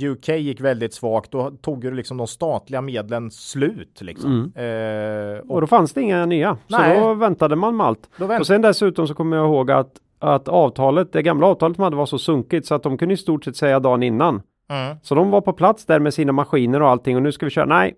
[0.00, 1.30] eh, UK gick väldigt svagt.
[1.30, 4.52] Då tog ju liksom de statliga medlen slut liksom.
[4.56, 6.56] Eh, och Och då fanns det inga nya.
[6.66, 6.98] Nej.
[7.00, 8.08] Så då väntade man med allt.
[8.40, 11.96] Och sen dessutom så kommer jag ihåg att, att avtalet, det gamla avtalet de hade
[11.96, 14.42] var så sunkigt så att de kunde i stort sett säga dagen innan.
[14.70, 14.96] mm.
[15.02, 17.50] Så de var på plats där med sina maskiner och allting och nu ska vi
[17.50, 17.64] köra.
[17.66, 17.94] Nej,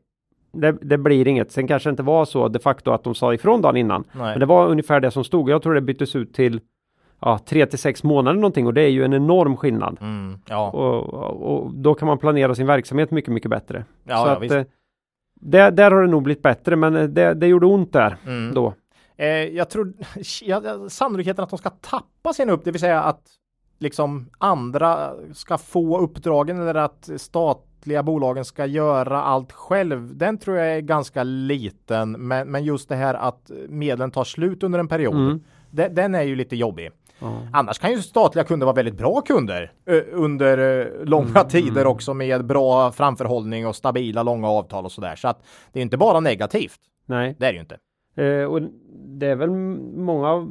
[0.54, 1.52] det, det blir inget.
[1.52, 4.04] Sen kanske det inte var så de facto att de sa ifrån dagen innan.
[4.12, 4.24] Nej.
[4.30, 5.50] Men det var ungefär det som stod.
[5.50, 6.60] Jag tror det byttes ut till
[7.20, 9.98] ja, tre till sex månader någonting och det är ju en enorm skillnad.
[10.00, 10.38] Mm.
[10.48, 10.70] Ja.
[10.70, 13.84] Och, och, och då kan man planera sin verksamhet mycket, mycket bättre.
[14.04, 14.54] Ja, så ja, att, visst.
[14.54, 14.62] eh,
[15.40, 18.54] där, där har det nog blivit bättre, men eh, det, det gjorde ont där Mm.
[18.54, 18.74] då.
[19.16, 19.92] Eh, jag tror
[20.42, 23.22] ja, sannolikheten att de ska tappa sin upp, det vill säga att
[23.78, 27.10] liksom andra ska få uppdragen eller att
[27.84, 30.16] statliga bolagen ska göra allt själv.
[30.16, 34.62] Den tror jag är ganska liten, men, men just det här att medlen tar slut
[34.62, 35.14] under en period.
[35.14, 35.40] Mm.
[35.70, 36.90] Den, den är ju lite jobbig.
[37.18, 37.40] Ja.
[37.52, 39.72] Annars kan ju statliga kunder vara väldigt bra kunder
[40.12, 45.16] under långa tider också med bra framförhållning och stabila långa avtal och sådär.
[45.16, 46.78] Så att det är inte bara negativt.
[47.06, 47.78] Nej, Det är det ju inte.
[48.16, 48.60] eh, och
[49.18, 49.50] det är väl
[49.96, 50.46] många,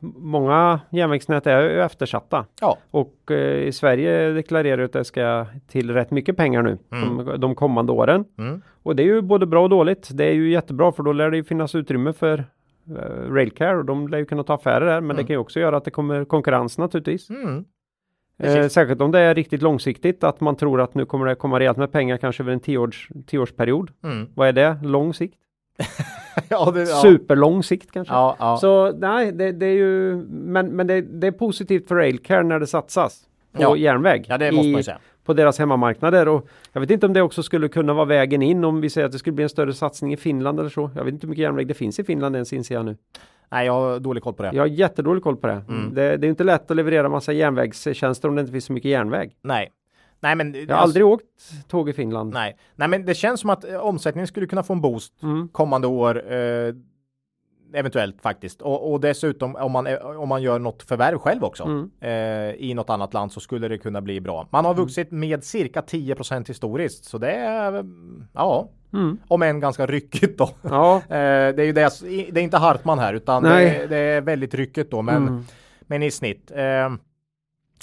[0.00, 2.46] många järnvägsnät är ju eftersatta.
[2.60, 2.78] Ja.
[2.90, 7.54] Och eh, i Sverige deklarerar att det ska till rätt mycket pengar nu de, de
[7.54, 8.24] kommande åren.
[8.38, 8.62] Mm.
[8.82, 10.08] Och det är ju både bra och dåligt.
[10.12, 12.44] Det är ju jättebra för då lär det ju finnas utrymme för
[12.88, 15.00] eh, Railcare och de lär ju kunna ta affärer där.
[15.00, 17.30] Men det kan ju också göra att det kommer konkurrens naturligtvis.
[17.30, 17.64] Mm.
[18.38, 21.60] Eh, särskilt om det är riktigt långsiktigt att man tror att nu kommer det komma
[21.60, 23.90] rejält med pengar kanske över en tioårs, tioårsperiod.
[24.04, 24.28] Mm.
[24.34, 24.78] Vad är det?
[24.82, 25.34] Lång sikt?
[26.48, 26.86] Ja, det, ja.
[26.86, 28.14] Superlång sikt kanske?
[28.14, 28.56] Ja, ja.
[28.56, 32.60] Så nej, det, det är ju, men, men det, det är positivt för Railcare när
[32.60, 33.20] det satsas
[33.52, 33.76] på Ja.
[33.76, 34.24] järnväg.
[34.28, 34.98] ja, det måste i- man ju säga.
[35.24, 38.64] på deras hemmamarknader och jag vet inte om det också skulle kunna vara vägen in
[38.64, 40.90] om vi säger att det skulle bli en större satsning i Finland eller så.
[40.96, 42.96] Jag vet inte hur mycket järnväg det finns i Finland ens inser jag nu.
[43.52, 44.50] Nej, jag har dålig koll på det.
[44.54, 45.62] Jag har jättedålig koll på det.
[45.68, 45.94] Mm.
[45.94, 48.90] Det, det är inte lätt att leverera massa järnvägstjänster om det inte finns så mycket
[48.90, 49.36] järnväg.
[49.42, 49.70] Nej.
[50.20, 51.24] Nej, men Jag har aldrig åkt
[51.68, 52.32] tåg i Finland.
[52.34, 52.56] Nej.
[52.76, 55.48] Nej, men det känns som att eh, omsättningen skulle kunna få en boost Mm.
[55.48, 56.32] kommande år.
[56.32, 56.74] Eh,
[57.74, 58.62] eventuellt faktiskt.
[58.62, 61.90] Och, och dessutom om man, eh, om man gör något förvärv själv också Mm.
[62.00, 64.48] eh, i något annat land så skulle det kunna bli bra.
[64.50, 67.84] Man har vuxit med cirka 10% historiskt, så det är eh,
[68.32, 69.18] ja, Mm.
[69.28, 70.50] om än ganska ryckigt då.
[70.62, 72.00] Ja, Eh, det är ju det,
[72.32, 75.44] det är inte Hartman här utan det det är väldigt ryckigt då, men, Mm.
[75.82, 76.50] men i snitt.
[76.50, 76.90] Eh,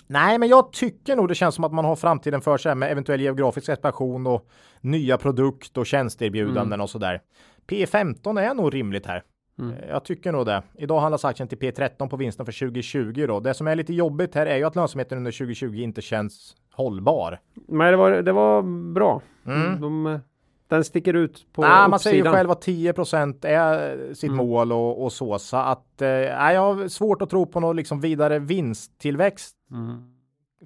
[0.07, 2.91] nej, men jag tycker nog det känns som att man har framtiden för sig med
[2.91, 4.47] eventuell geografisk expansion och
[4.81, 7.21] nya produkt och tjänsteerbjudanden och sådär.
[7.67, 9.23] P15 är nog rimligt här.
[9.59, 9.73] Mm.
[9.77, 10.63] Eh, Jag tycker nog det.
[10.77, 13.39] Idag handlas aktien till P13 på vinsten för 2020 då.
[13.39, 17.39] Det som är lite jobbigt här är ju att lönsamheten under 2020 inte känns hållbar.
[17.67, 18.61] men det var, det var
[18.93, 19.21] bra.
[19.45, 19.81] Mm.
[19.81, 20.19] De, eh,
[20.67, 22.33] den sticker ut på Nej, man säger ju uppsidan.
[22.35, 24.37] själv att 10% är sitt Mm.
[24.47, 25.39] mål och, och så.
[25.39, 30.03] Så att eh, jag har svårt att tro på någon liksom vidare vinsttillväxt Mm.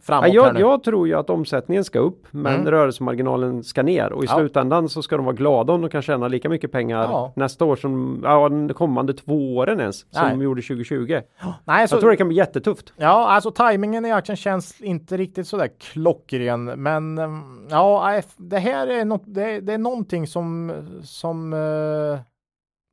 [0.02, 2.68] Framåt Ja, jag, jag tror ju att omsättningen ska upp, men Mm.
[2.72, 4.36] rörelsemarginalen ska ner och i Ja.
[4.38, 7.34] slutändan så ska de vara glada om de kan tjäna lika mycket pengar Ja.
[7.36, 10.30] nästa år som ja, de kommande två åren ens som Nej.
[10.32, 11.22] de gjorde 2020.
[11.66, 12.94] Nej, så, Jag tror det kan bli jättetufft.
[12.98, 18.60] Ja, alltså tajmingen i aktien känns inte riktigt så där klockren, men ehm, ja, det
[18.60, 20.72] här är något, det, det är någonting som
[21.04, 22.20] som eh,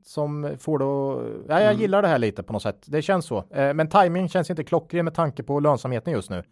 [0.05, 1.23] som får då.
[1.49, 1.81] Ja, jag Mm.
[1.81, 2.83] gillar det här lite på något sätt.
[2.87, 6.43] Det känns så, eh, men timing känns inte klockren med tanke på lönsamheten just nu.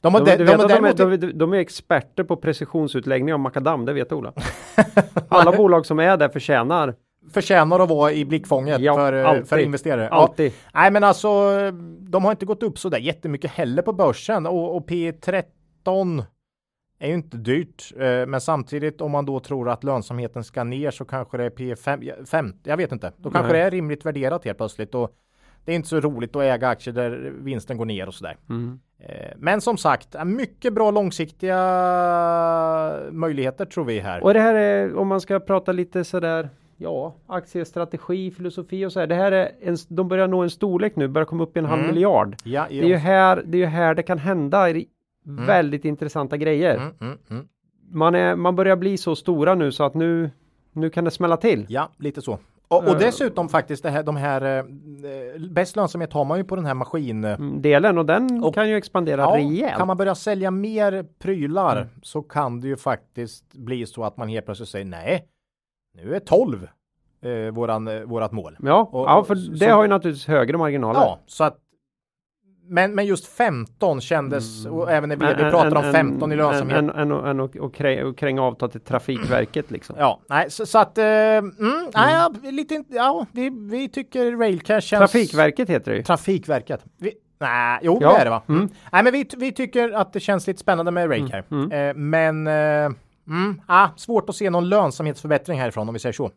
[0.00, 3.40] De har, De, de, de, de, är, däremot- de, de är experter på precisionsutläggning av
[3.40, 4.32] makadam, det vet Ola.
[5.28, 6.94] Alla bolag som är där förtjänar
[7.32, 9.48] förtjänar att vara i blickfånget Ja, för, eh, alltid.
[9.48, 10.08] för investerare.
[10.10, 10.16] Ja.
[10.16, 10.52] alltid.
[10.74, 11.50] Nej, men alltså,
[12.00, 16.24] de har inte gått upp så där jättemycket heller på börsen och, och P13
[16.98, 20.90] är ju inte dyrt, eh, men samtidigt om man då tror att lönsamheten ska ner
[20.90, 23.12] så kanske det är P5, ja, fem, jag vet inte.
[23.16, 23.60] Då kanske Nej.
[23.60, 25.10] det är rimligt värderat helt plötsligt och
[25.64, 28.36] det är inte så roligt att äga aktier där vinsten går ner och sådär.
[28.48, 28.80] Mm.
[29.00, 31.56] Eh, men som sagt, mycket bra långsiktiga
[33.10, 34.22] möjligheter tror vi här.
[34.24, 39.00] Och det här är, om man ska prata lite sådär, ja, aktiestrategi, filosofi och så
[39.00, 39.06] här.
[39.06, 41.64] Det här är en, de börjar nå en storlek nu, börjar komma upp i en
[41.66, 41.94] halv Mm.
[41.94, 42.36] miljard.
[42.44, 44.86] Ja, Det är ju här det, är här det kan hända i
[45.46, 46.74] väldigt intressanta grejer.
[46.76, 47.48] mm, mm, mm.
[47.90, 50.30] Man, är, man börjar bli så stora nu så att nu,
[50.72, 51.66] nu kan det smälla till.
[51.68, 52.38] Ja, lite så.
[52.68, 52.98] Och, och Eh.
[52.98, 54.64] dessutom faktiskt det här, de här eh,
[55.50, 57.24] bäst lönsamhet har man ju på den här maskin.
[57.24, 59.76] Mm, och den Och- kan ju expandera Ja, rejält.
[59.76, 61.88] kan man börja sälja mer prylar Mm.
[62.02, 65.24] så kan det ju faktiskt bli så att man helt plötsligt säger nej,
[65.94, 66.68] nu är 12
[67.22, 68.56] eh, våran, eh, vårat mål.
[68.62, 71.00] Ja, Och- ja för så- det har ju naturligtvis högre marginaler.
[71.00, 71.58] Ja, så att
[72.68, 76.78] men, men just 15 kändes, och även när vd pratar om 15 i lönsamhet.
[76.78, 79.96] En, en, och, och, krä, och kränga avtal till Trafikverket liksom.
[79.98, 81.50] Ja, nej, så, så att, eh, mm,
[81.94, 85.12] nej, ja, lite, ja, vi, vi tycker Railcash känns...
[85.12, 86.02] Trafikverket heter det ju.
[86.02, 86.84] Trafikverket.
[86.98, 88.12] Vi, nej, jo, Ja.
[88.12, 88.42] det är det va?
[88.48, 88.60] Mm.
[88.60, 88.72] Mm.
[88.92, 91.44] Nej, men vi, vi tycker att det känns lite spännande med Railcare.
[91.50, 92.96] Mm, Eh, men, eh,
[93.28, 96.30] mm, ah, svårt att se någon lönsamhetsförbättring härifrån om vi säger så.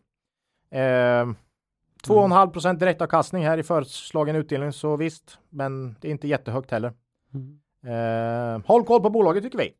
[2.08, 6.70] Eh, 2,5 procent direktavkastning här i föreslagen utdelning, så visst, men det är inte jättehögt
[6.70, 6.92] heller.
[7.34, 7.58] Mm.
[7.86, 9.74] Eh, håll koll på bolaget tycker vi.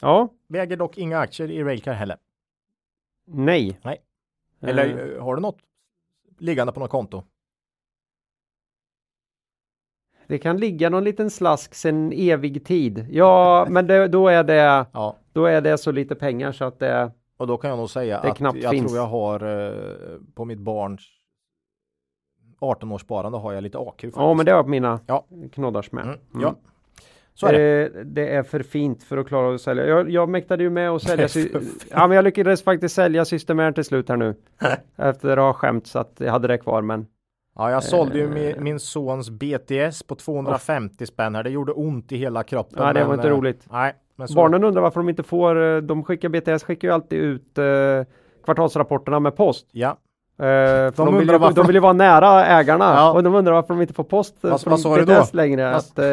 [0.00, 2.16] Ja, Vi äger dock inga aktier i Railcar heller.
[3.26, 3.80] nej.
[3.84, 4.02] Nej.
[4.62, 5.58] Eh, Eller eh, har du något
[6.38, 7.22] liggande på något konto?
[10.26, 13.06] Det kan ligga någon liten slask sen evig tid.
[13.10, 16.78] Ja, men det, då, är det, Ja, då är det så lite pengar så att
[16.78, 17.12] det...
[17.36, 18.86] och då kan jag nog säga Det att jag finns.
[18.92, 21.02] tror jag har eh, på mitt barns
[22.58, 23.86] 18 års sparande har jag lite AQ.
[23.86, 24.16] Faktiskt.
[24.16, 25.24] Ja, men det har mina Ja.
[25.52, 26.04] knoddars med.
[26.04, 26.42] Mm, Mm.
[26.42, 26.54] Ja,
[27.34, 27.82] så är det.
[27.86, 29.86] Eh, det är för fint för att klara att sälja.
[29.86, 31.60] Jag, jag mäktade ju med att Det sälja.
[31.90, 34.34] ja, men jag lyckades faktiskt sälja Systemair till slut här nu.
[34.96, 36.82] Efter att ha skämt så att jag hade det kvar.
[36.82, 37.06] Men
[37.58, 41.42] Ja, jag sålde ju eh, min, min sons BTS på 250 spänn här.
[41.42, 42.78] Det gjorde ont i hela kroppen.
[42.82, 43.66] Ja, det var men, inte eh, roligt.
[43.70, 43.92] Nej,
[44.34, 45.80] barnen undrar varför de inte får.
[45.80, 47.64] De skickar BTS skickar ju alltid ut eh,
[48.44, 49.66] kvartalsrapporterna med post.
[49.72, 49.96] Ja,
[50.38, 53.12] Eh, för de, vill varför de de- vill ju vara nära ägarna Ja.
[53.12, 55.06] och de undrar varför de inte får post Vad- från vad?
[55.06, 55.74] BTS längre.
[55.76, 56.04] Att, eh,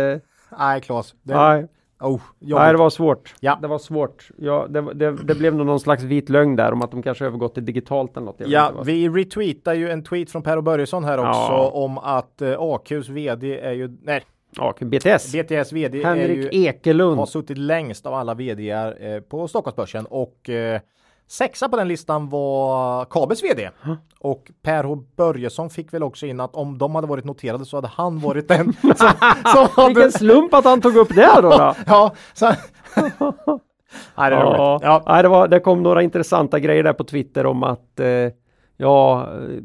[0.59, 1.13] nej Claes.
[1.23, 1.67] Det, nej,
[2.01, 3.35] oh, nej, det var svårt.
[3.39, 3.57] Ja.
[3.61, 4.27] Det var svårt.
[4.37, 7.25] Ja, det, det, det blev nog någon slags vit lögn där om att de kanske
[7.25, 8.41] övergått till digitalt eller något.
[8.45, 11.71] Ja, vi retweetar ju en tweet från Per och Börjesson här också Ja.
[11.73, 14.21] om att eh, AQs vd är ju, nej,
[14.57, 15.31] ja, BTS.
[15.33, 17.17] BTS vd är Henrik ju, Ekelund.
[17.19, 20.79] har suttit längst av alla vdar eh, på Stockholmsbörsen och eh,
[21.33, 23.69] sexa på den listan var Kabels vd.
[24.19, 27.77] Och Per H Börjesson fick väl också in att om de hade varit noterade så
[27.77, 28.93] hade han varit den som,
[29.45, 29.87] som hade...
[29.87, 31.49] Vilken slump att han tog upp det då.
[31.49, 31.75] då.
[31.85, 32.45] Ja, så...
[34.15, 34.35] Nej, det.
[34.35, 35.03] Ja, Ja.
[35.07, 38.07] Nej, det, var, det kom några intressanta grejer där på Twitter om att eh,
[38.77, 39.63] ja, eh,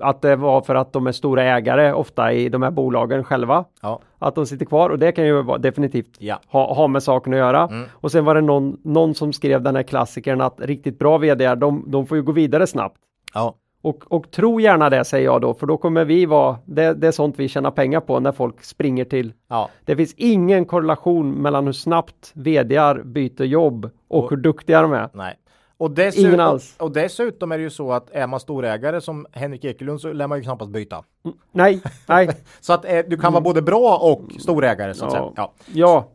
[0.00, 3.64] att det var för att de är stora ägare ofta i de här bolagen själva.
[3.82, 4.00] Ja.
[4.22, 6.40] Att de sitter kvar och det kan ju definitivt Ja.
[6.46, 7.62] ha, ha med saken att göra.
[7.70, 7.84] Mm.
[7.92, 11.54] Och sen var det någon, någon som skrev den här klassikern att riktigt bra vd
[11.54, 12.96] de, de får ju gå vidare snabbt.
[13.34, 13.54] Ja.
[13.82, 17.06] Och, och tro gärna det säger jag då, för då kommer vi vara, det, det
[17.06, 19.68] är sånt vi tjänar pengar på när folk springer till Ja.
[19.84, 24.92] det finns ingen korrelation mellan hur snabbt vdar byter jobb och, Och- hur duktiga de
[24.92, 25.08] är.
[25.14, 25.34] Nej.
[25.82, 26.74] Och dessutom, Ingen alls.
[26.78, 30.26] och dessutom är det ju så att är man storägare som Henrik Ekelund så lär
[30.26, 31.04] man ju knappast byta.
[31.52, 32.28] Nej, nej,
[32.60, 35.18] Så att eh, du kan vara både bra och storägare så att Ja.
[35.18, 35.32] säga.
[35.36, 35.52] Ja.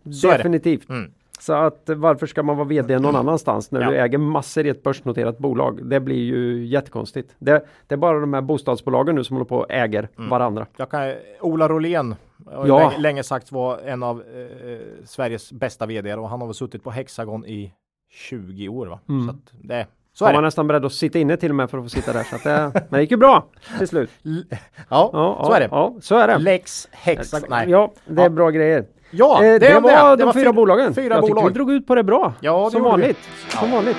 [0.06, 0.90] ja, Så definitivt.
[0.90, 1.12] Mm.
[1.40, 3.90] Så att eh, varför ska man vara vd någon annanstans när Ja.
[3.92, 5.80] du äger massor i ett börsnoterat bolag?
[5.90, 7.36] Det blir ju jättekonstigt.
[7.40, 10.30] Det, det är bara de här bostadsbolagen nu som håller på och äger Mm.
[10.30, 10.66] varandra.
[10.78, 12.16] Jag kan, Ola Rolén
[12.46, 12.80] har Ja.
[12.90, 16.84] länge, länge sagt var en av eh, Sveriges bästa vd och han har väl suttit
[16.84, 17.74] på Hexagon i
[18.12, 19.00] 20 år va?
[19.10, 19.26] Mm.
[19.28, 20.48] Så, att det, så Var är man det.
[20.48, 22.24] nästan beredd att sitta inne till och med för att få sitta där.
[22.24, 23.46] Så att det, men det gick ju bra
[23.78, 24.10] till slut.
[24.90, 25.68] Ja, Ja, så ja, är det.
[25.72, 26.38] Ja, så är det.
[26.38, 27.48] Lex Hexagon.
[27.50, 27.70] Nej.
[27.70, 28.30] Ja, det är Ja.
[28.30, 28.86] bra grejer.
[29.12, 30.94] Ja, Eh, det, var Det de fyra fyra- bolagen.
[30.94, 31.48] Fyra jag bolag.
[31.48, 32.34] vi drog ut på det bra.
[32.40, 33.02] Ja, det som gjorde vi.
[33.02, 33.18] vanligt.
[33.50, 33.98] Som vanligt.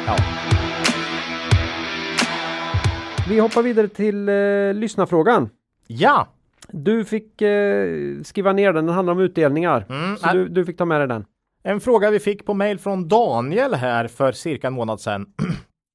[3.28, 4.34] Vi hoppar vidare till eh,
[4.74, 5.48] lyssnarfrågan.
[5.86, 6.26] ja.
[6.70, 7.88] Du fick eh,
[8.22, 9.86] skriva ner den, den handlar om utdelningar.
[9.88, 11.24] Mm, Så du, du fick ta med dig den.
[11.68, 15.34] En fråga vi fick på mail från Daniel här för cirka en månad sedan.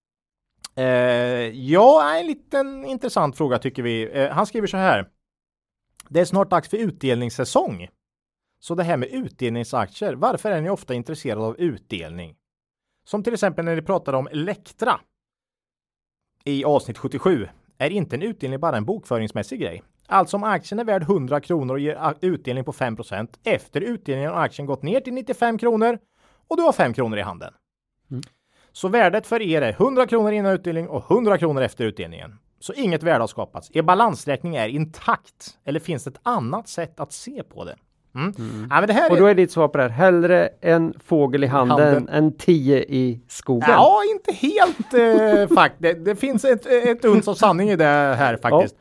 [0.75, 0.85] eh,
[1.49, 4.11] ja, en liten intressant fråga tycker vi.
[4.13, 5.09] Eh, han skriver så här.
[6.09, 7.87] Det är snart dags för utdelningssäsong.
[8.59, 12.35] Så det här med utdelningsaktier, varför är ni ofta intresserade av utdelning?
[13.05, 14.99] Som till exempel när ni pratade om Elektra
[16.43, 17.47] i avsnitt 77.
[17.77, 19.83] Är inte en utdelning bara en bokföringsmässig grej?
[20.07, 24.41] Alltså om aktien är värd 100 kronor och ger utdelning på 5% Efter utdelningen har
[24.41, 25.97] aktien gått ner till 95 kronor
[26.47, 27.53] och du har 5 kronor i handen.
[28.11, 28.23] Mm.
[28.71, 32.39] Så värdet för er är 100 kronor innan utdelning och 100 kronor efter utdelningen.
[32.59, 33.71] Så inget värde har skapats.
[33.73, 35.57] Er balansräkning är intakt.
[35.65, 37.75] Eller finns det ett annat sätt att se på det?
[38.15, 38.67] Mm.
[38.69, 39.89] Ja, det här Och då är ditt svar på det här.
[39.89, 42.09] Hellre en fågel i handen, Handen.
[42.09, 43.69] än tio i skogen.
[43.69, 45.81] Ja, inte helt eh, faktiskt.
[45.81, 48.75] Det, det finns ett, ett uns av sanning i det här faktiskt.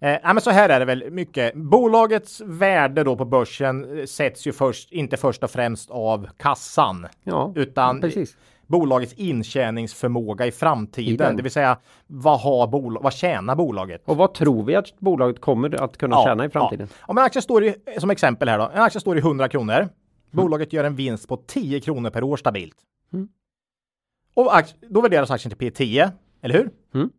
[0.00, 1.54] Eh, ja, men så här är det väl mycket.
[1.54, 7.06] Bolagets värde då på börsen eh, sätts ju först, inte först och främst av kassan,
[7.22, 8.36] Ja, utan precis.
[8.66, 11.16] bolagets intjäningsförmåga i framtiden.
[11.18, 11.36] Tiden.
[11.36, 14.02] Det vill säga, vad, har bolag, vad tjänar bolaget?
[14.04, 16.88] Och vad tror vi att bolaget kommer att kunna tjäna i framtiden?
[16.90, 17.04] Ja.
[17.06, 19.88] Om en aktie står i, som exempel här då, en aktie står i 100 kronor.
[20.30, 22.76] Bolaget gör en vinst på 10 kronor per år stabilt.
[23.12, 23.28] Mm.
[24.34, 24.52] Och
[24.88, 26.10] då värderas aktien till P10,
[26.42, 26.70] eller hur?
[26.94, 27.10] Mm.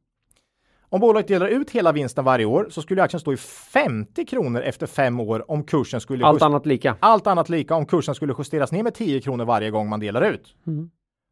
[0.91, 4.61] Om bolaget delar ut hela vinsten varje år så skulle aktien stå i 50 kronor
[4.61, 6.98] efter fem år om kursen skulle Allt annat lika.
[6.99, 10.22] allt annat lika om kursen skulle justeras ner med 10 kronor varje gång man delar
[10.22, 10.56] ut.
[10.68, 10.90] Mm.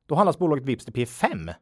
[0.08, 1.54] Då handlas bolaget vips till P5.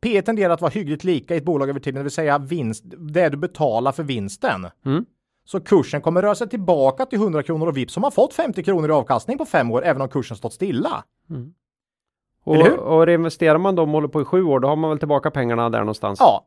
[0.00, 2.84] P tenderar att vara hyggligt lika i ett bolag över tiden, det vill säga vinst,
[2.98, 4.66] det du betalar för vinsten.
[4.84, 5.04] Mm.
[5.44, 8.62] Så kursen kommer röra sig tillbaka till 100 kronor och vips som har fått 50
[8.62, 11.04] kronor i avkastning på fem år, även om kursen stått stilla.
[11.28, 11.54] Hur?
[12.44, 14.98] Och, och reinvesterar man då och håller på i sju år, då har man väl
[14.98, 16.20] tillbaka pengarna där någonstans.
[16.20, 16.46] Ja.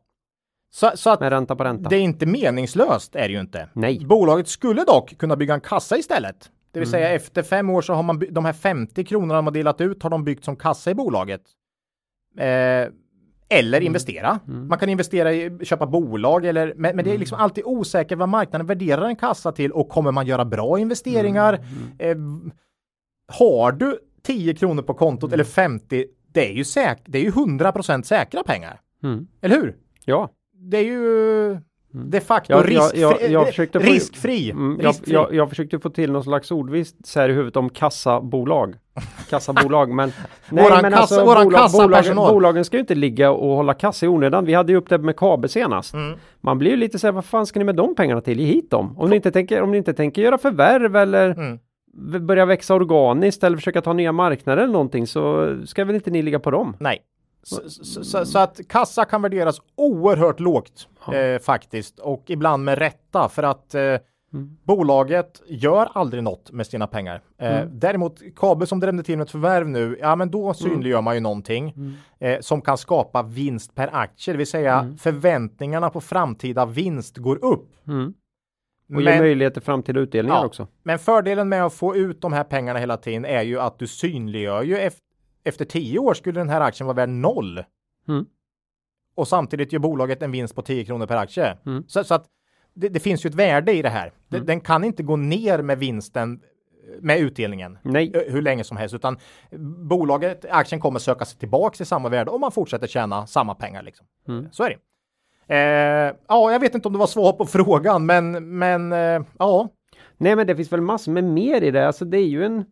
[0.70, 1.88] Så, så att Med ränta på ränta.
[1.88, 3.68] det är inte meningslöst är det ju inte.
[3.72, 4.06] Nej.
[4.06, 6.50] Bolaget skulle dock kunna bygga en kassa istället.
[6.72, 7.00] Det vill Mm.
[7.00, 10.02] säga efter fem år så har man de här 50 kronorna de har delat ut
[10.02, 11.40] har de byggt som kassa i bolaget.
[12.38, 12.44] Eh,
[13.48, 13.86] eller Mm.
[13.86, 14.38] investera.
[14.46, 17.20] Man kan investera i köpa bolag eller men, men det är Mm.
[17.20, 21.52] liksom alltid osäkert vad marknaden värderar en kassa till och kommer man göra bra investeringar?
[21.98, 21.98] Mm.
[21.98, 22.52] Eh,
[23.36, 25.34] har du 10 kronor på kontot Mm.
[25.34, 26.04] eller 50?
[26.32, 28.80] Det är ju säk det är ju 100% säkra pengar.
[29.02, 29.26] Mm.
[29.42, 29.74] Eller hur?
[30.04, 30.30] Ja.
[30.70, 31.58] Det är ju
[31.92, 33.00] de facto Jag- riskfri.
[33.00, 34.50] jag- jag försökte få- riskfri.
[34.50, 35.12] Mm, jag, riskfri.
[35.36, 38.74] jag, försökte få till någon slags ordvits här i huvudet om kassabolag.
[39.30, 40.12] Kassabolag, men
[40.50, 41.88] Våran kassa- våran kassapersonal.
[41.88, 44.44] bolagen, bolagen ska ju inte ligga och hålla kassa i onödan.
[44.44, 45.94] Vi hade ju upp det med KABE senast.
[45.94, 46.18] Mm.
[46.40, 48.40] Man blir ju lite så här, vad fan ska ni med de pengarna till?
[48.40, 48.98] Ge hit dem.
[48.98, 51.58] Om ni inte tänker, om ni inte tänker göra förvärv eller Mm.
[52.20, 56.22] Börja växa organiskt eller försöka ta nya marknader eller någonting så ska väl inte ni
[56.22, 56.76] ligga på dem.
[56.80, 56.98] Nej.
[57.42, 62.78] Så, så, så, så att kassa kan värderas oerhört lågt eh, faktiskt och ibland med
[62.78, 63.96] rätta för att eh,
[64.64, 67.20] bolaget gör aldrig något med sina pengar.
[67.38, 71.14] Eh, Däremot Kabe som drämde till med ett förvärv nu, ja men då synliggör man
[71.14, 71.74] ju någonting
[72.18, 77.44] eh, som kan skapa vinst per aktie, det vill säga förväntningarna på framtida vinst går
[77.44, 77.68] upp.
[78.90, 78.96] Mm.
[79.06, 80.46] Och ge möjlighet till framtida utdelningar Ja.
[80.46, 80.68] också.
[80.82, 83.86] Men fördelen med att få ut de här pengarna hela tiden är ju att du
[83.86, 84.98] synliggör ju ef-
[85.44, 87.64] efter tio år skulle den här aktien vara värd noll.
[88.08, 88.26] Mm.
[89.14, 91.58] Och samtidigt gör bolaget en vinst på 10 kronor per aktie.
[91.66, 91.84] Mm.
[91.88, 92.26] Så, så att
[92.74, 94.12] det, det finns ju ett värde i det här.
[94.28, 96.40] Det- Den kan inte gå ner med vinsten
[97.00, 98.10] med utdelningen Nej.
[98.14, 99.18] ö, hur länge som helst, utan
[99.88, 103.82] bolaget, aktien kommer söka sig tillbaka till samma värde om man fortsätter tjäna samma pengar.
[103.82, 104.06] Liksom.
[104.28, 104.48] Mm.
[104.52, 104.76] Så är det.
[105.48, 105.56] Eh,
[106.28, 109.68] ja, jag vet inte om det var svar på frågan, men, men eh, ja.
[110.16, 111.86] Nej, men det finns väl massor med mer i det.
[111.86, 112.64] Alltså det är ju en,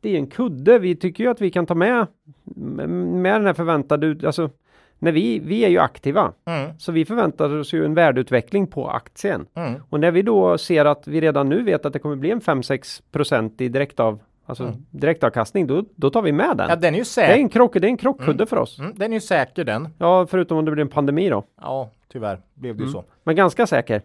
[0.00, 0.78] det är en kudde.
[0.78, 2.06] Vi tycker ju att vi kan ta med,
[2.44, 4.50] med den här förväntade, alltså
[4.98, 8.88] när vi, vi är ju aktiva, Mm, så vi förväntar oss ju en värdeutveckling på
[8.90, 9.46] aktien.
[9.54, 9.74] mm.
[9.90, 12.40] Och när vi då ser att vi redan nu vet att det kommer bli en
[12.40, 16.68] 5-6 procent i direktav, alltså direktavkastning, då, då tar vi med den.
[16.68, 17.34] Ja, den är ju det är säker.
[17.34, 18.78] en krock, det är en krockkudde för oss.
[18.78, 19.88] Mm, den är ju säker den.
[19.98, 21.44] Ja, förutom om det blir en pandemi då.
[21.60, 22.86] Ja, tyvärr blev det Mm.
[22.86, 23.04] ju så.
[23.24, 24.02] Men ganska säker.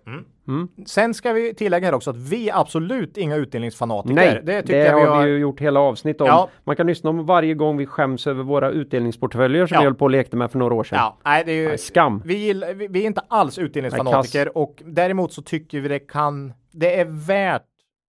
[0.86, 4.16] Sen ska vi tillägga här också att vi är absolut inga utdelningsfanatiker.
[4.16, 5.26] Nej, det det, har vi har.
[5.26, 6.28] ju gjort hela avsnitt om.
[6.28, 6.50] Ja.
[6.64, 9.80] Man kan lyssna om varje gång vi skäms över våra utdelningsportföljer som Ja.
[9.82, 10.98] vi höll på och lekte med för några år sedan.
[11.00, 11.68] Ja, nej, det är ju...
[11.68, 12.22] Nej, Skam.
[12.26, 16.54] Vi, gillar, vi, vi är inte alls utdelningsfanatiker och däremot så tycker vi det kan,
[16.72, 17.66] det är värt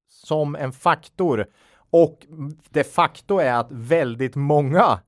[0.08, 1.46] som en faktor
[1.90, 2.26] och
[2.70, 5.00] de facto är att väldigt många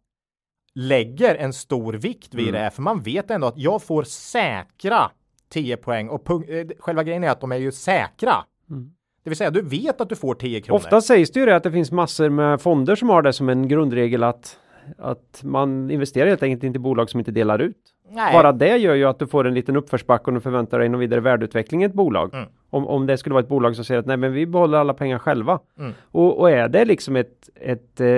[0.75, 2.53] lägger en stor vikt vid Mm.
[2.53, 5.11] det här för man vet ändå att jag får säkra
[5.49, 8.35] 10 poäng och eh, själva grejen är att de är ju säkra.
[8.71, 8.91] Mm.
[9.25, 10.77] Det vill säga du vet att du får 10 kronor.
[10.77, 13.49] Ofta sägs det ju det att det finns massor med fonder som har det som
[13.49, 14.59] en grundregel att,
[14.99, 17.92] att man investerar helt enkelt inte i bolag som inte delar ut.
[18.15, 18.33] Nej.
[18.33, 21.01] Bara det gör ju att du får en liten uppförsbacke och du förväntar dig någon
[21.01, 22.35] vidare värdeutveckling i ett bolag.
[22.35, 22.47] Mm.
[22.71, 24.95] Om, om det skulle vara ett bolag som säger att nej men vi behåller alla
[24.95, 25.59] pengar själva.
[25.79, 25.93] Mm.
[26.03, 28.09] Och, och är det liksom ett, ett, eh,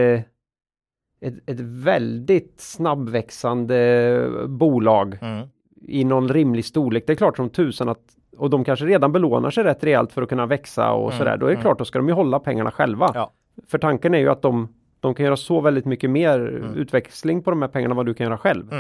[1.20, 5.48] ett, ett väldigt snabbväxande bolag Mm.
[5.86, 7.04] i någon rimlig storlek.
[7.06, 8.00] Det är klart som tusan att
[8.36, 11.36] och de kanske redan belånar sig rätt rejält för att kunna växa och Mm, sådär.
[11.36, 11.62] Då är det mm.
[11.62, 13.10] klart, då ska de ju hålla pengarna själva.
[13.14, 13.32] Ja.
[13.66, 14.68] För tanken är ju att de,
[15.00, 16.74] de kan göra så väldigt mycket mer Mm.
[16.74, 18.72] utväxling på de här pengarna vad du kan göra själv.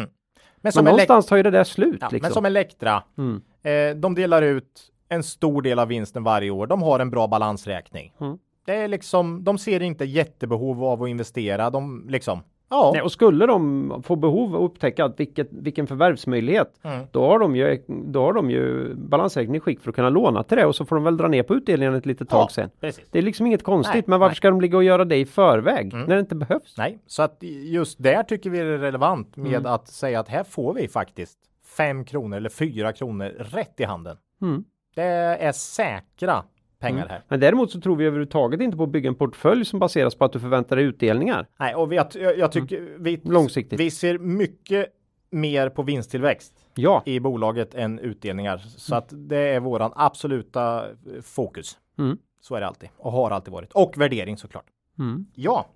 [0.64, 1.98] Men Men någonstans tar ju det där slut.
[2.00, 2.26] ja, liksom.
[2.26, 3.42] men som Elektra, mm.
[3.62, 6.66] Eh, de delar ut en stor del av vinsten varje år.
[6.66, 8.12] De har en bra balansräkning.
[8.20, 8.38] Mm.
[8.66, 11.70] Det är liksom, de ser inte jättebehov av att investera.
[11.70, 12.90] De liksom, ja.
[12.94, 17.06] Nej, och skulle de få behov och upptäcka att vilket, vilken förvärvsmöjlighet, Mm.
[17.12, 20.42] då har de ju, då har de ju balansräkning i skick för att kunna låna
[20.42, 22.48] till det och så får de väl dra ner på utdelningen ett litet tag Ja,
[22.48, 22.70] sen.
[22.80, 23.04] precis.
[23.10, 24.36] Det är liksom inget konstigt, Nej, men varför nej.
[24.36, 26.06] ska de ligga och göra det i förväg Mm.
[26.06, 26.74] när det inte behövs?
[26.78, 29.66] Nej, så att just där tycker vi det är relevant med Mm.
[29.72, 31.38] att säga att här får vi faktiskt
[31.76, 34.16] fem kronor eller fyra kronor rätt i handen.
[34.42, 34.64] Mm.
[34.94, 36.42] Det är säkra
[36.84, 37.08] pengar Mm.
[37.10, 37.22] här.
[37.28, 40.24] Men däremot så tror vi överhuvudtaget inte på att bygga en portfölj som baseras på
[40.24, 42.06] att du förväntar dig utdelningar Nej, och vi, jag,
[42.38, 43.80] jag tycker vi, långsiktigt.
[43.80, 44.86] vi ser mycket
[45.30, 48.58] mer på vinsttillväxt Ja, i bolaget än utdelningar.
[48.58, 50.92] Så att det är våran absoluta eh,
[51.22, 51.78] fokus.
[51.98, 52.18] Mm.
[52.40, 53.72] Så är det alltid och har alltid varit.
[53.72, 54.64] Och värdering såklart.
[54.98, 55.26] mm.
[55.34, 55.66] Ja,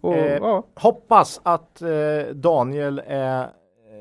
[0.00, 0.66] och, Eh, ja.
[0.74, 1.88] hoppas att eh,
[2.34, 3.50] Daniel är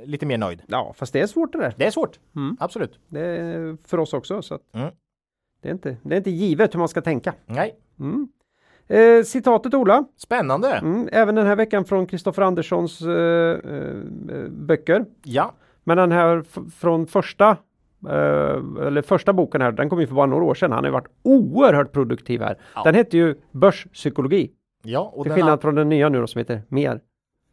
[0.05, 0.61] lite mer nöjd.
[0.67, 1.73] Ja, fast det är svårt det där.
[1.77, 2.19] Det är svårt.
[2.35, 2.57] Mm.
[2.59, 2.99] Absolut.
[3.07, 4.41] Det är för oss också.
[4.41, 4.89] Så att Mm.
[5.61, 7.33] Det, är inte, det är inte givet hur man ska tänka.
[7.45, 7.75] Nej.
[7.99, 8.27] Mm.
[8.87, 10.73] Eh, citatet Ola, Spännande.
[10.73, 15.05] mm, även den här veckan från Kristoffer Anderssons eh, eh, böcker.
[15.23, 15.51] Ja.
[15.83, 17.49] Men den här från första
[18.09, 20.71] eh, eller första boken här, den kom ju för bara några år sedan.
[20.71, 22.57] Han har ju varit oerhört produktiv här.
[22.75, 22.83] Ja.
[22.83, 24.51] Den hette ju Börspsykologi.
[24.83, 26.99] Ja, och Till skillnad från den nya nu då som heter Mer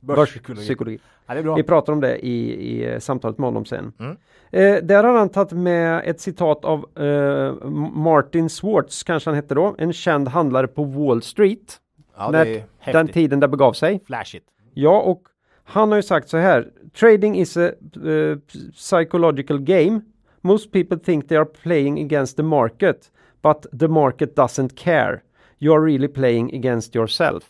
[0.05, 0.61] Börspsykologi.
[0.61, 0.99] Börspsykologi.
[1.27, 1.55] Ja.
[1.55, 3.93] Vi pratar om det i, i eh, samtalet med honom sen.
[3.99, 4.17] Mm.
[4.51, 9.55] Eh, där har han tagit med ett citat av eh, Martin Swartz, kanske han hette
[9.55, 11.81] då, en känd handlare på Wall Street.
[12.17, 14.01] Ja, när den tiden det begav sig.
[14.07, 14.47] Flashigt.
[14.75, 15.23] Ja, och
[15.65, 16.71] han har ju sagt så här.
[16.95, 17.71] Trading is a
[18.07, 18.39] eh,
[18.73, 20.01] psychological game.
[20.41, 23.11] Most people think they are playing against the market,
[23.43, 25.21] but the market doesn't care.
[25.59, 27.45] You are really playing against yourself.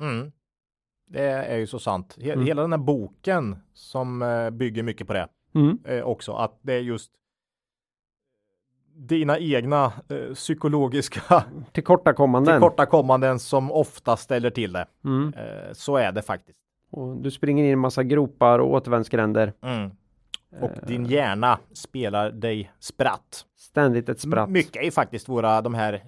[0.00, 0.32] Mm.
[1.08, 2.16] Det är ju så sant.
[2.20, 2.46] Mm.
[2.46, 5.78] Hela den här boken som eh, bygger mycket på det Mm.
[5.84, 6.32] eh, också.
[6.32, 7.12] Att det är just
[8.96, 12.54] dina egna eh, psykologiska Tillkortakommanden.
[12.54, 14.86] tillkortakommanden som ofta ställer till det.
[15.04, 15.34] Mm.
[15.36, 16.58] Eh, så är det faktiskt.
[16.90, 19.52] Och du springer in i en massa gropar och återvändsgränder.
[19.62, 19.90] Mm.
[20.60, 20.86] Och Eh.
[20.86, 23.44] din hjärna spelar dig spratt.
[23.56, 24.50] Ständigt ett spratt.
[24.50, 26.04] Mycket är faktiskt våra de här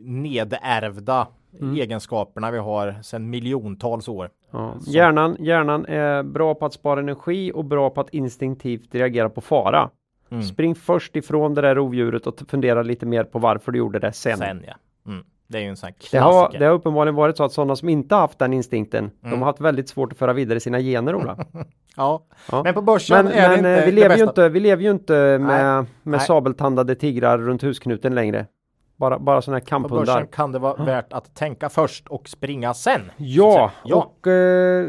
[0.00, 1.28] nedärvda
[1.60, 1.76] Mm.
[1.76, 4.30] egenskaperna vi har sedan miljontals år.
[4.50, 4.74] Ja.
[4.86, 9.40] Hjärnan, hjärnan är bra på att spara energi och bra på att instinktivt reagera på
[9.40, 9.90] fara.
[10.30, 10.42] Mm.
[10.42, 14.12] Spring först ifrån det där rovdjuret och fundera lite mer på varför du gjorde det
[14.12, 14.36] sen.
[14.38, 14.74] Sen ja.
[15.12, 15.24] Mm.
[15.48, 17.88] Det är ju en sån Det har, det har uppenbarligen varit så att sådana som
[17.88, 19.38] inte haft den instinkten, de Mm.
[19.40, 21.36] har haft väldigt svårt att föra vidare sina gener, Ola.
[21.96, 22.24] Ja.
[22.52, 22.62] Ja.
[22.62, 24.42] Men på börsen Men, är det men inte eh, vi, det lever ju bästa.
[24.42, 26.20] inte, vi lever ju inte med, med Nej.
[26.20, 28.46] sabeltandade tigrar runt husknuten längre.
[28.96, 30.06] Bara, bara sådana här På kamphundar.
[30.06, 33.00] börsen kan det vara värt att tänka först och springa sen.
[33.16, 33.96] Ja, Ja.
[33.96, 34.88] och eh,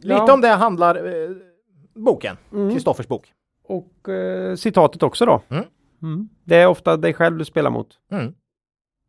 [0.00, 0.34] Lite Ja.
[0.34, 1.30] om det handlar eh,
[1.94, 2.70] boken, Mm.
[2.70, 3.32] Kristoffers bok.
[3.64, 5.42] Och eh, citatet också då.
[5.48, 5.64] Mm.
[6.02, 6.28] Mm.
[6.44, 8.00] Det är ofta dig själv du spelar mot.
[8.10, 8.34] Mm.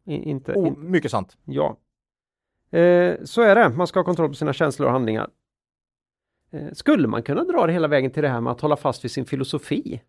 [0.05, 1.37] I, inte, Oh, in, mycket sant.
[1.45, 1.77] ja.
[2.79, 3.69] Eh, så är det.
[3.69, 5.29] Man ska ha kontroll på sina känslor och handlingar.
[6.51, 9.03] Eh, skulle man kunna dra det hela vägen till det här med att hålla fast
[9.03, 10.01] vid sin filosofi?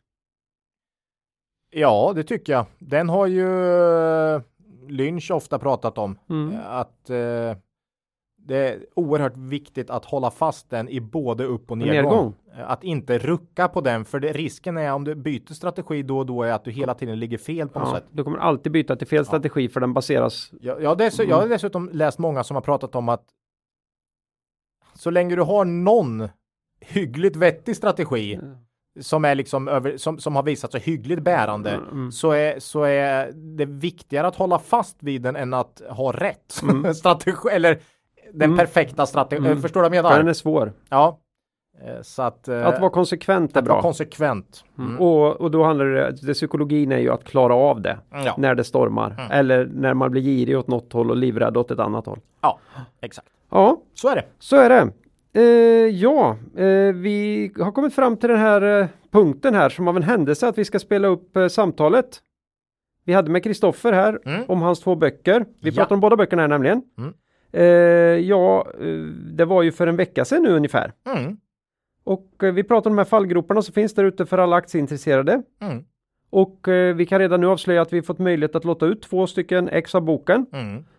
[1.81, 2.67] Ja, det tycker jag.
[2.79, 3.75] Den har ju
[4.35, 4.41] eh,
[4.89, 6.19] Lynch ofta pratat om.
[6.31, 6.53] Mm.
[6.55, 7.57] Eh, Att eh,
[8.39, 11.95] det är oerhört viktigt att hålla fast den i både upp och nedgång.
[11.95, 12.35] Nedgång.
[12.57, 16.19] Eh, Att inte rucka på den, för det, risken är om du byter strategi då
[16.19, 18.05] och då är att du hela tiden ligger fel på något Ja, sätt.
[18.11, 21.37] du kommer alltid byta till fel strategi för den baseras Jag, jag, har dess, jag
[21.41, 23.25] har dessutom läst många som har pratat om att
[24.95, 26.29] så länge du har någon
[26.81, 28.39] hyggligt vettig strategi
[29.01, 32.13] som är liksom över, som, som har visat sig hyggligt bärande Mm.
[32.13, 36.61] så, är, så är det viktigare att hålla fast vid den än att ha rätt
[36.63, 36.95] Mm.
[36.95, 37.79] strategi eller
[38.33, 38.59] den Mm.
[38.59, 39.47] perfekta strategin.
[39.47, 39.63] Mm.
[39.63, 40.31] Förstår du vad jag För den menar?
[40.31, 40.73] är svår.
[40.89, 41.19] Ja.
[41.85, 43.83] Eh, Så att, eh, Att vara konsekvent är att vara bra.
[43.83, 44.65] konsekvent.
[44.79, 45.01] Mm.
[45.01, 48.35] Och, och då handlar det, det, psykologin är ju att klara av det Ja.
[48.39, 49.11] när det stormar.
[49.11, 49.31] Mm.
[49.31, 52.19] Eller när man blir girig åt något håll och livrädd åt ett annat håll.
[52.41, 52.59] ja,
[53.01, 53.29] exakt.
[53.51, 54.25] Ja, Så är det.
[54.39, 54.89] så är det.
[55.37, 55.43] Eh,
[55.97, 60.03] ja, eh, vi har kommit fram till den här eh, punkten här som av en
[60.03, 62.23] händelse att vi ska spela upp eh, samtalet.
[63.05, 64.43] Vi hade med Kristoffer här Mm.
[64.49, 65.47] om hans två böcker.
[65.63, 65.75] Vi Ja.
[65.77, 66.83] pratar om båda böckerna här nämligen.
[66.99, 67.15] Mm.
[67.53, 67.65] Eh,
[68.29, 68.87] ja, eh,
[69.33, 70.93] det var ju för en vecka sedan nu ungefär.
[71.17, 71.37] Mm.
[72.05, 75.43] Och vi pratar om de här fallgroparna som finns där ute för alla aktieintresserade.
[75.63, 75.85] Mm.
[76.31, 79.69] Och vi kan redan nu avslöja att vi fått möjlighet att låta ut två stycken
[79.69, 80.47] ex av boken.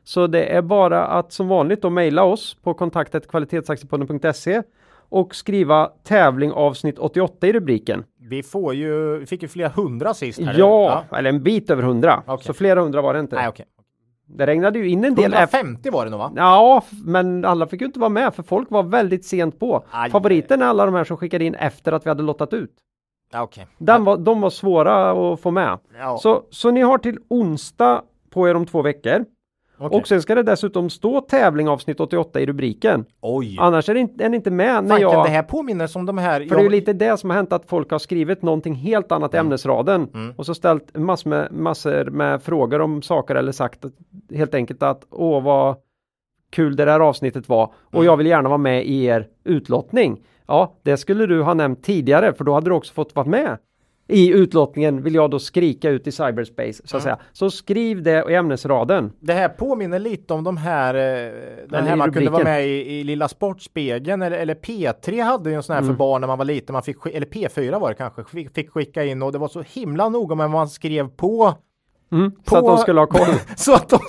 [0.08, 4.64] Så det är bara att som vanligt då mejla oss på kontaktet kvalitetsaktiepodden.se
[5.10, 8.04] och skriva tävling avsnitt 88 i rubriken.
[8.20, 10.42] Vi får ju, vi fick ju flera hundra sist.
[10.42, 10.56] Här.
[10.60, 12.24] Ja, eller en bit över hundra.
[12.26, 12.46] Okej.
[12.46, 13.36] Så flera hundra var det inte.
[13.36, 13.66] Nej, okej.
[14.26, 15.58] Det regnade ju in en del efter.
[15.58, 16.32] 150 var det nog va?
[16.36, 19.86] Ja, men alla fick ju inte vara med för folk var väldigt sent på.
[19.92, 20.12] Aj.
[20.12, 22.72] Favoriten är alla de här som skickade in efter att vi hade lottat ut.
[23.32, 23.68] Ja, okej.
[23.78, 25.80] Den var, de var svåra att få med.
[26.00, 29.26] Ja, Så, så ni har till onsdag på er om två veckor.
[29.78, 30.00] Okej.
[30.00, 33.06] Och sen ska det dessutom stå tävling avsnitt 88 i rubriken.
[33.22, 33.58] Oj.
[33.60, 35.26] Annars är det inte, är inte med när Fanken, jag...
[35.26, 36.46] det här påminner som de här...
[36.46, 39.12] För det är ju lite det som har hänt att folk har skrivit någonting helt
[39.12, 40.34] annat i ämnesraden Mm.
[40.38, 43.92] och så ställt massor med, massor med frågor om saker eller sagt att,
[44.36, 45.76] helt enkelt att åh vad
[46.50, 48.06] kul det där avsnittet var och Mm.
[48.06, 50.24] jag vill gärna vara med i er utlottning.
[50.48, 53.58] Ja, det skulle du ha nämnt tidigare för då hade du också fått vara med.
[54.08, 57.18] I utlottningen vill jag då skrika ut i cyberspace så att säga.
[57.34, 59.12] Så skriv det i ämnesraden.
[59.20, 61.32] Det här påminner lite om de här, eh,
[61.70, 65.56] den här man kunde vara med i, i Lilla Sportspegeln eller, eller P3 hade ju
[65.56, 65.94] en sån här Mm.
[65.94, 68.70] för barn när man var liten, man fick, eller P4 var det kanske, fick, fick
[68.70, 71.54] skicka in och det var så himla noga med vad man skrev på
[72.12, 72.38] Mm, på...
[72.50, 73.28] Så att de skulle ha koll.
[73.56, 74.00] så att de,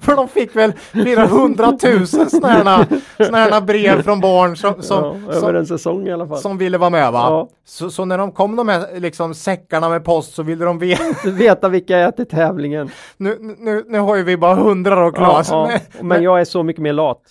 [0.00, 2.70] för de fick väl flera hundratusen sådana
[3.18, 6.38] här brev från barn som, som, ja, över en säsong i alla fall.
[6.38, 7.18] Som ville vara med va?
[7.18, 7.48] Ja.
[7.64, 11.04] Så, så, när de kom de här liksom, säckarna med post så ville de veta.
[11.30, 12.90] veta vilka är till tävlingen.
[13.16, 15.48] Nu, nu, nu har ju vi bara hundra då Claes.
[15.50, 15.70] Ja.
[15.98, 17.22] Men, men jag är så mycket mer lat.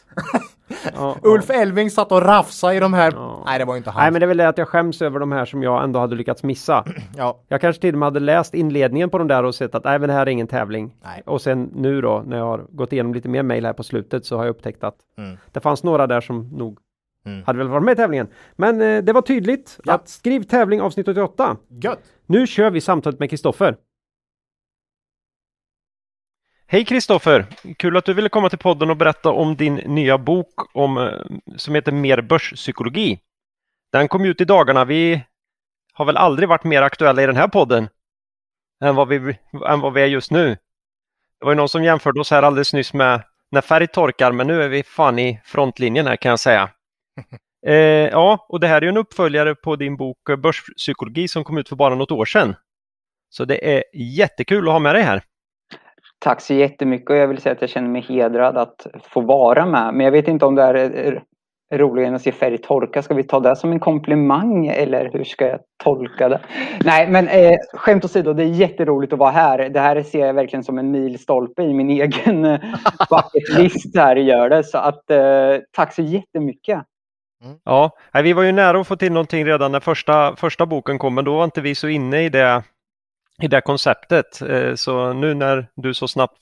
[0.96, 1.56] Ja, Ulf ja.
[1.56, 3.12] Elving satt och rafsade i de här.
[3.16, 3.44] Ja.
[3.46, 4.02] Nej, det var inte han.
[4.02, 6.00] Nej, men det är väl det att jag skäms över de här som jag ändå
[6.00, 6.86] hade lyckats missa.
[7.18, 7.40] ja.
[7.48, 10.00] Jag kanske till och med hade läst inledningen på de där och sett att nej,
[10.00, 10.96] men det här är ingen tävling.
[11.04, 11.24] Nej.
[11.26, 14.26] Och sen nu då när jag har gått igenom lite mer mejl här på slutet
[14.26, 15.38] så har jag upptäckt att mm.
[15.52, 16.78] det fanns några där som nog
[17.26, 17.44] mm.
[17.46, 18.28] hade väl varit med i tävlingen.
[18.56, 21.58] Men eh, det var tydligt att skriv tävling avsnitt 88.
[21.84, 22.00] Gött.
[22.26, 23.76] Nu kör vi samtalet med Kristoffer.
[26.72, 27.46] Hej Kristoffer!
[27.78, 31.12] Kul att du ville komma till podden och berätta om din nya bok om, eh,
[31.58, 33.20] som heter Mer börspsykologi.
[33.92, 34.86] Den kom ut i dagarna.
[34.86, 35.22] Vi
[35.94, 37.90] har väl aldrig varit mer aktuella i den här podden
[38.84, 39.38] än vad vi,
[39.68, 40.50] än vad vi är just nu.
[41.40, 44.48] Det var ju någon som jämförde oss här alldeles nyss med när färg torkar, men
[44.48, 46.70] nu är vi fan i frontlinjen här kan jag säga.
[47.68, 47.76] Eh,
[48.10, 51.70] ja, och det här är en uppföljare på din bok eh, Börspsykologi som kom ut
[51.70, 52.56] för bara något år sedan.
[53.30, 55.24] Så det är jättekul att ha med dig här.
[56.24, 59.66] Tack så jättemycket och jag vill säga att jag känner mig hedrad att få vara
[59.66, 59.94] med.
[59.94, 61.24] Men jag vet inte om det är
[61.74, 63.02] roligare än att se färg torka.
[63.02, 66.40] Ska vi ta det som en komplimang eller hur ska jag tolka det?
[66.84, 69.70] Nej, men eh, skämt åsido, det är jätteroligt att vara här.
[69.70, 72.60] Det här ser jag verkligen som en milstolpe i min egen eh,
[73.10, 74.64] bucket list här gör det.
[74.64, 76.82] Så att eh, tack så jättemycket.
[77.44, 77.58] Mm.
[77.64, 77.92] Ja,
[78.24, 81.26] vi var ju nära att få till någonting redan när första, första boken kom, men
[81.26, 82.64] då var inte vi så inne i det
[83.42, 84.42] i det konceptet.
[84.42, 86.38] Eh, så nu när du så snabbt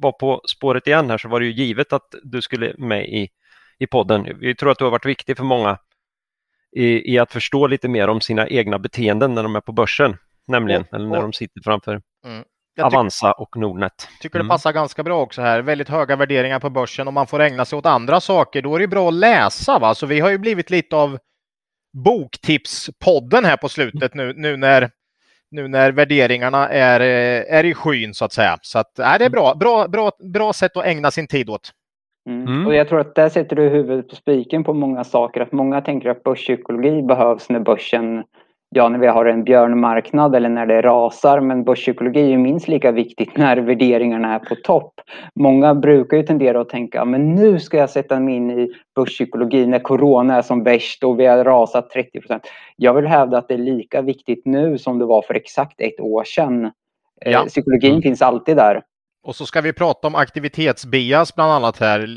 [0.00, 3.28] var på spåret igen här så var det ju givet att du skulle med i,
[3.78, 4.38] i podden.
[4.40, 5.78] Vi tror att du har varit viktig för många
[6.76, 10.16] i, i att förstå lite mer om sina egna beteenden när de är på börsen,
[10.46, 12.44] nämligen, och, eller när de sitter framför mm.
[12.82, 14.08] Avanza och Nordnet.
[14.20, 14.46] Tycker mm.
[14.46, 15.62] det passar ganska bra också här.
[15.62, 18.62] Väldigt höga värderingar på börsen och man får ägna sig åt andra saker.
[18.62, 19.78] Då är det bra att läsa.
[19.78, 19.94] Va?
[19.94, 21.18] Så vi har ju blivit lite av
[22.04, 24.90] boktipspodden här på slutet nu, nu när
[25.54, 28.58] nu när värderingarna är, eh, är i skyn så att säga.
[28.62, 31.70] Så att, äh, det är bra, bra, bra, bra sätt att ägna sin tid åt.
[32.28, 32.46] Mm.
[32.46, 32.66] Mm.
[32.66, 35.40] Och jag tror att där sätter du huvudet på spiken på många saker.
[35.40, 38.24] Att många tänker att börspsykologi behövs när börsen
[38.76, 41.40] ja, när vi har en björnmarknad eller när det rasar.
[41.40, 45.00] Men börspsykologi är minst lika viktigt när värderingarna är på topp.
[45.34, 49.66] Många brukar ju tendera att tänka, men nu ska jag sätta mig in i börspsykologi
[49.66, 52.40] när corona är som värst och vi har rasat 30%
[52.76, 56.00] Jag vill hävda att det är lika viktigt nu som det var för exakt ett
[56.00, 56.64] år sedan.
[56.64, 57.44] Eh, ja.
[57.48, 58.02] Psykologin mm.
[58.02, 58.82] finns alltid där.
[59.24, 62.08] Och så ska vi prata om aktivitetsbias bland annat här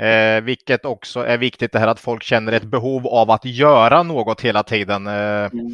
[0.00, 4.02] Eh, vilket också är viktigt det här att folk känner ett behov av att göra
[4.02, 5.06] något hela tiden.
[5.06, 5.72] Eh, mm.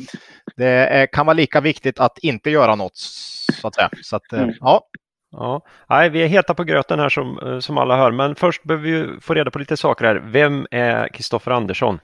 [0.57, 2.97] Det är, kan vara lika viktigt att inte göra något
[3.61, 3.91] så att säga.
[4.03, 4.55] Så att, eh, mm.
[4.61, 4.81] ja.
[5.35, 8.63] Ja, Nej, vi är heta på gröten här som, eh, som alla hör, men först
[8.63, 10.23] behöver vi få reda på lite saker här.
[10.25, 11.99] Vem är Kristoffer Andersson?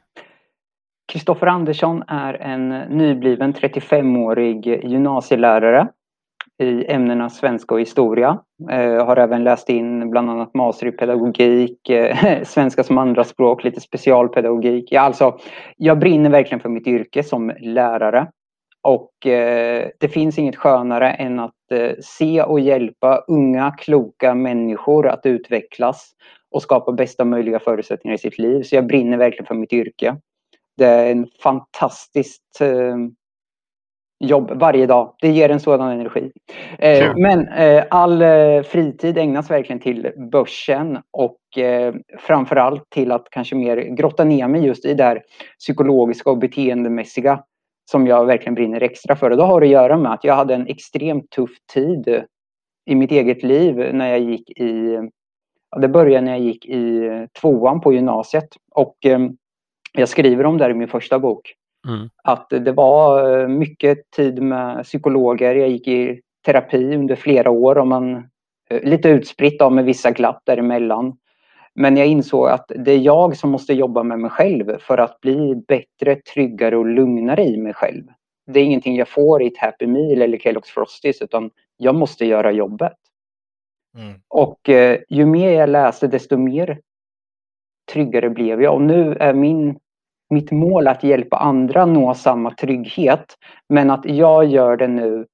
[1.13, 5.89] Kristoffer Andersson är en nybliven 35-årig gymnasielärare
[6.59, 8.39] i ämnena svenska och historia.
[8.71, 13.81] Eh, har även läst in bland annat master i pedagogik, eh, svenska som andraspråk, lite
[13.81, 14.89] specialpedagogik.
[14.93, 15.39] Ja, alltså,
[15.77, 18.27] jag brinner verkligen för mitt yrke som lärare.
[18.83, 25.09] Och eh, det finns inget skönare än att eh, se och hjälpa unga, kloka människor
[25.09, 26.13] att utvecklas
[26.51, 28.63] och skapa bästa möjliga förutsättningar i sitt liv.
[28.63, 30.17] Så jag brinner verkligen för mitt yrke.
[30.77, 32.97] Det är en fantastiskt eh,
[34.21, 35.15] jobb varje dag.
[35.21, 36.33] Det ger en sådan energi.
[36.79, 43.27] Eh, men eh, all eh, fritid ägnas verkligen till börsen och eh, framförallt till att
[43.31, 45.23] kanske mer grotta ner mig just i det här
[45.59, 47.43] psykologiska och beteendemässiga
[47.91, 49.31] som jag verkligen brinner extra för.
[49.31, 52.23] Och det har att göra med att jag hade en extremt tuff tid
[52.87, 54.99] i mitt eget liv när jag gick i
[55.77, 57.09] det började när jag gick i
[57.41, 59.19] tvåan på gymnasiet och eh,
[59.93, 61.55] jag skriver om det i min första bok.
[61.89, 62.11] Mm.
[62.25, 65.55] Att det var eh, mycket tid med psykologer.
[65.55, 68.17] Jag gick i terapi under flera år och man,
[68.71, 71.17] eh, lite utspritt av med vissa glapp däremellan.
[71.75, 75.21] Men jag insåg att det är jag som måste jobba med mig själv för att
[75.21, 78.05] bli bättre, tryggare och lugnare i mig själv.
[78.47, 82.27] Det är ingenting jag får i ett Happy Meal eller Kellogg's Frosties utan jag måste
[82.27, 82.97] göra jobbet.
[83.99, 84.21] Mm.
[84.29, 86.81] Och eh, ju mer jag läste desto mer
[87.93, 88.75] tryggare blev jag.
[88.75, 89.79] Och nu är min
[90.31, 93.35] mitt mål att hjälpa andra nå samma trygghet.
[93.69, 95.27] Men att jag gör det nu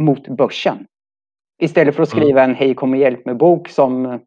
[0.00, 0.86] mot börsen.
[1.58, 4.20] Istället för att skriva en Hej kom och hjälp mig bok som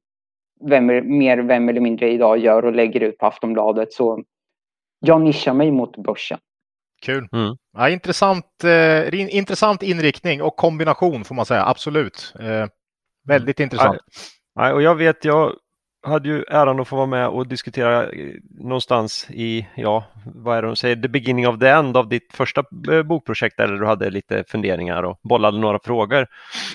[0.66, 0.86] vem,
[1.18, 3.94] mer vem eller mindre idag gör och lägger ut på Aftonbladet.
[3.94, 4.24] Så
[5.00, 6.40] jag nischar mig mot börsen.
[7.02, 7.28] Kul.
[7.32, 7.56] Mm.
[7.78, 12.34] Ja, intressant, eh, intressant inriktning och kombination får man säga, absolut.
[12.40, 12.68] Eh,
[13.28, 13.98] väldigt intressant.
[14.54, 15.54] Ja, och jag vet, jag
[16.04, 20.62] hade ju äran att få vara med och diskutera eh, någonstans i, ja, vad är
[20.62, 23.86] det de säger, the beginning of the end av ditt första eh, bokprojekt där du
[23.86, 26.28] hade lite funderingar och bollade några frågor.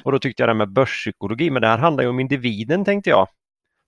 [0.03, 2.85] Och då tyckte jag det här med börspsykologi, men det här handlar ju om individen
[2.85, 3.29] tänkte jag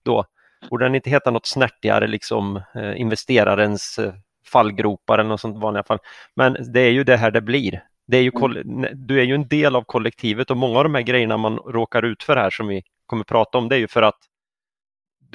[0.05, 0.25] då.
[0.69, 3.99] Borde den inte heta något snärtigare, liksom eh, investerarens
[4.47, 5.99] fallgropar eller något sånt vanliga fall.
[6.35, 7.83] Men det är ju det här det blir.
[8.07, 8.89] Det är ju, mm.
[8.93, 12.05] du är ju en del av kollektivet och många av de här grejerna man råkar
[12.05, 14.19] ut för här som vi kommer prata om det är ju för att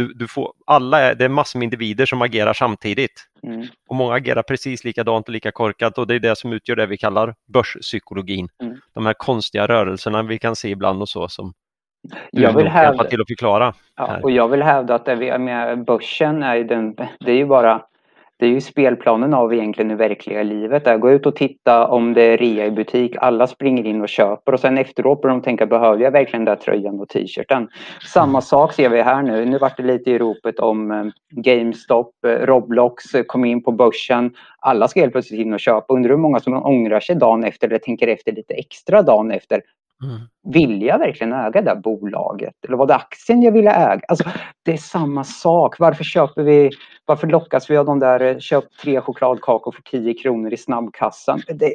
[0.00, 3.26] du, du får, alla är, det är massor med individer som agerar samtidigt.
[3.42, 3.66] Mm.
[3.88, 6.86] Och många agerar precis likadant och lika korkat och det är det som utgör det
[6.86, 8.48] vi kallar börspsykologin.
[8.62, 8.76] Mm.
[8.94, 11.52] De här konstiga rörelserna vi kan se ibland och så som
[12.32, 13.74] du jag vill hävda, till att förklara.
[13.96, 17.46] Ja, och jag vill hävda att det vi, med börsen är den, det är ju
[17.46, 17.82] bara
[18.40, 20.84] det är ju spelplanen av egentligen i verkliga livet.
[20.84, 20.98] Där.
[20.98, 23.16] Gå ut och titta om det är rea i butik.
[23.18, 26.56] Alla springer in och köper och sen efteråt börjar de tänka behöver jag verkligen den
[26.56, 27.68] där tröjan och t-shirten.
[28.06, 29.44] Samma sak ser vi här nu.
[29.44, 33.72] Nu vart det lite i ropet om eh, GameStop, eh, Roblox eh, kom in på
[33.72, 34.34] börsen.
[34.58, 35.94] Alla ska helt plötsligt in och köpa.
[35.94, 39.62] Undrar hur många som ångrar sig dagen efter eller tänker efter lite extra dagen efter.
[40.02, 40.20] Mm.
[40.42, 42.54] Vill jag verkligen äga det där bolaget?
[42.66, 44.00] Eller var det aktien jag ville äga?
[44.08, 44.24] Alltså,
[44.62, 45.78] det är samma sak.
[45.78, 46.70] Varför köper vi,
[47.04, 51.42] varför lockas vi av de där eh, köp tre chokladkakor för 10 kronor i snabbkassan?
[51.48, 51.74] Det,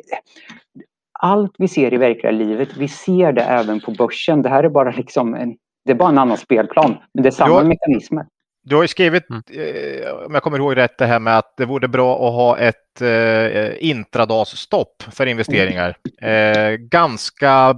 [1.19, 4.41] allt vi ser i verkliga livet, vi ser det även på börsen.
[4.41, 7.31] Det här är bara liksom en, det är bara en annan spelplan, men det är
[7.31, 8.25] samma du, mekanismer.
[8.63, 9.41] Du har ju skrivit, mm.
[9.51, 12.57] eh, om jag kommer ihåg rätt, det här med att det vore bra att ha
[12.57, 15.97] ett eh, intradasstopp för investeringar.
[16.21, 16.73] Mm.
[16.73, 17.75] Eh, ganska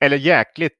[0.00, 0.72] eller jäkligt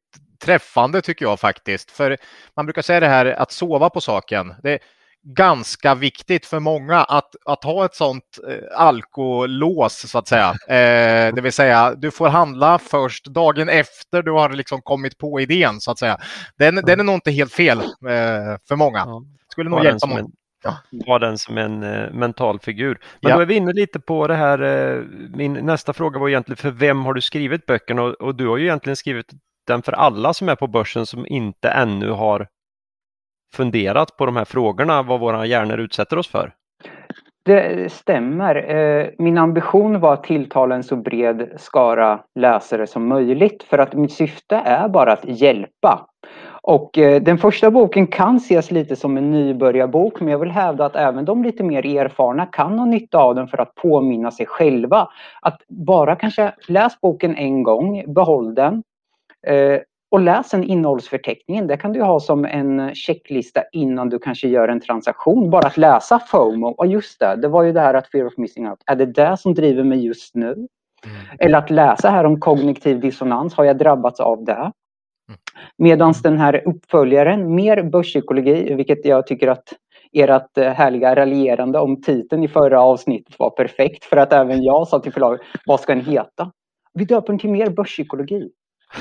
[0.44, 1.90] träffande tycker jag faktiskt.
[1.90, 2.16] För
[2.56, 4.54] man brukar säga det här att sova på saken.
[4.62, 4.78] Det är
[5.22, 10.50] ganska viktigt för många att, att ha ett sånt eh, alkolås så att säga.
[10.68, 15.40] Eh, det vill säga du får handla först dagen efter du har liksom kommit på
[15.40, 16.20] idén så att säga.
[16.58, 16.82] Den, ja.
[16.82, 17.84] den är nog inte helt fel eh,
[18.68, 19.06] för många.
[19.52, 20.26] Skulle nog hjälpa många.
[20.66, 21.00] Ja.
[21.06, 22.98] Var den som en uh, mental figur.
[23.20, 23.36] Men ja.
[23.36, 26.70] då är vi inne lite på det här, uh, min nästa fråga var egentligen för
[26.70, 28.02] vem har du skrivit böckerna?
[28.02, 29.26] Och, och, du har ju egentligen skrivit
[29.66, 32.48] den för alla som är på börsen som inte ännu har
[33.54, 36.52] funderat på de här frågorna, vad våra hjärnor utsätter oss för.
[37.44, 38.74] Det stämmer.
[38.74, 43.94] Uh, min ambition var att tilltala en så bred skara läsare som möjligt för att
[43.94, 46.06] mitt syfte är bara att hjälpa.
[46.66, 50.84] Och eh, den första boken kan ses lite som en nybörjarbok men jag vill hävda
[50.84, 54.46] att även de lite mer erfarna kan ha nytta av den för att påminna sig
[54.46, 55.08] själva.
[55.42, 58.82] Att bara kanske läs boken en gång, behåll den
[59.46, 59.80] eh,
[60.10, 61.66] och läs en innehållsförteckningen.
[61.66, 65.50] Det kan du ha som en checklista innan du kanske gör en transaktion.
[65.50, 66.68] Bara att läsa FOMO.
[66.68, 68.82] Och just det, det var ju det här att fear of missing out.
[68.86, 70.52] Är det det som driver mig just nu?
[70.52, 70.68] Mm.
[71.38, 73.54] Eller att läsa här om kognitiv dissonans.
[73.54, 74.72] Har jag drabbats av det?
[75.28, 75.38] Mm.
[75.78, 79.72] Medan den här uppföljaren, mer börspsykologi, vilket jag tycker att
[80.12, 84.04] ert eh, härliga raljerande om titeln i förra avsnittet var perfekt.
[84.04, 86.52] För att även jag sa till förlaget, vad ska den heta?
[86.94, 88.50] Vi döper den till mer börspsykologi.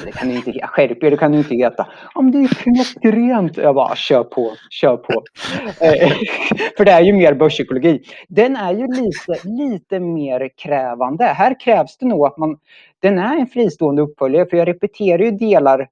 [0.06, 0.68] Det kan du inte heta.
[0.68, 1.88] Skärp er, det kan du inte heta.
[2.16, 3.58] Om det är klockrent.
[3.58, 5.24] Jag bara, kör på, kör på.
[5.82, 6.12] Eh,
[6.78, 8.02] för det är ju mer börspsykologi.
[8.28, 11.26] Den är ju lite, lite mer krävande.
[11.26, 12.58] Här krävs det nog att man...
[13.00, 15.88] Den är en fristående uppföljare, för jag repeterar ju delar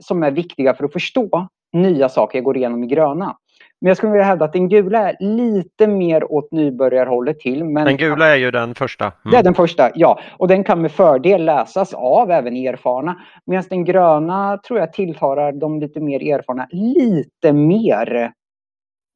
[0.00, 3.36] som är viktiga för att förstå nya saker jag går igenom i gröna.
[3.80, 7.64] Men jag skulle vilja hävda att den gula är lite mer åt nybörjarhållet till.
[7.64, 9.04] Men den gula är ju den första.
[9.04, 9.30] Mm.
[9.30, 10.20] Det är den första, ja.
[10.36, 13.20] Och den kan med fördel läsas av även erfarna.
[13.46, 18.32] Medan den gröna tror jag tilltalar de lite mer erfarna lite mer.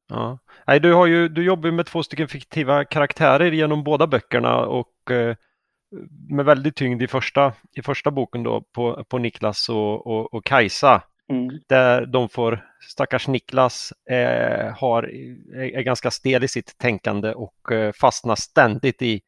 [0.09, 0.39] Ja.
[0.67, 5.11] Nej, du, har ju, du jobbar med två stycken fiktiva karaktärer genom båda böckerna och
[5.11, 5.35] eh,
[6.29, 10.45] med väldigt tyngd i första, i första boken då på, på Niklas och, och, och
[10.45, 11.03] Kajsa.
[11.31, 11.59] Mm.
[11.67, 15.03] Där de får, stackars Niklas eh, har,
[15.55, 19.21] är, ganska stel i sitt tänkande och eh, fastnar ständigt i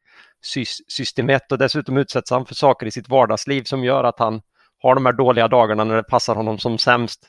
[0.44, 4.18] sy system 1 och dessutom utsätts han för saker i sitt vardagsliv som gör att
[4.18, 4.42] han
[4.82, 7.20] har de här dåliga dagarna när det passar honom som sämst.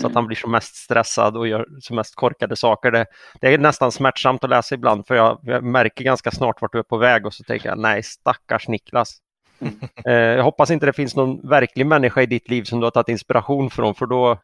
[0.00, 2.90] Så att han blir som mest stressad och gör som mest korkade saker.
[2.90, 3.06] Det,
[3.40, 6.78] det är nästan smärtsamt att läsa ibland för jag, jag, märker ganska snart vart du
[6.78, 9.18] är på väg och så tänker jag nej stackars Niklas.
[10.06, 12.90] Eh, jag hoppas inte det finns någon verklig människa i ditt liv som du har
[12.90, 14.40] tagit inspiration från för då,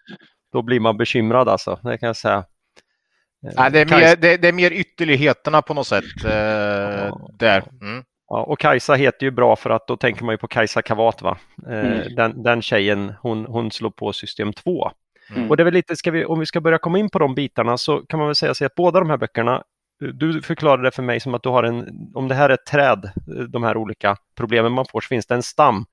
[0.53, 1.78] då blir man bekymrad alltså.
[1.82, 2.45] Det kan jag säga.
[3.47, 7.65] Eh, nej, det, är mer, det, det, är mer ytterligheterna på något sätt eh, där.
[7.81, 8.05] Mm.
[8.35, 11.23] Ja, och Kajsa heter ju bra för att då tänker man ju på Kajsa Kavat
[11.23, 11.39] va?
[11.66, 12.15] Eh, mm.
[12.15, 14.90] Den, den tjejen hon, hon slår på system 2.
[15.36, 15.51] Mm.
[15.51, 17.78] Och det är väl lite, vi, om vi ska börja komma in på de bitarna
[17.78, 19.62] så kan man väl säga sig att båda de här böckerna
[20.12, 22.66] du förklarade det för mig som att du har en, om det här är ett
[22.66, 23.11] träd,
[23.48, 25.85] de här olika problemen man får, så finns det en stam.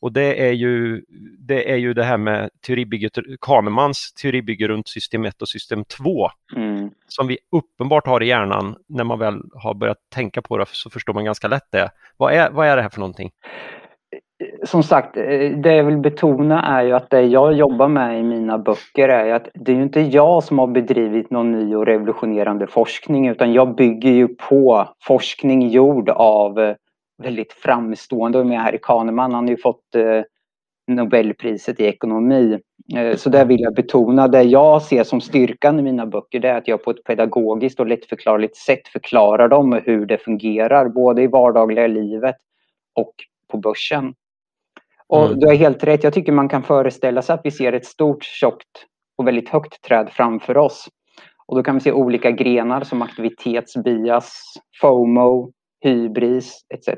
[0.00, 1.02] Och det är ju
[1.38, 6.28] det, är ju det här med teoribygget, Kahnemans teoribygge runt system 1 och system 2.
[6.56, 6.90] Mm.
[7.08, 10.90] Som vi uppenbart har i hjärnan när man väl har börjat tänka på det så
[10.90, 11.90] förstår man ganska lätt det.
[12.16, 13.30] Vad är, vad är det här för någonting?
[14.64, 15.14] som sagt,
[15.56, 19.34] det jag vill betona är ju att det jag jobbar med i mina böcker är
[19.34, 23.52] att det är ju inte jag som har bedrivit någon ny och revolutionerande forskning utan
[23.52, 26.74] jag bygger ju på forskning gjord av
[27.18, 30.22] väldigt framstående, och med Harry Kahneman, han har ju fått eh,
[30.86, 32.58] Nobelpriset i ekonomi.
[33.16, 34.28] Så det vill jag betona.
[34.28, 37.80] Det jag ser som styrkan i mina böcker det är att jag på ett pedagogiskt
[37.80, 42.36] och lättförklarligt sätt förklarar dem hur det fungerar, både i vardagliga livet
[42.94, 43.14] och
[43.50, 44.14] på börsen.
[45.06, 45.40] Och mm.
[45.40, 46.04] du har helt rätt.
[46.04, 48.86] Jag tycker man kan föreställa sig att vi ser ett stort, tjockt
[49.16, 50.88] och väldigt högt träd framför oss.
[51.46, 56.88] Och då kan vi se olika grenar som aktivitetsbias, FOMO, hybris etc.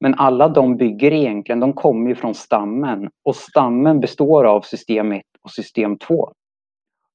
[0.00, 5.12] Men alla de bygger egentligen, de kommer ju från stammen och stammen består av system
[5.12, 6.32] 1 och system 2.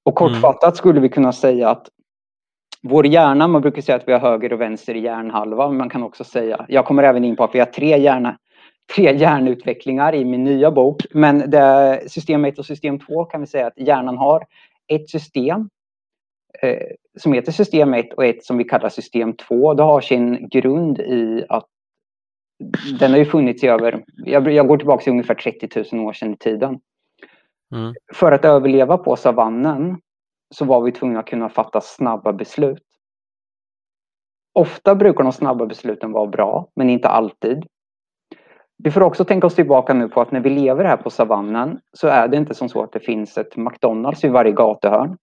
[0.05, 0.75] Och kortfattat mm.
[0.75, 1.87] skulle vi kunna säga att
[2.81, 6.03] vår hjärna, man brukar säga att vi har höger och vänster hjärnhalva, men man kan
[6.03, 8.37] också säga, jag kommer även in på att vi har tre hjärna,
[8.95, 11.05] tre hjärnutvecklingar i min nya bok.
[11.11, 14.45] Men det, system 1 och system 2 kan vi säga att hjärnan har
[14.87, 15.69] ett system
[16.61, 16.77] eh,
[17.19, 19.73] som heter system 1 och ett som vi kallar system 2.
[19.73, 21.65] Det har sin grund i att
[22.99, 26.13] den har ju funnits i över, jag, jag går tillbaka till ungefär 30 000 år
[26.13, 26.79] sedan i tiden.
[27.75, 27.93] Mm.
[28.13, 29.97] För att överleva på savannen
[30.55, 32.83] så var vi tvungna att kunna fatta snabba beslut.
[34.53, 37.65] Ofta brukar de snabba besluten vara bra, men inte alltid.
[38.83, 41.79] Vi får också tänka oss tillbaka nu på att när vi lever här på savannen
[41.93, 45.17] så är det inte som så att det finns ett McDonalds i varje gatuhörn.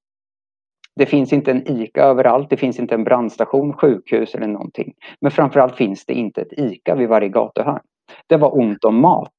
[0.96, 4.94] Det finns inte en ICA överallt, det finns inte en brandstation, sjukhus eller någonting.
[5.20, 7.82] Men framförallt finns det inte ett ICA vid varje gatuhörn.
[8.26, 9.32] Det var ont om mat.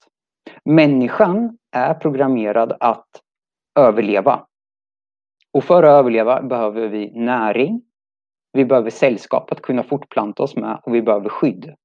[0.66, 3.08] Människan är programmerad att
[3.80, 4.46] överleva.
[5.54, 7.82] Och för att överleva behöver vi näring,
[8.54, 11.76] vi behöver sällskap att kunna fortplanta oss med och vi behöver skydd.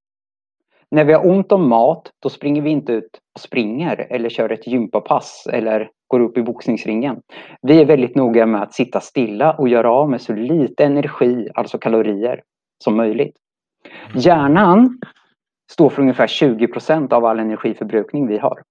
[0.93, 4.49] När vi har ont om mat, då springer vi inte ut och springer eller kör
[4.49, 7.21] ett gympapass eller går upp i boxningsringen.
[7.61, 11.47] Vi är väldigt noga med att sitta stilla och göra av med så lite energi,
[11.53, 12.41] alltså kalorier,
[12.83, 13.35] som möjligt.
[14.15, 14.99] Hjärnan
[15.71, 18.61] står för ungefär 20% av all energiförbrukning vi har.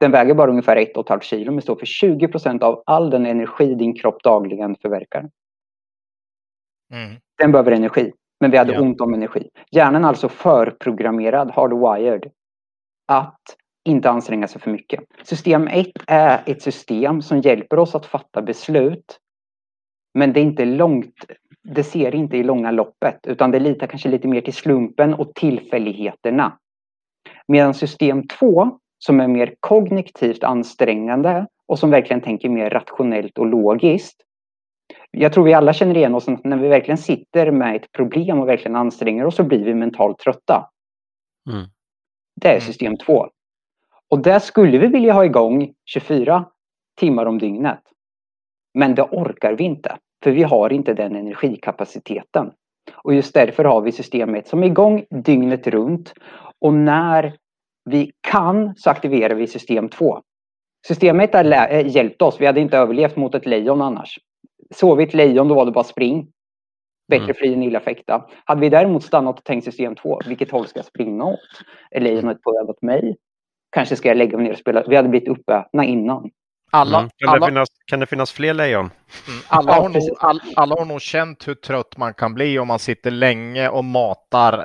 [0.00, 3.94] Den väger bara ungefär 1,5 kilo men står för 20% av all den energi din
[3.94, 5.28] kropp dagligen förverkar.
[6.92, 7.16] Mm.
[7.38, 8.12] Den behöver energi.
[8.42, 8.80] Men vi hade ja.
[8.80, 9.48] ont om energi.
[9.70, 12.30] Hjärnan är alltså förprogrammerad, hardwired,
[13.08, 13.40] att
[13.84, 15.00] inte anstränga sig för mycket.
[15.22, 19.18] System 1 är ett system som hjälper oss att fatta beslut.
[20.14, 21.14] Men det är inte långt,
[21.62, 25.34] det ser inte i långa loppet utan det litar kanske lite mer till slumpen och
[25.34, 26.58] tillfälligheterna.
[27.48, 33.46] Medan system 2 som är mer kognitivt ansträngande och som verkligen tänker mer rationellt och
[33.46, 34.22] logiskt
[35.10, 38.48] jag tror vi alla känner igen oss när vi verkligen sitter med ett problem och
[38.48, 40.70] verkligen anstränger oss så blir vi mentalt trötta.
[41.50, 41.66] Mm.
[42.40, 42.60] Det är mm.
[42.60, 43.28] system 2.
[44.08, 46.44] Och det skulle vi vilja ha igång 24
[46.96, 47.80] timmar om dygnet.
[48.74, 52.52] Men det orkar vi inte, för vi har inte den energikapaciteten.
[52.94, 56.14] Och just därför har vi systemet som är igång dygnet runt.
[56.58, 57.36] Och när
[57.84, 60.22] vi kan så aktiverar vi system 2.
[60.86, 61.44] Systemet har
[61.80, 62.40] hjälpt oss.
[62.40, 64.18] Vi hade inte överlevt mot ett lejon annars
[64.72, 66.28] sovit lejon, då var det bara spring.
[67.08, 67.34] Bättre mm.
[67.34, 68.26] fly än illa fäkta.
[68.44, 71.38] Hade vi däremot stannat och tänkt system 2, vilket håll ska jag springa åt?
[71.90, 73.16] Är lejonet på väg åt mig?
[73.70, 74.84] Kanske ska jag lägga mig ner och spela.
[74.88, 76.30] Vi hade blivit uppätna innan.
[76.70, 77.10] Alla, mm.
[77.16, 77.46] kan, alla...
[77.46, 78.80] Det finnas, kan det finnas fler lejon?
[78.80, 79.40] Mm.
[79.48, 82.78] Alla, har nog, all, alla har nog känt hur trött man kan bli om man
[82.78, 84.64] sitter länge och matar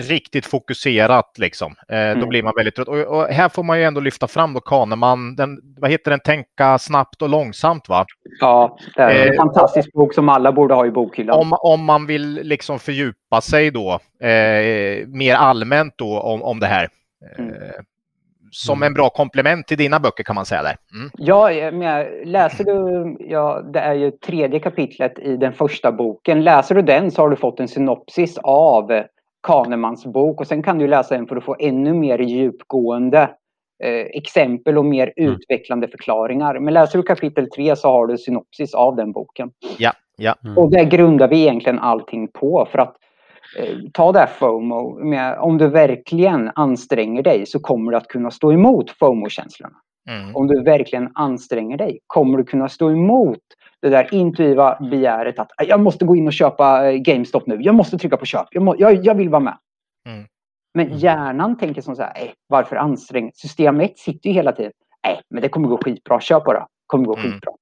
[0.00, 1.74] riktigt fokuserat liksom.
[1.88, 2.20] Eh, mm.
[2.20, 2.88] Då blir man väldigt trött.
[2.88, 6.20] Och, och, här får man ju ändå lyfta fram då Kahneman, den, vad heter den,
[6.20, 8.06] Tänka snabbt och långsamt va?
[8.40, 11.38] Ja, det är en eh, fantastisk bok som alla borde ha i bokhyllan.
[11.38, 13.92] Om, om man vill liksom fördjupa sig då
[14.26, 16.88] eh, mer allmänt då om, om det här.
[17.38, 17.50] Mm.
[17.54, 17.58] Eh,
[18.50, 18.86] som mm.
[18.86, 20.76] en bra komplement till dina böcker kan man säga där.
[20.94, 21.10] Mm.
[21.16, 26.44] Ja, men läser du, ja, det är ju tredje kapitlet i den första boken.
[26.44, 29.02] Läser du den så har du fått en synopsis av
[29.42, 33.22] Kahnemans bok och sen kan du läsa den för att få ännu mer djupgående
[33.84, 35.32] eh, exempel och mer mm.
[35.32, 36.58] utvecklande förklaringar.
[36.58, 39.50] Men läser du kapitel 3 så har du synopsis av den boken.
[39.78, 40.34] Ja, ja.
[40.44, 40.58] Mm.
[40.58, 42.96] Och det grundar vi egentligen allting på för att
[43.58, 45.04] eh, ta det här FOMO.
[45.04, 49.76] Med, om du verkligen anstränger dig så kommer du att kunna stå emot FOMO-känslorna.
[50.10, 50.36] Mm.
[50.36, 53.38] Om du verkligen anstränger dig kommer du kunna stå emot
[53.82, 57.58] det där intuitiva begäret att jag måste gå in och köpa eh, GameStop nu.
[57.60, 58.46] Jag måste trycka på köp.
[58.50, 59.58] Jag, må, jag, jag vill vara med.
[60.06, 60.26] Mm.
[60.74, 60.98] Men Mm.
[60.98, 63.30] hjärnan tänker som så här, "Nej, varför anstränga?
[63.34, 64.72] System 1 sitter ju hela tiden.
[65.06, 66.20] Nej, men det kommer gå skitbra.
[66.20, 66.58] Kör bara.
[66.60, 67.32] Det kommer gå Mm.
[67.32, 67.52] skitbra.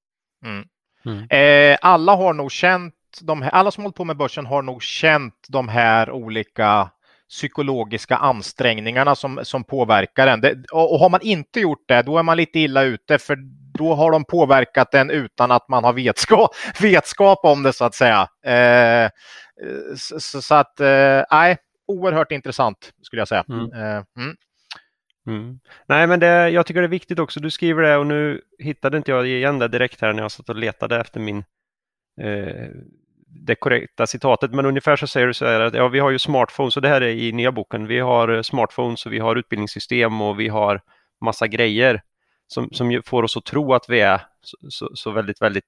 [1.30, 4.82] Eh, alla har nog känt, de här, alla som hållit på med börsen har nog
[4.82, 6.90] känt de här olika
[7.28, 10.40] psykologiska ansträngningarna som, som påverkar en.
[10.40, 13.38] Det, och, och har man inte gjort det, då är man lite illa ute för
[13.78, 16.50] då har de påverkat en utan att man har vetskap,
[16.80, 18.28] vetskap om det så att säga.
[18.46, 19.10] Eh,
[19.96, 21.56] så, så- att, eh, nej,
[21.86, 23.44] oerhört intressant skulle jag säga.
[23.48, 23.72] Mm.
[23.72, 24.36] Eh, mm.
[25.26, 25.60] Mm.
[25.88, 27.40] Nej, men det, jag tycker det är viktigt också.
[27.40, 30.48] Du skriver det och nu hittade inte jag igen det direkt här när jag satt
[30.48, 31.38] och letade efter min
[32.20, 32.66] eh,
[33.26, 34.54] det korrekta citatet.
[34.54, 36.88] Men ungefär så säger du så här att ja, vi har ju smartphones och det
[36.88, 37.86] här är i nya boken.
[37.86, 40.80] Vi har eh, smartphones och vi har utbildningssystem och vi har
[41.24, 42.02] massa grejer
[42.48, 45.64] som, som får oss att tro att vi är så, så, så väldigt, väldigt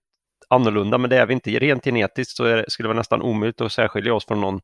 [0.49, 0.99] annorlunda.
[0.99, 1.51] Men det är vi inte.
[1.51, 4.61] Rent genetiskt så det- skulle det vara nästan omöjligt att särskilja oss från någon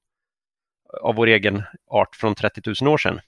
[1.02, 3.20] av vår egen art från 30 000 år sedan.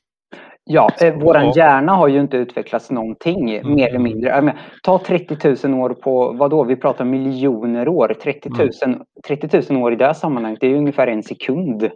[0.64, 1.52] Ja, eh, Ja.
[1.56, 3.74] hjärna har ju inte utvecklats någonting Mm.
[3.74, 4.42] mer eller mindre.
[4.42, 6.64] Menar, ta 30 000 år på, vad då?
[6.64, 8.14] vi pratar miljoner år.
[8.22, 9.00] 30 000, Mm.
[9.26, 11.90] 30 000 år i det här sammanhanget, det är ungefär en sekund.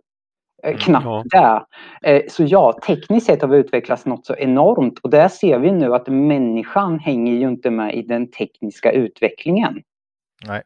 [0.62, 1.66] Eh, Knappt ja.
[2.02, 2.10] det.
[2.10, 5.72] Eh, Så ja, tekniskt sett har vi utvecklats något så enormt och där ser vi
[5.72, 9.82] nu att människan hänger ju inte med i den tekniska utvecklingen.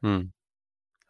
[0.02, 0.30] Mm.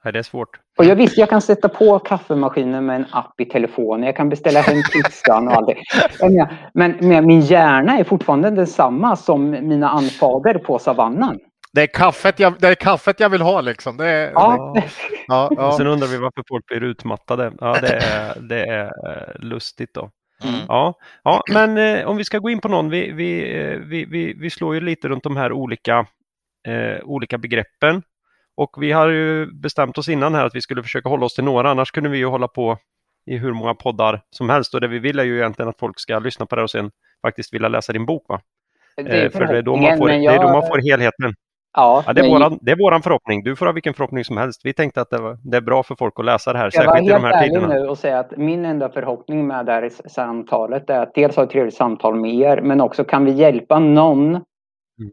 [0.04, 0.60] Nej, det är svårt.
[0.78, 4.06] Och jag visst, jag kan sätta på kaffemaskinen med en app i telefonen.
[4.06, 6.48] Jag kan beställa hem pizzan och allt det.
[6.74, 11.38] Men, men min hjärna är fortfarande densamma som mina anfader på savannen.
[11.76, 13.96] Det, är kaffet jag, det är kaffet jag vill ha liksom.
[13.96, 14.74] Det är, Ja,
[15.28, 15.76] ja, ja.
[15.76, 17.52] Sen undrar vi varför folk blir utmattade.
[17.60, 20.10] Ja, det är, det är eh, lustigt då.
[20.44, 20.60] Mm.
[20.68, 20.94] Ja,
[21.24, 22.90] ja men eh, om vi ska gå in på någon.
[22.90, 26.06] Vi, vi, eh, vi, vi, vi slår ju lite runt de här olika,
[26.68, 28.02] eh, olika begreppen.
[28.56, 31.44] Och vi har ju bestämt oss innan här att vi skulle försöka hålla oss till
[31.44, 31.70] några.
[31.70, 32.78] Annars kunde vi ju hålla på
[33.26, 34.74] i hur många poddar som helst.
[34.74, 36.90] Och det vi vill är ju egentligen att folk ska lyssna på det och sen
[37.22, 38.24] faktiskt vilja läsa din bok.
[38.28, 38.40] Va?
[38.96, 41.34] det Eh, för det är, då man får, det är då man får helheten.
[41.76, 43.42] Ja, Ja, det, är men våran, det är våran förhoppning.
[43.44, 44.60] Du får ha vilken förhoppning som helst.
[44.64, 46.72] Vi tänkte att det, var, det är bra för folk att läsa det här, Jag
[46.72, 47.74] särskilt i de helt här ärlig tiderna.
[47.74, 51.42] nu och säga att min enda förhoppning med det här samtalet är att dels ha
[51.44, 54.28] ett trevligt samtal med er, men också kan vi hjälpa någon
[55.00, 55.12] Mm.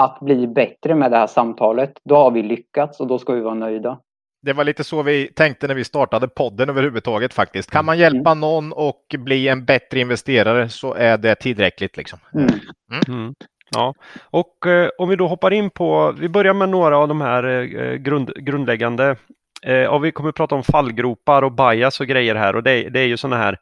[0.00, 3.40] att bli bättre med det här samtalet, då har vi lyckats och då ska vi
[3.40, 3.98] vara nöjda.
[4.42, 7.70] Det var lite så vi tänkte när vi startade podden överhuvudtaget faktiskt.
[7.70, 11.96] Kan man hjälpa någon och bli en bättre investerare så är det tillräckligt.
[11.96, 12.18] Liksom.
[12.34, 13.34] Mm.
[13.70, 13.94] Ja,
[14.30, 17.44] och eh, om vi då hoppar in på, vi börjar med några av de här
[17.44, 19.16] eh, grund, grundläggande.
[19.62, 23.00] Eh, vi kommer att prata om fallgropar och bias och grejer här och det, det
[23.00, 23.58] är ju sådana här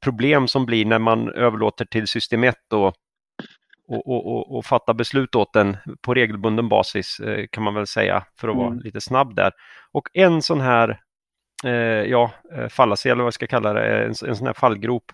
[0.00, 2.94] problem som blir när man överlåter till system 1 och,
[3.88, 8.24] och, och, och, fatta beslut åt den på regelbunden basis eh, kan man väl säga
[8.40, 8.80] för att vara Mm.
[8.80, 9.52] lite snabb där.
[9.92, 11.00] Och en sån här
[11.64, 11.70] eh,
[12.10, 15.04] ja, eh, fallacy eller vad jag ska kalla det, en, en sån här fallgrop,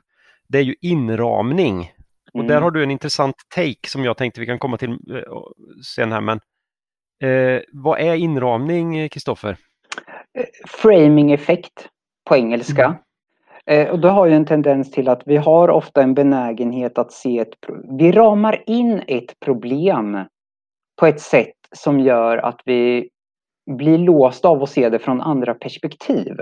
[0.49, 1.93] det är ju inramning.
[2.33, 2.63] Och där Mm.
[2.63, 5.23] har du en intressant take som jag tänkte vi kan komma till eh,
[5.97, 6.21] sen här.
[6.21, 6.41] Men
[7.23, 9.57] eh, vad är inramning, Kristoffer?
[10.69, 11.89] framing-effekt
[12.29, 12.85] på engelska.
[12.85, 13.87] Mm.
[13.87, 17.13] Eh, och det har ju en tendens till att vi har ofta en benägenhet att
[17.13, 17.55] se ett...
[17.99, 20.19] Vi ramar in ett problem
[21.01, 23.09] på ett sätt som gör att vi
[23.71, 26.37] blir låsta av att se det från andra perspektiv.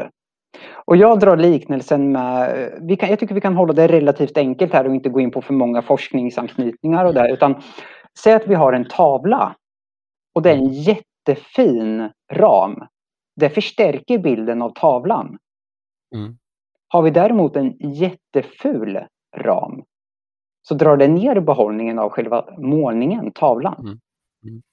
[0.88, 4.72] Och jag drar liknelsen med, vi kan, jag tycker vi kan hålla det relativt enkelt
[4.72, 7.62] här och inte gå in på för många forskningsanknytningar och där, utan
[8.18, 9.56] säg att vi har en tavla
[10.34, 12.86] och det är en jättefin ram.
[13.36, 15.38] Det förstärker bilden av tavlan.
[16.14, 16.38] Mm.
[16.88, 18.98] Har vi däremot en jätteful
[19.36, 19.82] ram
[20.62, 23.80] så drar det ner behållningen av själva målningen, tavlan.
[23.80, 23.98] Mm.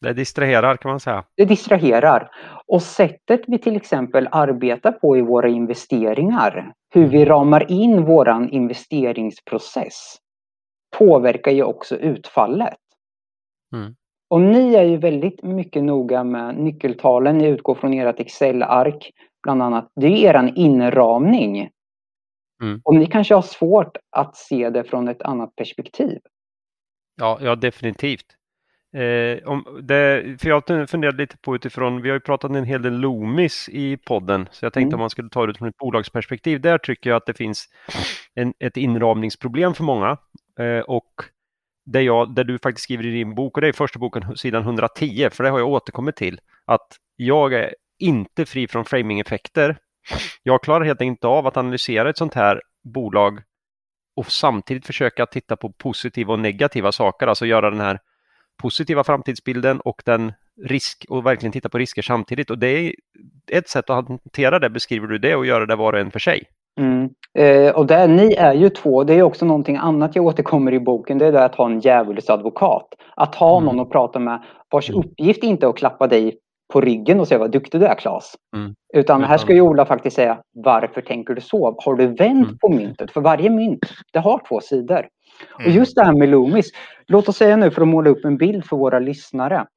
[0.02, 1.23] Det distraherar kan man säga.
[1.38, 2.31] Det distraherar.
[2.68, 8.49] Och sättet vi till exempel arbetar på i våra investeringar, hur vi ramar in våran
[8.49, 10.18] investeringsprocess,
[10.97, 12.77] påverkar ju också utfallet.
[13.73, 13.95] Mm.
[14.30, 17.38] Och ni är ju väldigt mycket noga med nyckeltalen.
[17.38, 19.11] Ni utgår från ert Excel-ark
[19.43, 19.91] bland annat.
[19.95, 21.69] Det är ju eran inramning.
[22.64, 22.81] Mm.
[22.84, 26.19] Och ni kanske har svårt att se det från ett annat perspektiv.
[27.15, 28.26] Ja, ja definitivt.
[28.96, 32.82] Eh, om det, för jag funderade lite på utifrån, vi har ju pratat en hel
[32.82, 34.94] del Loomis i podden, så jag tänkte Mm.
[34.94, 36.62] om man skulle ta det utifrån ett bolagsperspektiv.
[36.62, 37.66] Där tycker jag att det finns
[38.34, 40.18] en, ett inramningsproblem för många.
[40.60, 41.10] Eh, och
[41.86, 44.64] det, jag, det du faktiskt skriver i din bok, och det är första boken, sidan
[44.64, 49.78] 110, för det har jag återkommit till, att jag är inte fri från framing-effekter.
[50.44, 53.42] Jag klarar helt enkelt inte av att analysera ett sånt här bolag
[54.16, 58.00] och samtidigt försöka titta på positiva och negativa saker, alltså göra den här
[58.61, 60.34] positiva framtidsbilden och den
[60.64, 62.49] risk och verkligen titta på risker samtidigt.
[62.49, 62.94] Och det är
[63.52, 66.19] ett sätt att hantera det, beskriver du det, och göra det var och en för
[66.19, 66.44] sig.
[66.80, 67.10] Mm.
[67.38, 70.80] Eh, och där, ni är ju två, det är också någonting annat jag återkommer i
[70.80, 72.88] boken, det är det att ha en djävulsadvokat.
[73.15, 73.65] Att ha mm.
[73.65, 74.99] någon att prata med vars mm.
[74.99, 76.40] uppgift inte är att klappa dig
[76.73, 78.36] på ryggen och säga vad duktig du är Claes.
[78.56, 78.73] Mm.
[78.94, 81.76] Utan här ska ju Ola faktiskt säga varför tänker du så?
[81.86, 82.57] Har du vänt mm.
[82.61, 83.11] på myntet?
[83.11, 83.80] För varje mynt,
[84.14, 85.07] det har två sidor.
[85.54, 85.74] Och mm.
[85.74, 86.72] just det här med Loomis,
[87.08, 89.68] låt oss säga nu för att måla upp en bild för våra lyssnare.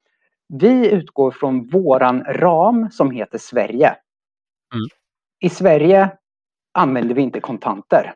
[0.48, 3.88] Vi utgår från våran ram som heter Sverige.
[4.74, 4.86] Mm.
[5.40, 6.10] I Sverige
[6.74, 8.14] använder vi inte kontanter.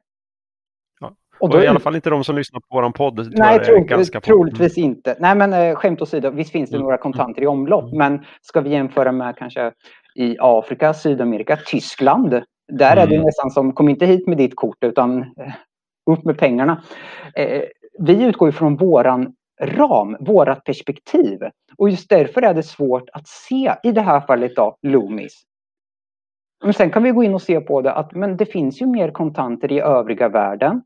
[1.42, 3.32] Och, då, och i alla fall inte de som lyssnar på våran podd.
[3.32, 4.90] Nej, tro, ganska troligtvis mm.
[4.90, 5.16] inte.
[5.20, 6.84] Nej, men äh, skämt åsido, visst finns det mm.
[6.84, 7.98] några kontanter i omlopp, mm.
[7.98, 9.72] men ska vi jämföra med kanske
[10.14, 12.42] i Afrika, Sydamerika, Tyskland,
[12.72, 15.52] där är det nästan som, kom inte hit med ditt kort utan eh,
[16.10, 16.82] upp med pengarna.
[17.36, 17.62] Eh,
[17.98, 21.38] vi utgår ifrån våran ram, vårat perspektiv.
[21.78, 25.42] Och just därför är det svårt att se, i det här fallet då, Loomis.
[26.64, 28.86] Men sen kan vi gå in och se på det att men det finns ju
[28.86, 30.82] mer kontanter i övriga världen.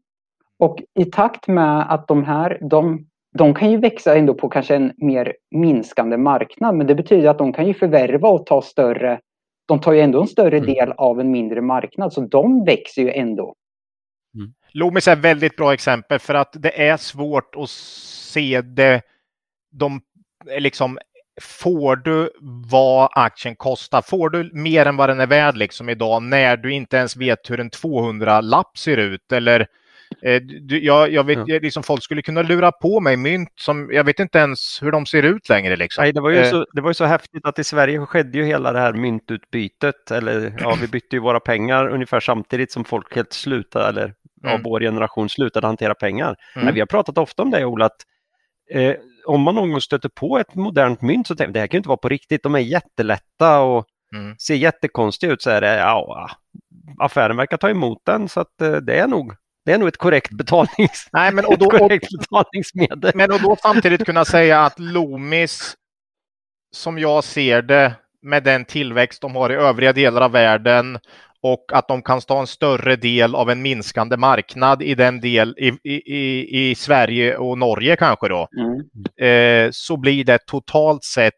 [0.59, 3.07] Och i takt med att de här, de,
[3.39, 6.75] de kan ju växa ändå på kanske en mer minskande marknad.
[6.75, 9.21] Men det betyder att de kan ju förvärva och ta större,
[9.67, 10.75] de tar ju ändå en större mm.
[10.75, 12.13] del av en mindre marknad.
[12.13, 13.55] Så de växer ju ändå.
[14.79, 19.03] Loomis är ett väldigt bra exempel för att det är svårt att se det.
[19.71, 20.01] De
[20.59, 20.99] liksom
[21.41, 22.31] får du
[22.71, 24.03] vad aktien kostar?
[24.03, 27.51] Får du mer än vad den är värd liksom idag när du inte ens vet
[27.51, 29.33] hur en 200-lapp ser ut?
[29.33, 29.67] Eller
[30.23, 31.59] Eh, du, jag, jag vet, ja.
[31.63, 35.07] liksom, folk skulle kunna lura på mig mynt som jag vet inte ens hur de
[35.07, 35.77] ser ut längre.
[35.77, 36.03] Liksom.
[36.03, 36.51] Nej, det, var ju eh.
[36.51, 40.11] så, det var ju så häftigt att i Sverige skedde ju hela det här myntutbytet.
[40.11, 44.15] Eller ja, vi bytte ju våra pengar ungefär samtidigt som folk helt slutade, eller
[44.47, 44.55] mm.
[44.55, 46.37] av vår generation slutade hantera pengar.
[46.57, 46.75] Mm.
[46.75, 47.97] Vi har pratat ofta om det, Ola, att
[48.71, 48.95] eh,
[49.27, 51.79] om man någon gång stöter på ett modernt mynt så tänker man det här kan
[51.79, 52.43] inte vara på riktigt.
[52.43, 54.37] De är jättelätta och mm.
[54.39, 55.43] ser jättekonstiga ut.
[55.43, 56.31] Så är det, ja,
[56.99, 59.97] affären verkar ta emot den så att eh, det är nog det är nog ett
[59.97, 61.09] korrekt, betalnings...
[61.13, 63.13] Nej, men och då, korrekt betalningsmedel.
[63.15, 65.75] Men och då samtidigt kunna säga att Loomis,
[66.73, 70.99] som jag ser det, med den tillväxt de har i övriga delar av världen
[71.53, 75.55] och att de kan ta en större del av en minskande marknad i den del
[75.59, 78.49] i, i, i Sverige och Norge kanske då.
[78.59, 79.67] Mm.
[79.67, 81.35] Eh, så blir det totalt sett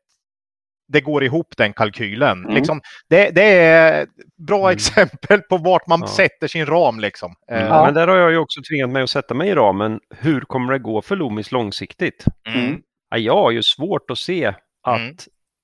[0.93, 2.39] det går ihop den kalkylen.
[2.39, 2.55] Mm.
[2.55, 4.07] Liksom, det, det, är
[4.47, 4.73] bra mm.
[4.73, 6.07] exempel på vart man ja.
[6.07, 7.01] sätter sin ram.
[7.01, 7.35] Liksom.
[7.51, 7.67] Mm.
[7.67, 7.85] Ja.
[7.85, 10.01] Men där har jag ju också tvingat mig att sätta mig i ramen.
[10.19, 12.25] Hur kommer det gå för Loomis långsiktigt?
[12.55, 12.81] Mm.
[13.11, 14.47] Ja, jag har ju svårt att se
[14.83, 15.17] att, mm.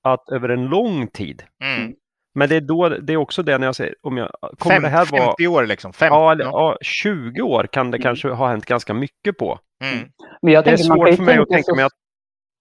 [0.03, 1.93] att över en lång tid mm.
[2.35, 4.83] Men det är, då, det är också det när jag säger, om jag, kommer Fem,
[4.83, 5.25] det här vara...
[5.25, 5.93] 50 år liksom?
[5.93, 9.59] 50, ja, ja, 20 år kan det kanske ha hänt ganska mycket på.
[10.41, 11.93] Men jag det är svårt för mig att tänka mig att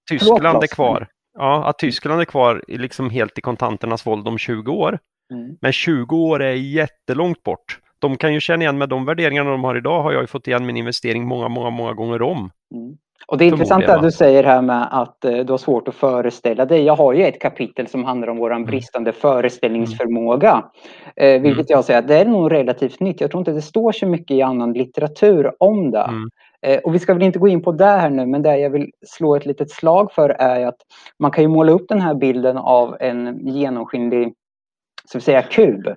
[0.09, 1.09] Tyskland är kvar.
[1.39, 4.99] Ja, att Tyskland är kvar liksom helt i kontanternas våld om 20 år.
[5.33, 5.57] Mm.
[5.61, 7.79] Men 20 år är jättelångt bort.
[7.99, 10.49] De kan ju känna igen med de värderingarna de har idag har jag ju fått
[10.49, 12.51] igen min investering många, många, många gånger om.
[12.75, 12.97] Mm.
[13.27, 15.95] Och det är intressant det du säger här med att eh, du har svårt att
[15.95, 16.83] föreställa dig.
[16.83, 18.67] Jag har ju ett kapitel som handlar om våran mm.
[18.67, 19.21] bristande mm.
[19.21, 20.65] föreställningsförmåga.
[21.17, 21.77] Eh, vilket mm.
[21.77, 23.21] jag säger att det är nog relativt nytt.
[23.21, 25.99] Jag tror inte det står så mycket i annan litteratur om det.
[25.99, 26.29] Mm.
[26.67, 28.71] Eh, och vi ska väl inte gå in på det här nu, men det jag
[28.71, 30.79] vill slå ett litet slag för är att
[31.19, 34.35] man kan ju måla upp den här bilden av en genomskinlig,
[35.05, 35.95] så att säga, kub.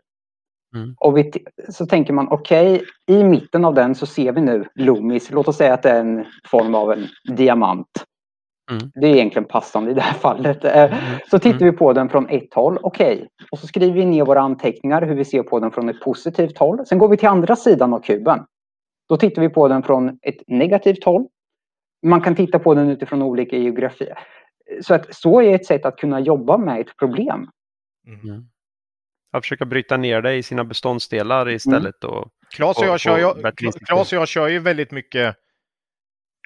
[0.76, 0.96] Mm.
[0.98, 1.32] Och vi,
[1.70, 5.48] så tänker man, okej, okay, i mitten av den så ser vi nu Loomis, låt
[5.48, 8.04] oss säga att det är en form av en diamant.
[8.72, 8.92] Mm.
[8.96, 10.66] Det är egentligen passande i det här fallet.
[10.66, 11.20] Eh, mm.
[11.30, 13.16] Så tittar vi på den från ett håll, okej.
[13.16, 13.28] Okay.
[13.52, 16.58] Och så skriver vi ner våra anteckningar hur vi ser på den från ett positivt
[16.58, 16.86] håll.
[16.86, 18.46] Sen går vi till andra sidan av kuben.
[19.10, 21.28] Då tittar vi på den från ett negativt håll.
[22.06, 24.20] Man kan titta på den utifrån olika geografier.
[24.82, 27.50] Så att så är ett sätt att kunna jobba med ett problem.
[28.08, 28.48] Mm.
[29.38, 32.04] Att försöka bryta ner det i sina beståndsdelar istället.
[32.04, 32.16] Mm.
[32.16, 33.52] Och, Klas och, jag kör ju,
[33.86, 35.36] Klas och jag kör ju väldigt mycket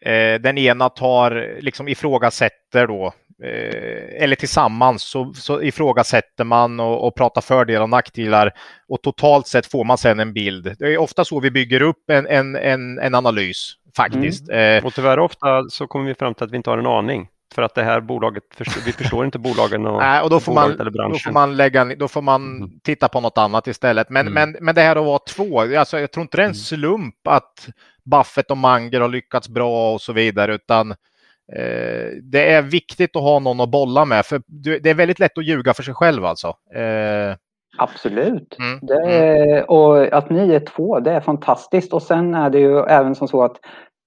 [0.05, 3.13] eh, den ena tar, liksom ifrågasätter då
[3.43, 8.53] Eh, eller tillsammans så, så ifrågasätter man och, och pratar fördelar och nackdelar
[8.88, 10.76] och totalt sett får man sen en bild.
[10.80, 14.49] Det är ofta så vi bygger upp en, en, en, en analys faktiskt.
[14.49, 14.77] Mm.
[14.77, 17.27] Eh, och tyvärr ofta så kommer vi fram till att vi inte har en aning.
[17.56, 18.44] För att det här bolaget,
[18.86, 22.07] vi förstår inte bolagen och, Nej, och då får man, Då får man, lägga, då
[22.07, 24.10] får man titta på något annat istället.
[24.10, 24.34] Men, mm.
[24.34, 26.56] men, men det här att vara två, alltså, jag tror inte det är en mm.
[26.56, 27.68] slump att
[28.03, 30.94] Buffett och Manger har lyckats bra och så vidare, utan
[31.56, 34.41] Eh, det är viktigt att ha någon att bolla med, för
[34.82, 36.48] det är väldigt lätt att ljuga för sig själv alltså.
[36.76, 37.36] Eh,
[37.78, 38.57] Absolut.
[38.60, 39.10] Mm.
[39.10, 39.64] Är, mm.
[39.64, 41.94] och att ni är två, det är fantastiskt.
[41.94, 43.57] Och sen är det ju även som så att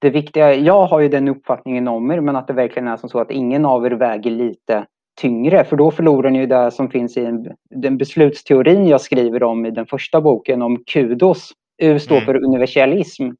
[0.04, 3.08] det viktiga, jag har ju den uppfattningen om er, men att det verkligen är som
[3.08, 4.86] så att ingen av er väger lite
[5.20, 9.42] tyngre för då förlorar ni ju det som finns i en, den beslutsteorin jag skriver
[9.42, 11.52] om i den första boken om kudos.
[11.82, 12.26] U står Mm.
[12.26, 13.30] för universalism.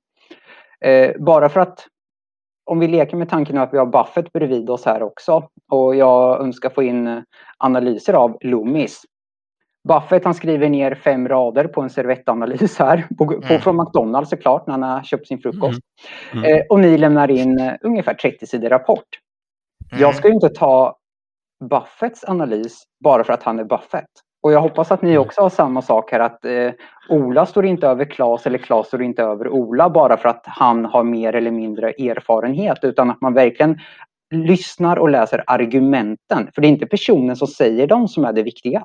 [0.80, 1.86] Eh, bara för att
[2.64, 6.40] om vi leker med tanken att vi har Buffett bredvid oss här också och jag
[6.40, 7.22] önskar få in
[7.58, 9.02] analyser av Loomis.
[9.88, 13.60] Buffett han skriver ner fem rader på en servettanalys här, på, på, Mm.
[13.60, 15.80] från McDonalds såklart när han har köpt sin frukost.
[16.32, 16.44] Mm.
[16.44, 19.04] Eh, och ni lämnar in eh, ungefär 30 sidor rapport.
[19.92, 20.02] Mm.
[20.02, 20.96] Jag ska ju inte ta
[21.70, 24.10] Buffetts analys bara för att han är Buffett.
[24.42, 26.70] Och jag hoppas att ni också har samma sak här att eh,
[27.08, 30.84] Ola står inte över Klas eller Klas står inte över Ola bara för att han
[30.84, 33.78] har mer eller mindre erfarenhet utan att man verkligen
[34.34, 36.50] lyssnar och läser argumenten.
[36.54, 38.84] För det är inte personen som säger dem som är det viktiga.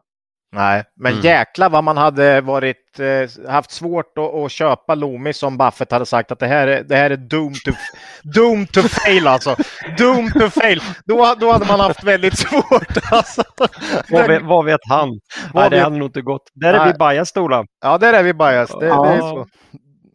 [0.52, 1.26] Nej, men Mm.
[1.26, 6.06] jäkla vad man hade varit, eh, haft svårt att, att köpa Loomis som Buffett hade
[6.06, 7.72] sagt att det här är, det här är doomed to,
[8.24, 9.56] doomed to fail alltså.
[9.98, 10.82] Doomed to fail.
[11.06, 13.44] Då, då hade man haft väldigt svårt alltså.
[14.10, 15.10] Vad vet, vad vet han?
[15.54, 16.50] Vad Nej, det vet- hade nog inte gått.
[16.54, 16.88] Där är Nej.
[16.94, 17.66] vi bias Ola.
[17.84, 18.70] Ja, där är vi bias.
[18.80, 19.20] Det, det är Ja.
[19.20, 19.46] så.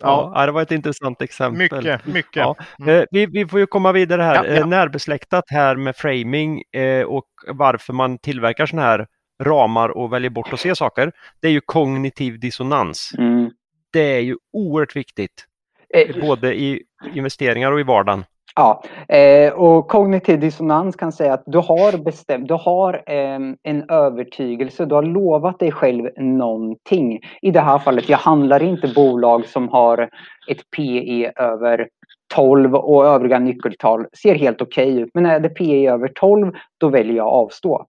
[0.00, 1.58] Ja, Ja, det var ett intressant exempel.
[1.58, 2.36] mycket, mycket.
[2.36, 2.56] Ja.
[2.82, 2.96] Mm.
[3.00, 4.34] Eh, vi, vi får ju komma vidare här.
[4.34, 4.56] Ja, ja.
[4.60, 6.62] Eh, närbesläktat här med framing
[7.06, 9.06] och varför man tillverkar sådana här
[9.42, 11.12] ramar och väljer bort att se saker.
[11.40, 13.12] Det är ju kognitiv dissonans.
[13.18, 13.50] Mm.
[13.92, 15.46] Det är ju oerhört viktigt.
[15.94, 16.82] Eh, Både i
[17.14, 18.24] investeringar och i vardagen.
[18.56, 23.90] Ja, eh, och kognitiv dissonans kan säga att du har bestämt, du har eh, en
[23.90, 27.20] övertygelse, du har lovat dig själv någonting.
[27.42, 30.08] I det här fallet, jag handlar inte bolag som har
[30.48, 31.88] ett PE över
[32.34, 35.10] 12 och övriga nyckeltal ser helt okej ut.
[35.14, 37.86] Men är det PE över 12, då väljer jag avstå.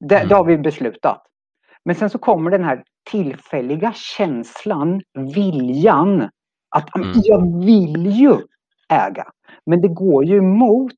[0.00, 0.28] Det, Mm.
[0.28, 1.22] det har vi beslutat.
[1.84, 5.02] Men sen så kommer den här tillfälliga känslan,
[5.34, 6.28] viljan
[6.76, 7.12] att Mm.
[7.14, 8.36] jag vill ju
[8.92, 9.24] äga.
[9.66, 10.92] Men det går ju emot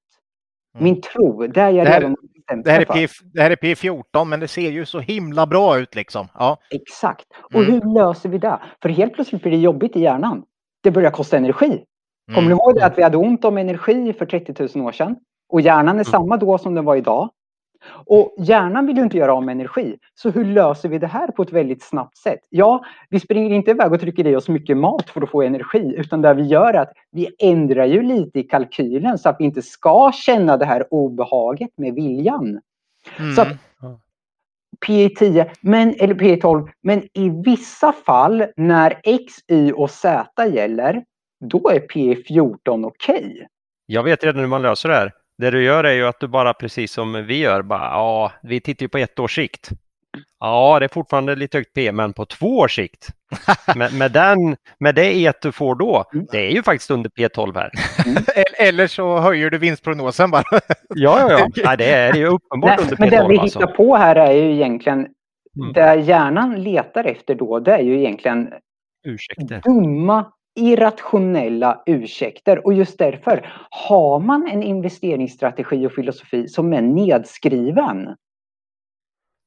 [0.74, 0.84] Mm.
[0.84, 1.46] min tro.
[1.46, 2.16] Det är jag Det här- redan
[2.64, 2.84] Det här, är.
[2.84, 6.26] P, det här är P14 men det ser ju så himla bra ut liksom.
[6.34, 6.58] Ja.
[6.70, 7.26] Exakt.
[7.54, 7.72] Och Mm.
[7.72, 8.58] hur löser vi det?
[8.82, 10.42] För helt plötsligt blir det jobbigt i hjärnan.
[10.82, 11.84] Det börjar kosta energi.
[12.26, 12.44] Kommer Mm.
[12.48, 15.16] ni ihåg det att vi hade ont om energi för 30 000 år sedan?
[15.52, 16.00] Och hjärnan Mm.
[16.00, 17.30] är samma då som den var idag.
[18.06, 19.96] Och hjärnan vill ju inte göra av med energi.
[20.14, 22.40] Så hur löser vi det här på ett väldigt snabbt sätt?
[22.48, 25.94] Ja, vi springer inte iväg och trycker i oss mycket mat för att få energi.
[25.96, 29.44] Utan det vi gör är att vi ändrar ju lite i kalkylen så att vi
[29.44, 32.60] inte ska känna det här obehaget med viljan.
[33.18, 33.34] Mm.
[33.34, 33.48] Så att
[34.86, 41.04] P10, men, eller P12, men i vissa fall när X, Y och Z gäller,
[41.44, 43.46] då är P14 okej.
[43.86, 45.12] Jag vet redan hur man löser det här.
[45.40, 48.60] Det du gör är ju att du bara precis som vi gör, bara, ja, vi
[48.60, 49.70] tittar ju på ett års sikt.
[50.40, 53.08] Ja, det är fortfarande lite högt P, men på två års sikt.
[53.76, 56.26] med, med, den, med det E du får då, Mm.
[56.32, 57.70] det är ju faktiskt under P12 här.
[58.34, 60.42] Eller- Eller så höjer du vinstprognosen bara.
[60.94, 61.48] Ja, ja, ja.
[61.64, 63.58] Nej, det är ju uppenbart Nej, under men det vi P12 alltså.
[63.60, 65.06] hittar på här är ju egentligen,
[65.56, 65.72] Mm.
[65.72, 68.48] det hjärnan letar efter då, det är ju egentligen
[69.06, 69.58] Ursäkta.
[69.70, 72.66] dumma, irrationella ursäkter.
[72.66, 78.16] Och just därför, har man en investeringsstrategi och filosofi som är nedskriven,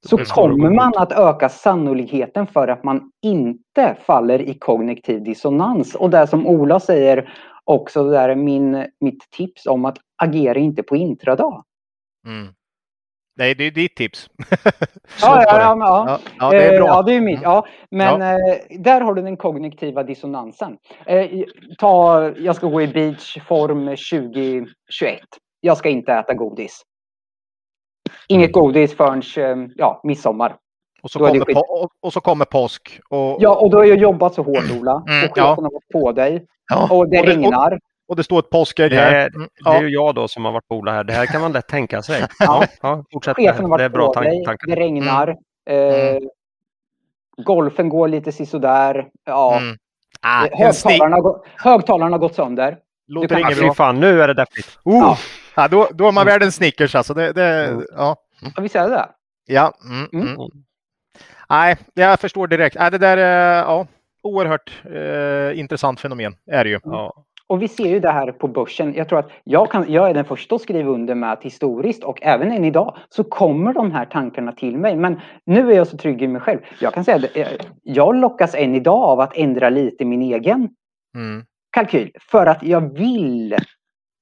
[0.05, 5.95] så kommer man att öka sannolikheten för att man inte faller i kognitiv dissonans.
[5.95, 10.83] Och det som Ola säger också, där är min, mitt tips om att agera inte
[10.83, 11.63] på intradag.
[12.27, 12.53] Mm.
[13.35, 14.29] Nej, det är ditt tips.
[15.21, 16.05] Ja, ja, ja, men ja.
[16.07, 16.87] Ja, ja, det är Eh, bra.
[16.87, 17.37] Ja, det är mitt.
[17.39, 17.43] Mm.
[17.51, 20.77] Ja, men eh, där har du den kognitiva dissonansen.
[21.05, 21.27] Eh,
[21.79, 25.19] ta, jag ska gå i beachform 2021.
[25.61, 26.81] Jag ska inte äta godis.
[28.27, 30.55] Inget godis förrän ja, midsommar.
[31.01, 31.55] Och så, kommer skit.
[31.55, 32.99] på, och, och så kommer påsk.
[33.09, 35.03] Och, Ja, och då har jag jobbat så hårt Ola.
[35.09, 35.43] Mm, och ja.
[35.49, 36.45] chefen har varit på dig.
[36.71, 37.71] Ja, Och det och det- regnar.
[37.73, 37.79] och
[38.15, 39.13] det står ett påskägg Det här.
[39.15, 41.03] är, Mm, det är ju jag då som har varit på här.
[41.03, 42.25] Det här kan man lätt tänka sig.
[42.39, 42.63] Ja.
[42.81, 43.35] Ja, fortsätt.
[43.37, 44.43] Chefen har Det är bra på tank- dig.
[44.45, 44.67] tankar.
[44.67, 45.35] Det regnar.
[45.69, 46.15] Mm.
[46.15, 46.21] Eh,
[47.45, 49.07] golfen går lite sisådär.
[49.25, 49.57] Ja.
[49.57, 49.77] Mm.
[50.21, 51.17] Ah, sni- Högtalarna,
[51.57, 52.77] högtalarna har gått sönder.
[53.07, 53.73] låter inget fy bra.
[53.73, 54.79] fan, nu är det deppigt.
[54.85, 55.17] Oh, Ja.
[55.55, 57.13] ja, då, då är man värd en Snickers alltså.
[57.13, 57.85] Det, det, Mm.
[57.97, 58.15] ja.
[58.55, 59.09] Ja, visst är det det?
[59.45, 59.73] Ja.
[59.89, 60.27] Mm, Mm.
[60.27, 60.49] mm.
[61.49, 62.75] Nej, jag förstår direkt.
[62.79, 63.87] Nej, det där är ja,
[64.23, 66.35] oerhört eh, intressant fenomen.
[66.51, 66.79] Är det ju.
[66.83, 67.13] Ja.
[67.49, 68.93] Och vi ser ju det här på börsen.
[68.93, 72.03] Jag tror att jag, kan, jag är den första att skriva under med att historiskt
[72.03, 74.95] och även än idag så kommer de här tankarna till mig.
[74.95, 76.59] Men nu är jag så trygg i mig själv.
[76.79, 77.47] Jag kan säga att eh,
[77.83, 80.69] jag lockas än idag av att ändra lite min egen
[81.15, 81.43] Mm.
[81.71, 83.55] kalkyl för att jag vill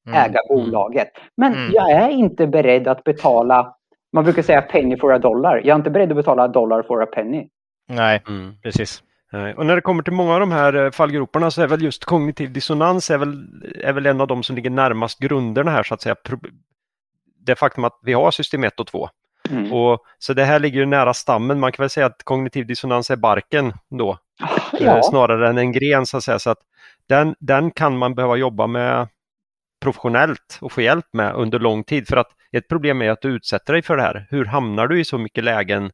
[0.08, 0.24] Mm.
[0.30, 1.08] äga bolaget.
[1.38, 1.72] Men Mm.
[1.74, 3.76] jag är inte beredd att betala,
[4.14, 5.56] man brukar säga penny for a dollar.
[5.58, 7.48] Jag är inte beredd att betala dollar for a penny.
[7.90, 8.54] Nej, Mm.
[8.64, 9.04] precis.
[9.32, 11.84] Nej, Och när det kommer till många av de här eh, fallgroparna så är väl
[11.84, 13.46] just kognitiv dissonans är väl,
[13.84, 16.16] är väl en av de som ligger närmast grunderna här så att säga.
[17.46, 19.10] Det faktum att vi har system 1 och 2.
[19.50, 19.74] Mm.
[19.74, 21.60] Och, så det här ligger ju nära stammen.
[21.60, 24.18] Man kan väl säga att kognitiv dissonans är barken då.
[24.80, 24.98] Ja.
[24.98, 26.40] Eh, snarare än en gren så att säga.
[26.40, 26.60] Så att
[27.08, 29.08] den, den kan man behöva jobba med
[29.82, 32.08] professionellt och få hjälp med under lång tid.
[32.08, 34.28] För att ett problem är att du utsätter dig för det här.
[34.30, 35.92] Hur hamnar du i så mycket lägen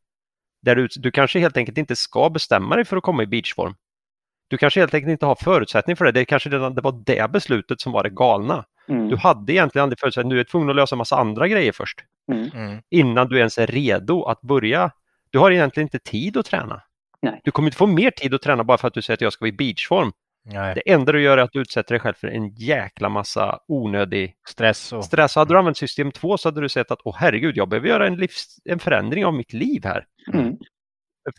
[0.67, 3.75] där du, du kanske helt enkelt inte ska bestämma dig för att komma i beachform.
[4.47, 6.11] Du kanske helt enkelt inte har förutsättning för det.
[6.11, 8.65] Det kanske redan det var det beslutet som var det galna.
[8.87, 9.09] Mm.
[9.09, 10.29] Du hade egentligen aldrig förutsättning.
[10.29, 11.99] Du är tvungen att lösa massa andra grejer först.
[12.31, 12.49] Mm.
[12.53, 12.81] mm.
[12.89, 14.91] Innan du ens är redo att börja.
[15.29, 16.81] Du har egentligen inte tid att träna.
[17.21, 17.41] Nej.
[17.43, 19.33] Du kommer inte få mer tid att träna bara för att du säger att jag
[19.33, 20.11] ska vara i beachform.
[20.53, 20.75] Nej.
[20.75, 24.33] Det enda du gör är att du utsätter dig själv för en jäkla massa onödig
[24.49, 24.93] stress.
[24.93, 25.05] Och...
[25.05, 25.35] stress.
[25.35, 28.07] Hade du använt system 2 så hade du sett att åh herregud, jag behöver göra
[28.07, 28.55] en, livs...
[28.65, 30.05] en förändring av mitt liv här.
[30.33, 30.57] Mm.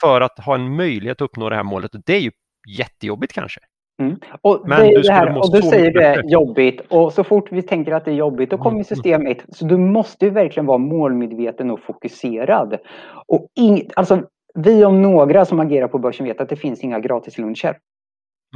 [0.01, 1.95] För att ha en möjlighet att uppnå det här målet.
[1.95, 2.31] Och det är ju
[2.79, 3.61] jättejobbigt kanske.
[4.03, 4.17] Mm.
[4.41, 7.63] Och, Men det det här, och du säger det är jobbigt och så fort vi
[7.63, 8.85] tänker att det är jobbigt då kommer mm.
[8.85, 9.39] system 1.
[9.49, 12.79] Så du måste ju verkligen vara målmedveten och fokuserad.
[13.27, 14.23] Och ing, alltså,
[14.55, 17.79] vi om några som agerar på börsen vet att det finns inga gratisluncher.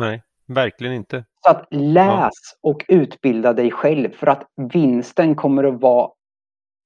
[0.01, 0.23] Nej.
[0.47, 1.25] Verkligen inte.
[1.45, 6.11] Så att läs och utbilda dig själv för att vinsten kommer att vara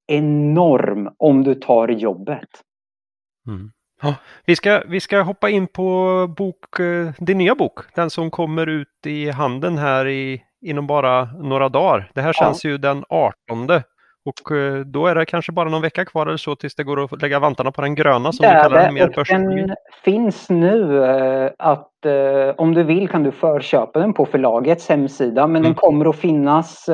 [0.07, 2.49] enorm om du tar jobbet.
[3.49, 3.73] Mm.
[4.03, 4.15] Ja,
[4.45, 8.66] vi, ska, vi ska hoppa in på bok, eh, din nya bok, den som kommer
[8.66, 12.11] ut i handeln här i, inom bara några dagar.
[12.15, 12.70] Det här känns ja.
[12.70, 13.66] ju den 18
[14.27, 17.05] och eh, då är det kanske bara någon vecka kvar eller så tills det går
[17.05, 21.05] att lägga vantarna på den gröna som det du kallar den mer Den finns nu
[21.05, 25.62] eh, att eh, om du vill kan du förköpa den på förlagets hemsida men mm.
[25.62, 26.89] den kommer att finnas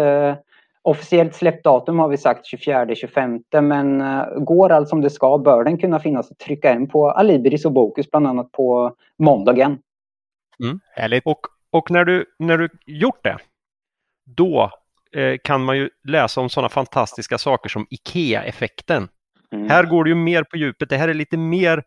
[0.84, 4.02] Officiellt släppdatum har vi sagt 24-25 men
[4.44, 7.72] går allt som det ska bör den kunna finnas att trycka in på Alibris och
[7.72, 9.78] Bokus bland annat på måndagen.
[10.64, 10.80] Mm.
[10.90, 11.26] Härligt.
[11.26, 11.40] Och,
[11.70, 13.36] och när, du, när du gjort det,
[14.36, 14.70] då
[15.44, 19.08] kan man ju läsa om sådana fantastiska saker som IKEA-effekten.
[19.52, 19.68] Mm.
[19.68, 20.88] Här går det ju mer på djupet.
[20.88, 21.82] Det här är lite mer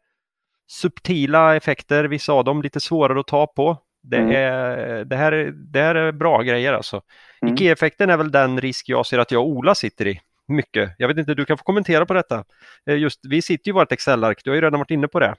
[0.67, 3.77] subtila effekter, vissa av dem lite svårare att ta på.
[4.03, 4.31] Det, mm.
[4.31, 7.01] är, det, här, är, det här är bra grejer alltså.
[7.41, 7.53] Mm.
[7.53, 10.21] IKEA-effekten är väl den risk jag ser att jag och Ola sitter i.
[10.47, 10.91] Mycket.
[10.97, 12.43] Jag vet inte, du kan få kommentera på detta.
[12.89, 15.19] Eh, just, vi sitter ju i vårt Excel-ark, du har ju redan varit inne på
[15.19, 15.35] det.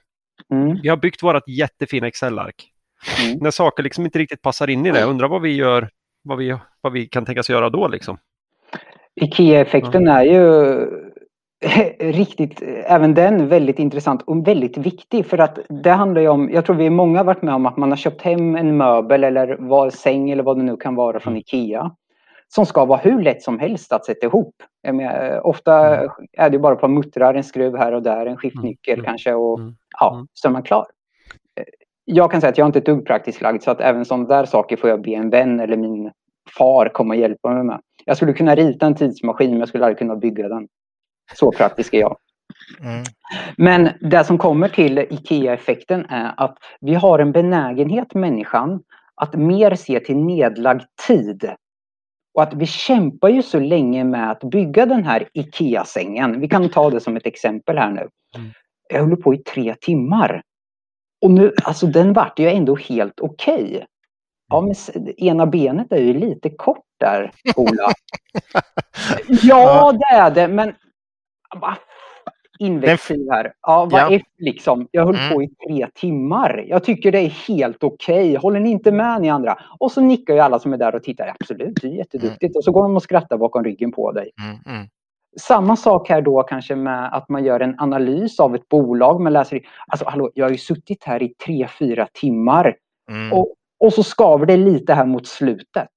[0.51, 0.79] Mm.
[0.81, 2.71] Vi har byggt vårt jättefina Excel-ark.
[3.19, 3.37] Mm.
[3.41, 5.89] När saker liksom inte riktigt passar in i det, undrar vad vi gör
[6.23, 8.17] vad vi, vad vi kan tänkas göra då liksom.
[9.15, 10.75] IKEA-effekten är ju
[11.99, 16.65] riktigt, även den väldigt intressant och väldigt viktig för att det handlar ju om, jag
[16.65, 19.93] tror vi många varit med om att man har köpt hem en möbel eller vad,
[19.93, 21.39] säng eller vad det nu kan vara från mm.
[21.39, 21.91] IKEA
[22.47, 24.55] som ska vara hur lätt som helst att sätta ihop.
[24.83, 26.09] Menar, ofta mm.
[26.37, 29.05] är det bara ett par muttrar, en skruv här och där, en skiftnyckel mm.
[29.05, 29.75] kanske och mm.
[29.99, 30.27] ja, mm.
[30.33, 30.85] så är man klar
[32.09, 34.27] jag kan säga att jag inte är ett dugg praktiskt lagd så att även sådana
[34.27, 36.11] där saker får jag be en vän eller min
[36.57, 37.79] far komma och hjälpa mig med.
[38.05, 40.67] Jag skulle kunna rita en tidsmaskin men jag skulle aldrig kunna bygga den.
[41.33, 42.17] Så praktisk är jag.
[42.81, 43.03] Mm.
[43.57, 48.81] Men det som kommer till IKEA-effekten är att vi har en benägenhet människan
[49.15, 51.51] att mer se till nedlagd tid.
[52.33, 56.41] Och att vi kämpar ju så länge med att bygga den här IKEA-sängen.
[56.41, 58.09] Vi kan ta det som ett exempel här nu.
[58.35, 58.51] Mm.
[58.89, 60.41] Jag håller på i tre timmar.
[61.21, 63.63] Och nu, alltså den vart ju ändå helt okej.
[63.63, 63.85] Okay.
[64.49, 67.91] Ja, men ena benet är ju lite kort där, Ola.
[69.43, 70.73] ja, det är det, men
[72.59, 73.53] inväxling här.
[73.61, 74.11] Ja, vad ja.
[74.11, 74.87] är liksom?
[74.91, 75.33] Jag höll mm.
[75.33, 76.65] på i tre timmar.
[76.67, 78.29] Jag tycker det är helt okej.
[78.29, 78.37] Okay.
[78.37, 79.57] Håller ni inte med ni andra?
[79.79, 81.35] Och så nickar ju alla som är där och tittar.
[81.39, 82.43] Absolut, det är jätteduktigt.
[82.43, 82.57] Mm.
[82.57, 84.31] Och så går de och skrattar bakom ryggen på dig.
[84.65, 84.87] Mm.
[85.37, 85.39] Mm.
[85.39, 89.21] Samma sak här då kanske med att man gör en analys av ett bolag.
[89.21, 92.75] Man läser, alltså hallå, jag har ju suttit här i tre, fyra timmar
[93.11, 93.33] mm.
[93.33, 95.87] och, och så skaver det lite här mot slutet.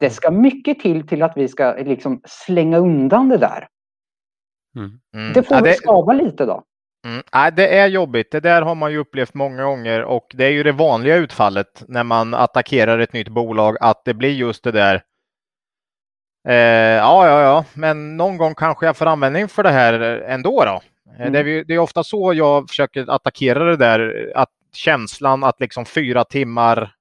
[0.00, 3.68] Det ska mycket till till att vi ska liksom slänga undan det där.
[4.76, 5.00] Mm.
[5.14, 5.32] Mm.
[5.32, 5.74] Det får ja, det...
[5.74, 6.62] skava lite då.
[7.06, 7.22] Mm.
[7.34, 8.30] Nej, det är jobbigt.
[8.32, 11.84] Det där har man ju upplevt många gånger och det är ju det vanliga utfallet
[11.88, 15.02] när man attackerar ett nytt bolag att det blir just det där
[16.48, 16.54] Eh,
[16.96, 20.64] ja, ja, ja, men någon gång kanske jag får användning för det här ändå.
[20.64, 20.80] Då.
[21.18, 21.32] Mm.
[21.32, 25.84] Det, är, det är ofta så jag försöker attackera det där, att känslan att liksom
[25.84, 26.94] fyra timmar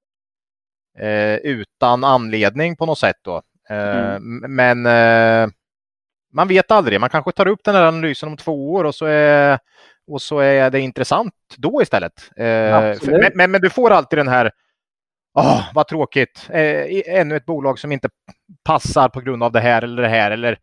[1.00, 3.18] eh, utan anledning på något sätt.
[3.22, 3.42] Då.
[3.70, 4.56] Eh, mm.
[4.56, 5.50] Men eh,
[6.34, 7.00] man vet aldrig.
[7.00, 9.60] Man kanske tar upp den här analysen om två år och så är,
[10.08, 12.32] och så är det intressant då istället.
[12.38, 14.52] Eh, men, men, men, du får alltid den här
[15.38, 18.10] oh, vad tråkigt, eh, ännu ett bolag som inte
[18.64, 20.32] passar på grund av det här eller det här.
[20.32, 20.58] Eller,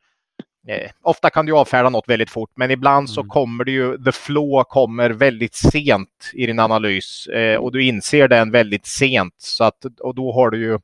[0.68, 3.06] eh, ofta kan du avfärda något väldigt fort, men ibland mm.
[3.06, 7.84] så kommer det ju, the flow kommer väldigt sent i din analys eh, och du
[7.84, 9.34] inser den väldigt sent.
[9.38, 10.78] Så att, och då har du ju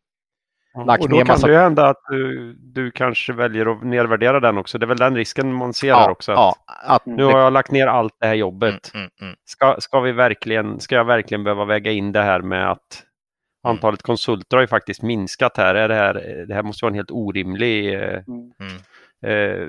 [0.87, 1.47] lagt Och då kan massa...
[1.47, 4.79] det hända att du, du kanske väljer att nedvärdera den också.
[4.79, 6.33] Det är väl den risken man ser Ja, också.
[6.33, 8.91] ja, att Nu har jag lagt ner allt det här jobbet.
[8.95, 9.37] Mm, mm, mm.
[9.45, 13.05] Ska, ska, vi verkligen, ska jag verkligen behöva väga in det här med att
[13.63, 15.75] antalet konsulter har ju faktiskt minskat här.
[15.75, 18.19] Är det, här det här måste vara en helt orimlig eh,
[19.27, 19.69] eh,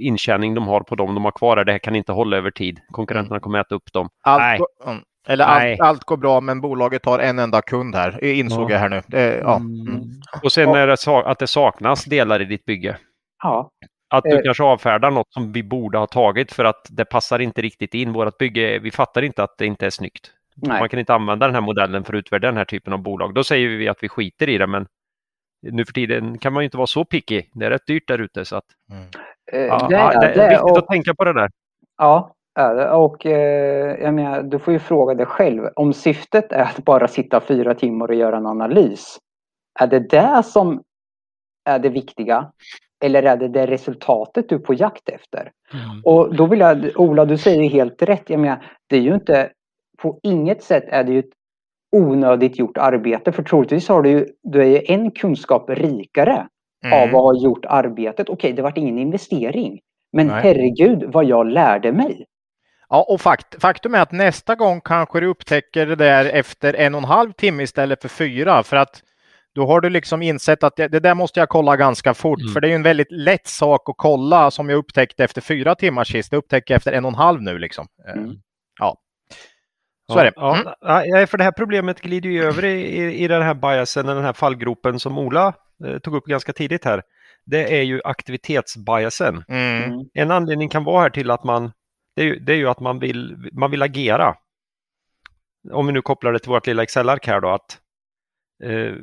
[0.00, 1.56] intjäning de har på dem de har kvar.
[1.56, 1.64] här.
[1.64, 2.80] Det här kan inte hålla över tid.
[2.92, 4.08] Konkurrenterna kommer äta upp dem.
[4.22, 4.58] Allt, Nej.
[4.58, 5.02] går- mm.
[5.28, 5.72] Eller Nej.
[5.72, 8.74] allt, allt går bra men bolaget har en enda kund här, insåg Ja.
[8.74, 9.02] jag här nu.
[9.06, 9.56] Det, ja.
[9.56, 10.00] Mm.
[10.42, 10.96] Och sen är det
[11.30, 12.96] att det saknas delar i ditt bygge.
[13.42, 13.70] Ja,
[14.14, 14.42] Att du Eh.
[14.44, 18.12] kanske avfärdar något som vi borde ha tagit för att det passar inte riktigt in.
[18.12, 20.30] Vårt bygge, vi fattar inte att det inte är snyggt.
[20.54, 20.80] Nej.
[20.80, 23.34] Man kan inte använda den här modellen för att utvärdera den här typen av bolag.
[23.34, 24.86] Då säger vi att vi skiter i det, men
[25.62, 27.42] nu för tiden kan man ju inte vara så picky.
[27.52, 28.44] Det är rätt dyrt där ute.
[28.44, 28.64] Så att,
[29.52, 31.50] Eh, ja, det ja, är det är viktigt Och, att tänka på det där.
[31.98, 32.34] ja,
[32.92, 35.68] och eh, jag menar, du får ju fråga dig själv.
[35.76, 39.18] Om syftet är att bara sitta fyra timmar och göra en analys.
[39.80, 40.82] Är det det som
[41.64, 42.52] är det viktiga?
[43.04, 45.50] Eller är det det resultatet du är på jakt efter?
[46.04, 48.30] Och då vill jag, Ola, du säger ju helt rätt.
[48.30, 49.50] Jag menar, det är ju inte,
[50.02, 51.32] på inget sätt är det ju ett
[51.96, 53.32] onödigt gjort arbete.
[53.32, 56.46] För troligtvis har du ju, du är ju en kunskap rikare
[56.84, 56.98] Mm.
[56.98, 58.28] av att ha gjort arbetet.
[58.28, 59.80] Okej, det vart ingen investering.
[60.12, 60.40] Men Nej.
[60.42, 62.24] herregud vad jag lärde mig.
[62.88, 66.94] Ja, och fakt, faktum är att nästa gång kanske du upptäcker det där efter en
[66.94, 68.62] och en halv timme istället för fyra.
[68.62, 69.02] För att
[69.54, 72.40] då har du liksom insett att det, det där måste jag kolla ganska fort.
[72.40, 72.52] Mm.
[72.52, 75.74] För det är ju en väldigt lätt sak att kolla som jag upptäckte efter fyra
[75.74, 76.30] timmar sist.
[76.30, 77.86] Det upptäcker jag efter en och en halv nu liksom.
[78.08, 78.34] Eh, Mm.
[78.80, 78.96] Ja,
[80.12, 80.32] så är det.
[80.36, 81.20] Ja, Mm.
[81.20, 84.24] ja, för det här problemet glider ju över i, i, i den här biasen, den
[84.24, 85.54] här fallgropen som Ola
[85.86, 87.02] eh, tog upp ganska tidigt här.
[87.44, 89.44] Det är ju aktivitetsbiasen.
[89.48, 89.84] Mm.
[89.84, 90.08] Mm.
[90.14, 91.72] En anledning kan vara här till att man,
[92.16, 94.36] det är ju, det är ju att man vill, man vill agera.
[95.72, 97.78] Om vi nu kopplar det till vårt lilla Excel-ark här då, att
[98.62, 98.94] eh,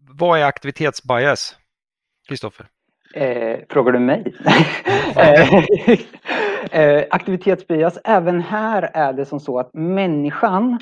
[0.00, 1.56] vad är aktivitetsbias?
[2.28, 2.66] Kristoffer?
[3.14, 4.34] Eh, frågar du mig?
[5.16, 5.54] eh,
[6.80, 10.78] eh, aktivitetsbias, även här är det som så att människan,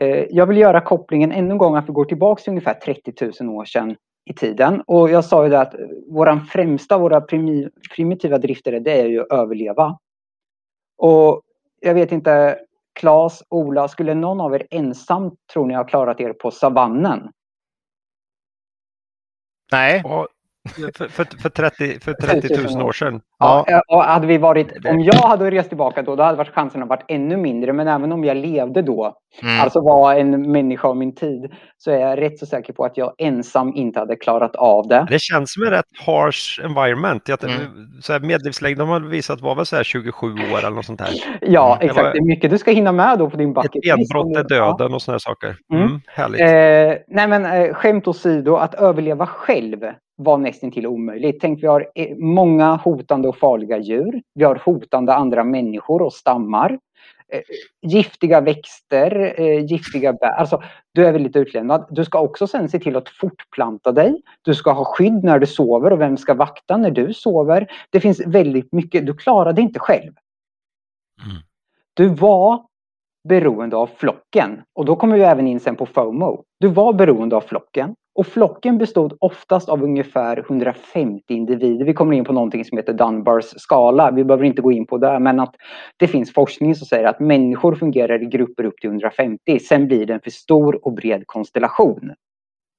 [0.00, 3.42] eh, jag vill göra kopplingen ännu en gång att vi går tillbaka till ungefär 30
[3.44, 4.80] 000 år sedan i tiden.
[4.86, 5.74] Och jag sa ju det att
[6.10, 9.98] våran främsta, våra primi, primitiva drifter, det är ju att överleva.
[10.98, 11.42] Och
[11.80, 12.58] jag vet inte,
[13.00, 17.30] Claes, Ola, skulle någon av er ensam tror ni har klarat er på savannen?
[19.72, 20.28] Nej, Ja,
[20.68, 23.20] för, för, för, 30, för 30 000 år sedan.
[23.38, 23.64] Ja.
[23.68, 26.86] Ja, och hade vi varit, om jag hade rest tillbaka då, då hade varit chanserna
[26.86, 27.72] varit ännu mindre.
[27.72, 29.12] Men även om jag levde då,
[29.42, 29.60] Mm.
[29.60, 32.96] alltså var en människa av min tid, så är jag rätt så säker på att
[32.96, 35.06] jag ensam inte hade klarat av det.
[35.10, 37.28] Det känns som en rätt harsh environment.
[37.28, 37.56] Jag, Mm.
[38.02, 41.08] så här, medellivslängden har visat var väl så här 27 år eller något sånt där.
[41.40, 42.04] Ja, Mm, det exakt.
[42.06, 43.96] var- Det är mycket du ska hinna med då på din Ett bucket list.
[44.12, 45.56] benbrott är döden och här saker.
[45.72, 45.82] Mm.
[45.84, 46.40] Mm, härligt.
[46.40, 49.78] Eh, nej men eh, skämt åsido, att överleva själv
[50.16, 51.40] var nästintill omöjligt.
[51.40, 54.22] Tänk vi har eh, många hotande och farliga djur.
[54.34, 56.78] Vi har hotande andra människor och stammar.
[57.28, 57.40] Eh,
[57.82, 60.28] giftiga växter, eh, giftiga bär.
[60.28, 60.62] Alltså,
[60.92, 61.86] du är väldigt utlämnad.
[61.90, 64.22] Du ska också sen se till att fortplanta dig.
[64.42, 67.66] Du ska ha skydd när du sover och vem ska vakta när du sover.
[67.90, 69.06] Det finns väldigt mycket.
[69.06, 70.12] Du klarar det inte själv.
[71.24, 71.42] Mm.
[71.94, 72.66] Du var
[73.28, 74.62] beroende av flocken.
[74.74, 76.44] Och då kommer vi även in sen på FOMO.
[76.60, 77.94] Du var beroende av flocken.
[78.14, 81.84] Och flocken bestod oftast av ungefär 150 individer.
[81.84, 84.10] Vi kommer in på någonting som heter Dunbars skala.
[84.10, 85.18] Vi behöver inte gå in på det.
[85.18, 85.54] Men att
[85.96, 89.58] det finns forskning som säger att människor fungerar i grupper upp till 150.
[89.58, 92.14] Sen blir det en för stor och bred konstellation.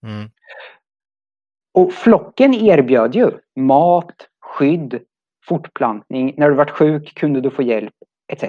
[0.06, 0.30] Mm.
[1.74, 5.00] Och flocken erbjöd ju mat, skydd,
[5.46, 6.34] fortplantning.
[6.38, 7.94] När du varit sjuk kunde du få hjälp
[8.34, 8.44] etc.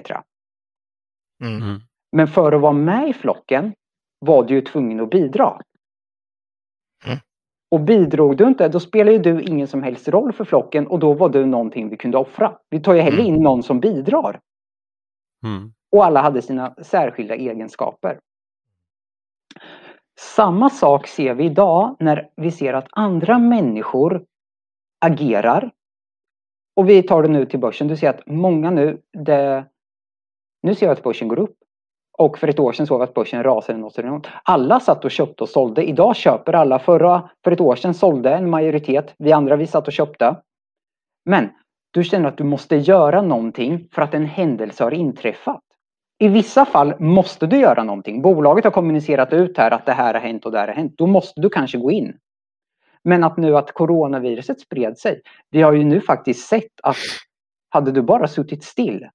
[1.45, 1.81] Mm.
[2.13, 3.75] Men för att vara med i flocken
[4.19, 5.61] var du ju tvungen att bidra.
[7.07, 7.19] Mm.
[7.71, 10.99] Och bidrog du inte, då spelar ju du ingen som helst roll för flocken och
[10.99, 12.59] då var du någonting vi kunde offra.
[12.71, 13.35] Vi tar ju hellre Mm.
[13.35, 14.41] in någon som bidrar.
[15.45, 15.73] Mm.
[15.97, 18.21] Och alla hade sina särskilda egenskaper.
[20.21, 24.25] Samma sak ser vi idag när vi ser att andra människor
[25.01, 25.71] agerar.
[26.77, 27.89] Och vi tar det nu till börsen.
[27.89, 29.65] Du ser att många nu, det,
[30.63, 31.57] nu ser jag att börsen går upp.
[32.19, 34.27] Och för ett år sedan såg vi att börsen rasade något enormt.
[34.43, 35.85] Alla satt och köpte och sålde.
[35.85, 36.79] Idag köper alla.
[36.79, 39.15] Förra, för ett år sedan sålde en majoritet.
[39.19, 40.37] Vi andra vi satt och köpte.
[41.25, 41.49] Men
[41.91, 45.63] du känner att du måste göra någonting för att en händelse har inträffat.
[46.19, 48.23] I vissa fall måste du göra någonting.
[48.23, 50.95] Bolaget har kommunicerat ut här att det här har hänt och det här har hänt.
[50.97, 52.17] Då måste du kanske gå in.
[53.05, 55.21] Men att nu att coronaviruset spred sig.
[55.51, 56.97] Vi har ju nu faktiskt sett att
[57.69, 59.09] hade du bara suttit still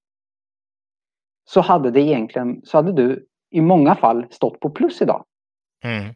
[1.44, 5.24] så hade det egentligen så hade du i många fall stått på plus idag.
[5.84, 6.14] Mm.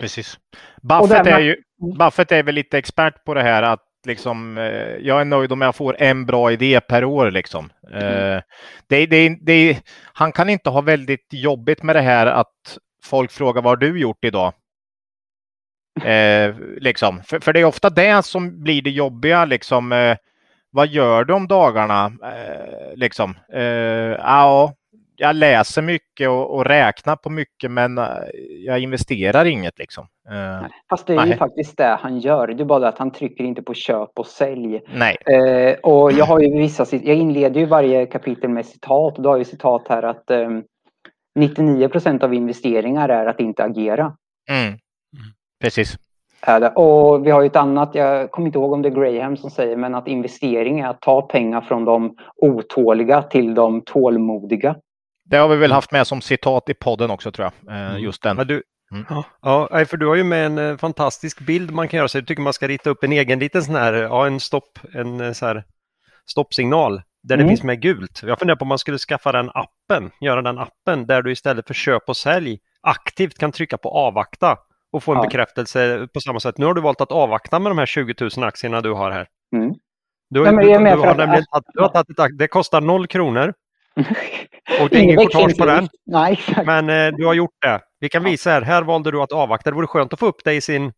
[0.00, 0.38] Precis.
[0.82, 1.56] Buffett, är ju,
[1.98, 5.60] Buffett är väl lite expert på det här att liksom, eh, jag är nöjd om
[5.60, 7.30] jag får en bra idé per år.
[7.30, 7.72] Liksom.
[7.92, 8.42] Mm.
[8.86, 13.62] Det, det, det, han kan inte ha väldigt jobbigt med det här att folk frågar
[13.62, 14.52] vad har du gjort idag?
[16.04, 17.22] Eh, liksom.
[17.22, 19.44] för, för, det är ofta det som blir det jobbiga.
[19.44, 20.16] Liksom, eh,
[20.70, 22.12] vad gör du om dagarna?
[22.22, 23.34] Eh, liksom.
[23.52, 24.74] Eh, ja,
[25.16, 28.04] jag läser mycket och, och, räknar på mycket men eh,
[28.64, 29.78] jag investerar inget.
[29.78, 30.06] Liksom.
[30.30, 31.28] Eh, Fast det är nej.
[31.28, 32.46] ju faktiskt det han gör.
[32.46, 34.80] Det är bara att han trycker inte på köp och sälj.
[34.94, 35.16] Nej.
[35.26, 39.30] Eh, och jag har ju vissa, jag inleder ju varje kapitel med citat och då
[39.30, 40.48] har jag citat här att eh,
[41.34, 44.16] 99 procent av investeringar är att inte agera.
[44.50, 44.78] Mm.
[45.60, 45.98] Precis.
[46.74, 49.50] Och vi har ju ett annat, jag kommer inte ihåg om det är Graham som
[49.50, 54.76] säger, men att investering är att ta pengar från de otåliga till de tålmodiga.
[55.24, 57.74] Det har vi väl haft med som citat i podden också tror jag.
[57.74, 58.02] Eh, mm.
[58.02, 58.36] Just den.
[58.36, 58.62] Men du,
[58.92, 59.04] mm.
[59.42, 62.26] Ja, för du har ju med en eh, fantastisk bild man kan göra så jag
[62.26, 65.32] tycker man ska rita upp en egen liten sån här, ja en stopp, en eh,
[65.32, 65.64] så här
[66.26, 67.46] stoppsignal där mm.
[67.46, 68.22] det finns med gult.
[68.22, 71.66] Jag funderar på om man skulle skaffa den appen, göra den appen där du istället
[71.66, 74.56] för köp och sälj aktivt kan trycka på avvakta
[74.92, 75.22] och få en ja.
[75.22, 76.58] bekräftelse på samma sätt.
[76.58, 79.26] Nu har du valt att avvakta med de här 20 000 aktierna du har här.
[79.56, 79.74] Mm.
[80.30, 81.64] Du, Nej, du, du, du har nämligen att...
[81.74, 83.54] du har tagit ett, det kostar noll kronor.
[84.80, 85.88] Och det är ingen courtage på den.
[86.06, 87.80] Nej, Men eh, du har gjort det.
[88.00, 89.70] Vi kan visa här, här valde du att avvakta.
[89.70, 90.92] Det vore skönt att få upp det i sin,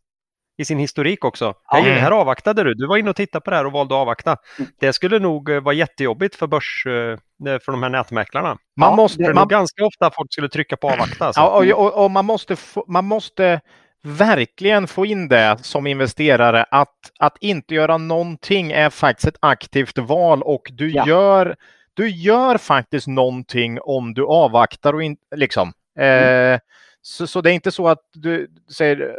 [0.60, 1.54] i sin historik också.
[1.64, 1.98] Hej, mm.
[1.98, 2.74] här avvaktade du.
[2.74, 4.36] Du var inne och tittade på det här och valde att avvakta.
[4.58, 4.70] Mm.
[4.80, 8.58] Det skulle nog eh, vara jättejobbigt för börs, eh, för de här nätmäklarna.
[8.76, 9.48] Man måste, det man...
[9.48, 11.26] ganska ofta folk skulle trycka på avvakta.
[11.26, 11.40] Alltså.
[11.40, 13.60] Ja, och, och, och, man, måste få, man måste
[14.02, 19.98] verkligen få in det som investerare att, att inte göra någonting är faktiskt ett aktivt
[19.98, 21.06] val och du ja.
[21.06, 21.56] gör
[21.94, 25.72] du gör faktiskt någonting om du avvaktar och inte liksom.
[25.98, 26.54] Mm.
[26.54, 26.60] Eh,
[27.02, 29.16] så, så det är inte så att du säger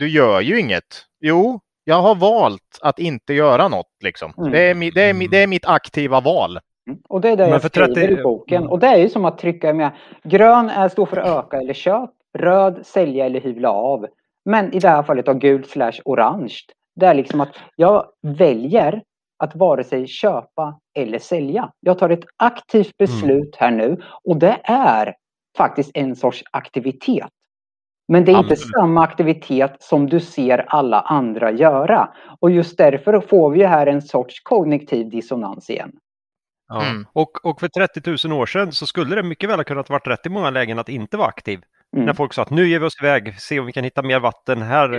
[0.00, 1.04] du gör ju inget.
[1.20, 3.92] Jo, jag har valt att inte göra något.
[4.04, 4.32] Liksom.
[4.38, 4.52] Mm.
[4.52, 6.58] Det, är, det, är, det är mitt aktiva val.
[6.86, 7.00] Mm.
[7.08, 8.00] Och det är det jag skriver 30...
[8.00, 8.66] i boken.
[8.66, 9.90] Och det är ju som att trycka med.
[10.24, 12.10] Grön är står för öka eller köp.
[12.38, 14.06] Röd sälja eller hyvla av.
[14.44, 16.54] Men i det här fallet har gult slash orange.
[16.96, 19.02] Det är liksom att jag väljer
[19.38, 21.72] att vare sig köpa eller sälja.
[21.80, 25.14] Jag tar ett aktivt beslut här nu och det är
[25.56, 27.28] faktiskt en sorts aktivitet.
[28.10, 32.08] Men det är inte samma aktivitet som du ser alla andra göra.
[32.40, 35.92] Och just därför får vi här en sorts kognitiv dissonans igen.
[36.68, 36.86] Ja.
[36.86, 37.06] Mm.
[37.12, 40.00] Och, och för 30 000 år sedan så skulle det mycket väl ha kunnat vara
[40.00, 41.60] rätt i många lägen att inte vara aktiv.
[41.96, 42.06] Mm.
[42.06, 44.20] När folk sa att nu ger vi oss iväg, se om vi kan hitta mer
[44.20, 44.92] vatten här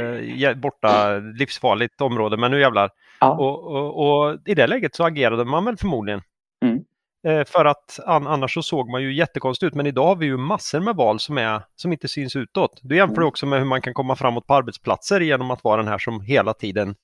[0.43, 2.89] eh, borta, livsfarligt område, men nu jävlar.
[3.19, 3.31] Ja.
[3.31, 6.21] Och, och, och, i det läget så agerade man väl förmodligen.
[6.65, 6.79] Mm.
[7.23, 10.25] Eh, för att an, annars så såg man ju jättekonstigt ut, men idag har vi
[10.25, 12.79] ju massor med val som, är, som inte syns utåt.
[12.83, 13.27] Du jämför mm.
[13.27, 16.21] också med hur man kan komma framåt på arbetsplatser genom att vara den här som
[16.21, 16.95] hela tiden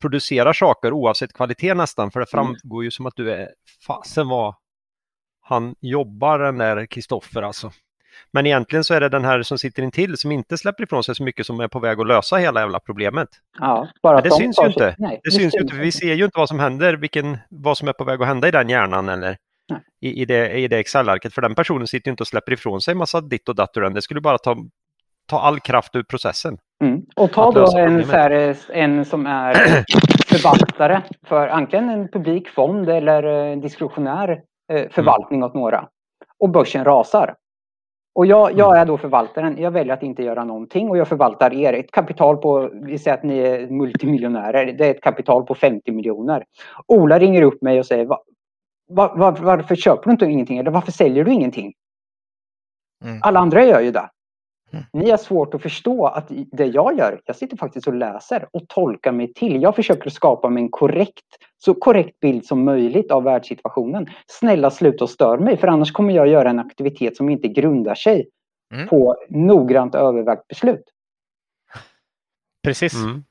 [0.00, 2.46] producerar saker oavsett kvalitet nästan, för det mm.
[2.46, 3.48] framgår ju som att du är,
[3.86, 4.54] fasen vad
[5.40, 7.72] han jobbar den där Kristoffer alltså.
[8.30, 11.14] Men egentligen så är det den här som sitter intill som inte släpper ifrån sig
[11.14, 13.28] så mycket som är på väg att lösa hela jävla problemet.
[13.58, 14.94] Ja, bara det syns ju inte.
[14.98, 17.38] Nej, det, det syns ju inte, för vi ser ju inte vad som händer, vilken,
[17.50, 19.36] vad som är på väg att hända i den hjärnan eller
[20.00, 21.34] i, i, det, i det Excel-arket.
[21.34, 23.90] För den personen sitter ju inte och släpper ifrån sig massa ditt och datt ur
[23.90, 24.56] Det skulle bara ta,
[25.26, 26.58] ta all kraft ur processen.
[26.84, 27.02] Mm.
[27.16, 29.54] Och ta då en, här, en som är
[30.26, 34.40] förvaltare för antingen en publik fond eller diskretionär
[34.72, 35.48] eh, förvaltning mm.
[35.48, 35.88] åt några.
[36.38, 37.34] Och börsen rasar.
[38.14, 38.80] Och jag, jag, mm.
[38.80, 39.56] är då förvaltaren.
[39.58, 41.72] Jag väljer att inte göra någonting och jag förvaltar er.
[41.72, 44.72] Ett kapital på, vi säger att ni är multimiljonärer.
[44.72, 46.44] Det är ett kapital på 50 miljoner.
[46.86, 48.06] Ola ringer upp mig och säger
[48.88, 50.58] var, var, varför köper du inte ingenting?
[50.58, 51.72] Eller varför säljer du ingenting?
[53.04, 53.18] Mm.
[53.22, 54.10] Alla andra gör ju det.
[54.72, 54.84] Mm.
[54.92, 58.68] Ni har svårt att förstå att det jag gör, jag sitter faktiskt och läser och
[58.68, 59.62] tolkar mig till.
[59.62, 61.24] Jag försöker skapa mig en korrekt,
[61.58, 64.06] så korrekt bild som möjligt av världssituationen.
[64.26, 67.94] Snälla sluta och stör mig, för annars kommer jag göra en aktivitet som inte grundar
[67.94, 68.28] sig
[68.74, 68.88] mm.
[68.88, 70.84] på noggrant övervägt beslut.
[72.62, 72.94] Precis.
[72.94, 73.24] Mm.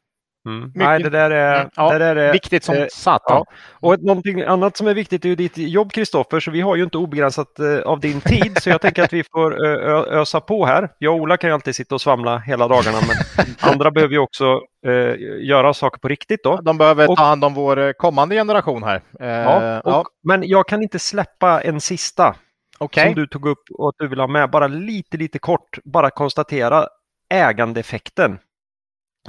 [0.45, 0.71] Mm.
[0.75, 1.69] Nej, det där är, mm.
[1.75, 3.37] ja, det där är viktigt som eh, satan.
[3.37, 3.45] Ja.
[3.79, 6.83] Och någonting annat som är viktigt är ju ditt jobb Kristoffer, så vi har ju
[6.83, 9.65] inte obegränsat eh, av din tid, så jag tänker att vi får
[10.13, 10.89] ösa på här.
[10.97, 14.19] Jag och Ola kan ju alltid sitta och svamla hela dagarna, men andra behöver ju
[14.19, 15.15] också eh,
[15.47, 16.61] göra saker på riktigt då.
[16.61, 19.01] De behöver och, ta hand om vår kommande generation här.
[19.19, 22.35] Eh, ja, och, ja, Men jag kan inte släppa en sista
[22.79, 23.05] okay.
[23.05, 26.09] som du tog upp och att du vill ha med, bara lite, lite kort, bara
[26.09, 26.87] konstatera
[27.29, 28.39] ägandeeffekten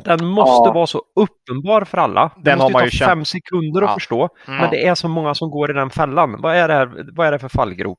[0.04, 0.72] Den måste ja.
[0.72, 2.30] vara så uppenbar för alla.
[2.34, 3.94] Den, den måste har man ju ta fem sekunder att ja.
[3.94, 4.28] förstå.
[4.48, 4.60] Mm.
[4.60, 6.36] Men det är så många som går i den fällan.
[6.38, 7.98] Vad är det, här, vad är det för fallgrop?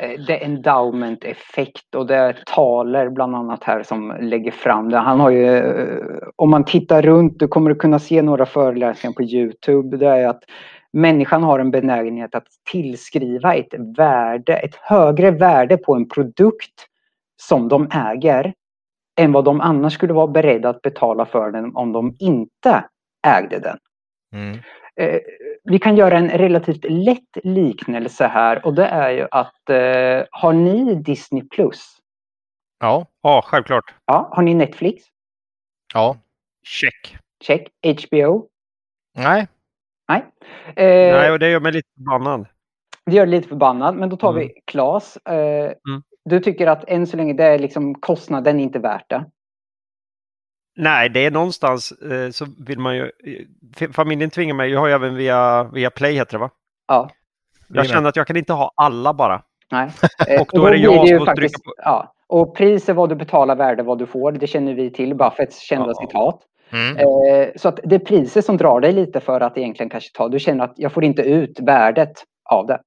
[0.00, 4.98] Eh, det är endowment-effekt och det är Taler bland annat här som lägger fram det.
[4.98, 9.14] Han har ju, eh, om man tittar runt, du kommer att kunna se några föreläsningar
[9.14, 9.96] på Youtube.
[9.96, 10.42] Det är att
[10.92, 16.86] människan har en benägenhet att tillskriva ett värde, ett högre värde på en produkt
[17.36, 18.54] som de äger
[19.16, 22.84] än vad de annars skulle vara beredda att betala för den om de inte
[23.26, 23.78] ägde den.
[24.34, 24.58] Mm.
[24.96, 25.20] Eh,
[25.64, 30.52] vi kan göra en relativt lätt liknelse här och det är ju att eh, har
[30.52, 31.98] ni Disney Plus?
[32.80, 33.94] Ja, ja, självklart.
[34.06, 35.04] Ja, har ni Netflix?
[35.94, 36.16] Ja,
[36.66, 37.16] check.
[37.44, 37.68] Check.
[37.82, 38.48] HBO?
[39.16, 39.48] Nej.
[40.08, 40.24] Nej.
[40.66, 42.46] Eh, Nej, och det gör mig lite förbannad.
[43.06, 44.40] Det gör lite förbannad, men då tar mm.
[44.40, 45.16] vi Klas.
[45.16, 46.02] Eh, mm.
[46.24, 49.24] Du tycker att än så länge det är liksom kostnaden inte värt det?
[50.76, 53.10] Nej, det är någonstans eh, så vill man ju.
[53.92, 54.70] Familjen tvingar mig.
[54.70, 56.50] Jag har ju även via, via Play heter det va?
[56.88, 57.10] Ja.
[57.68, 59.42] Jag känner att jag kan inte ha alla bara.
[59.70, 59.90] Nej.
[60.40, 61.74] och då, och då är det jag som måste trycka på.
[61.76, 62.14] Ja.
[62.26, 64.32] Och pris är vad du betalar, värde vad du får.
[64.32, 65.14] Det känner vi till.
[65.14, 65.94] Buffetts kända ja.
[65.94, 66.40] citat.
[66.72, 66.96] Mm.
[66.96, 70.28] Eh, så att det är priset som drar dig lite för att egentligen kanske ta.
[70.28, 72.12] Du känner att jag får inte ut värdet
[72.50, 72.80] av det.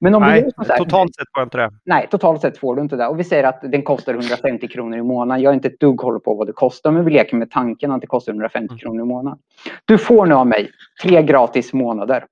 [0.00, 1.70] Men om nej, vi totalt sett får jag inte det.
[1.84, 3.06] Nej, totalt sett får du inte det.
[3.06, 5.42] Och vi säger att den kostar 150 kronor i månaden.
[5.42, 7.92] Jag är inte ett dugg håller på vad det kostar, men vi leker med tanken
[7.92, 8.78] att det kostar 150 mm.
[8.78, 9.38] kronor i månaden.
[9.84, 10.70] Du får nu av mig
[11.02, 12.24] tre gratis månader.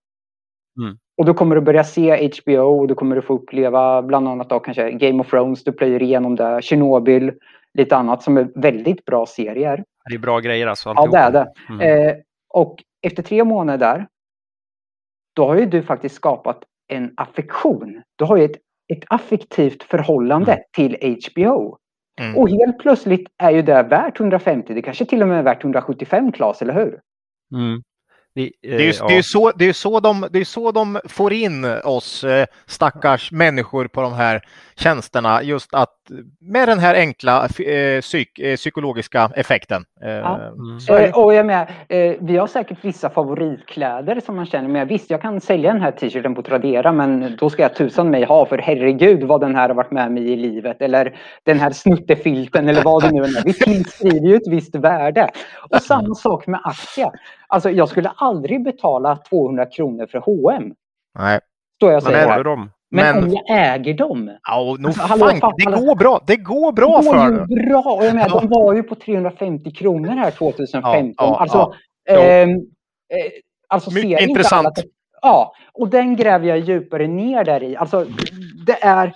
[0.80, 0.98] Mm.
[1.16, 4.48] Och då kommer du börja se HBO och då kommer du få uppleva bland annat
[4.48, 7.32] då kanske Game of Thrones, du plöjer igenom det, Chernobyl,
[7.74, 9.84] lite annat som är väldigt bra serier.
[10.08, 10.92] Det är bra grejer alltså.
[10.96, 11.52] Ja, det är det.
[11.68, 12.08] Mm.
[12.08, 12.14] Eh,
[12.54, 14.06] och efter tre månader,
[15.34, 18.02] då har ju du faktiskt skapat en affektion.
[18.16, 18.56] Du har ju ett,
[18.92, 20.64] ett affektivt förhållande mm.
[20.72, 21.76] till HBO.
[22.20, 22.36] Mm.
[22.36, 24.74] Och helt plötsligt är ju det värt 150.
[24.74, 27.00] Det kanske till och med är värt 175 Klas, eller hur?
[27.54, 27.82] Mm.
[28.34, 29.08] Det, det, är ju, ja.
[29.08, 32.46] det, är så, det, är så de, det är så de får in oss eh,
[32.66, 34.42] stackars människor på de här
[34.76, 35.42] tjänsterna.
[35.42, 35.96] Just att
[36.40, 39.84] med den här enkla eh, psyk, eh, psykologiska effekten.
[40.00, 40.40] Ja.
[40.88, 41.12] mm.
[41.14, 44.68] och jag eh, vi har säkert vissa favoritkläder som man känner.
[44.68, 48.10] Men visst, jag kan sälja den här t-shirten på Tradera men då ska jag tusan
[48.10, 50.82] mig ha för herregud vad den här har varit med mig i livet.
[50.82, 53.44] Eller den här snuttefilten eller vad det nu är.
[53.44, 55.30] Vi tillskriver ju ett visst värde.
[55.70, 57.10] Och samma sak med aktier.
[57.50, 60.74] Alltså jag skulle aldrig betala 200 kronor för H&M.
[61.18, 61.40] Nej.
[61.76, 62.70] Står jag säger dem.
[62.90, 64.30] Men, men, om jag äger dem?
[64.42, 66.20] Ja, no, alltså, hallå, fan, det går bra.
[66.26, 67.82] Det går bra det går för ju bra.
[67.82, 70.92] Och jag menar, De var ju på 350 kronor här 2015.
[70.92, 71.74] Ja, ja, alltså,
[72.04, 72.20] ja.
[72.20, 72.48] Eh,
[73.68, 74.66] alltså Mycket intressant.
[74.66, 74.88] Alla,
[75.22, 77.76] ja, och den gräver jag djupare ner där i.
[77.76, 78.06] Alltså,
[78.66, 79.14] det är...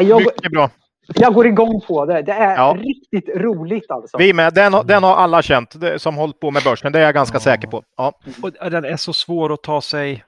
[0.00, 0.70] Jag, Mycket bra.
[1.14, 2.22] Jag går igång på det.
[2.22, 2.76] Det är ja.
[2.80, 4.18] riktigt roligt alltså.
[4.18, 4.54] Vi med.
[4.54, 6.92] Den, den har alla känt som hållit på med börsen.
[6.92, 7.82] Det är jag ganska säker på.
[7.96, 8.12] Ja.
[8.42, 10.24] Och den är så svår att ta sig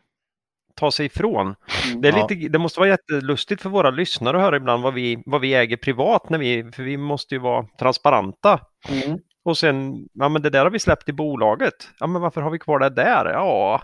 [0.78, 1.54] ta sig ifrån.
[1.86, 4.94] Mm, det, är lite, det måste vara jättelustigt för våra lyssnare att höra ibland vad
[4.94, 8.60] vi, vad vi äger privat, när vi, för vi måste ju vara transparenta.
[8.88, 9.18] Mm.
[9.44, 11.74] Och sen, ja men det där har vi släppt i bolaget.
[12.00, 13.24] Ja men varför har vi kvar det där?
[13.32, 13.80] Ja,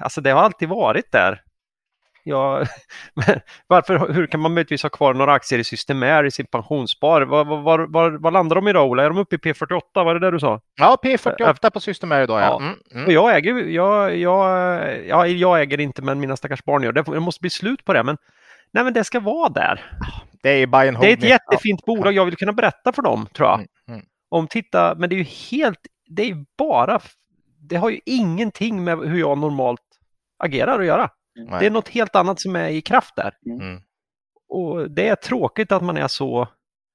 [0.00, 1.40] alltså det har alltid varit där.
[2.26, 2.64] Ja,
[3.66, 7.22] varför, hur kan man möjligtvis ha kvar några aktier i Systemair i sin pensionsspar?
[7.22, 9.04] Var, var, var, var, landar de idag Ola?
[9.04, 9.80] Är de uppe i P48?
[9.94, 10.60] Var det det du sa?
[10.74, 12.60] Ja, P48 på Systemair idag ja.
[12.60, 13.06] Mm, mm.
[13.06, 17.02] Och jag äger, jag, jag, ja, jag äger inte men mina stackars barn gör det.
[17.02, 18.02] Det måste bli slut på det.
[18.02, 18.16] Men,
[18.72, 19.80] nej, men det ska vara där.
[20.42, 21.94] Det är buy and Det är ett jättefint ja.
[21.94, 22.12] bolag.
[22.12, 23.58] Jag vill kunna berätta för dem tror jag.
[23.58, 24.02] Mm, mm.
[24.28, 27.00] Om titta, men det är ju helt, det är bara,
[27.58, 29.80] det har ju ingenting med hur jag normalt
[30.38, 31.10] agerar att göra.
[31.36, 31.60] Nej.
[31.60, 33.34] Det är något helt annat som är i kraft där.
[33.46, 33.60] Mm.
[33.60, 33.82] mm.
[34.48, 36.48] Och det är tråkigt att man är så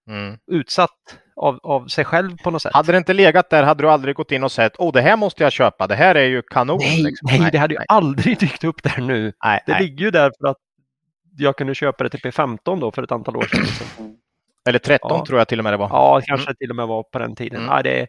[0.10, 0.38] mm.
[0.52, 2.74] utsatt av, av sig själv på något sätt.
[2.74, 5.18] Hade det inte legat där hade du aldrig gått in och sett åh det här
[5.18, 6.78] måste jag köpa, det här är ju kanon.
[6.80, 7.28] Nej, liksom.
[7.32, 9.34] nej, nej det hade ju aldrig dykt upp där nu.
[9.44, 9.82] Nej, det nej.
[9.82, 10.58] ligger ju där för att
[11.38, 14.18] jag kunde köpa det till P15 då för ett antal år sedan.
[14.70, 15.26] Eller 13 ja.
[15.26, 15.90] tror jag till och med det var.
[15.90, 16.56] Ja, kanske mm.
[16.56, 17.62] till och med var på den tiden.
[17.62, 17.76] Mm.
[17.76, 18.08] Ja, det,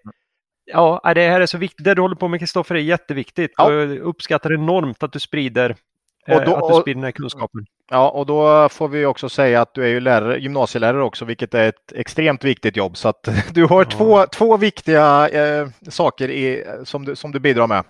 [0.65, 1.85] ja, det här är så viktigt.
[1.85, 3.52] Det du håller på med Kristoffer är jätteviktigt.
[3.57, 3.73] Ja.
[3.73, 5.77] Jag uppskattar enormt att du sprider
[6.26, 7.66] och eh, då, att du sprider den här kunskapen.
[7.90, 11.55] Ja, och då får vi också säga att du är ju lärare, gymnasielärare också, vilket
[11.55, 12.97] är ett extremt viktigt jobb.
[12.97, 13.90] Så att du har ja.
[13.90, 17.84] två, två viktiga eh, saker i, som, du, som du bidrar med.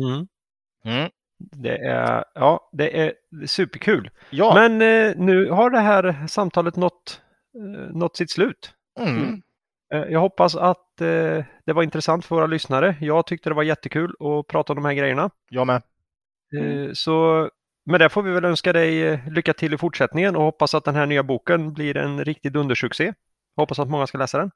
[0.00, 0.26] Mm.
[0.84, 1.10] Mm.
[1.38, 3.12] Det, är, ja, det är
[3.46, 4.10] superkul.
[4.30, 4.54] Ja.
[4.54, 7.20] Men eh, nu har det här samtalet nått,
[7.56, 8.74] eh, nått sitt slut.
[9.00, 9.42] Mm.
[9.94, 12.96] Eh, jag hoppas att eh, det var intressant för våra lyssnare.
[13.00, 15.30] Jag tyckte det var jättekul att prata om de här grejerna.
[15.48, 15.82] Jag med.
[16.60, 16.94] Mm.
[16.94, 17.48] Så
[17.84, 20.84] med det får vi väl önska dig eh, lycka till i fortsättningen och hoppas att
[20.84, 23.12] den här nya boken blir en riktig dundersuccé.
[23.56, 24.50] Hoppas att många ska läsa den.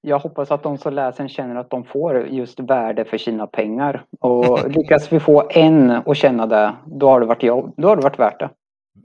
[0.00, 3.46] jag hoppas att de som läser den känner att de får just värde för sina
[3.46, 4.04] pengar.
[4.20, 7.96] Och lyckas vi få en att känna det, då har det varit, jobb, då har
[7.96, 8.50] det varit värt det.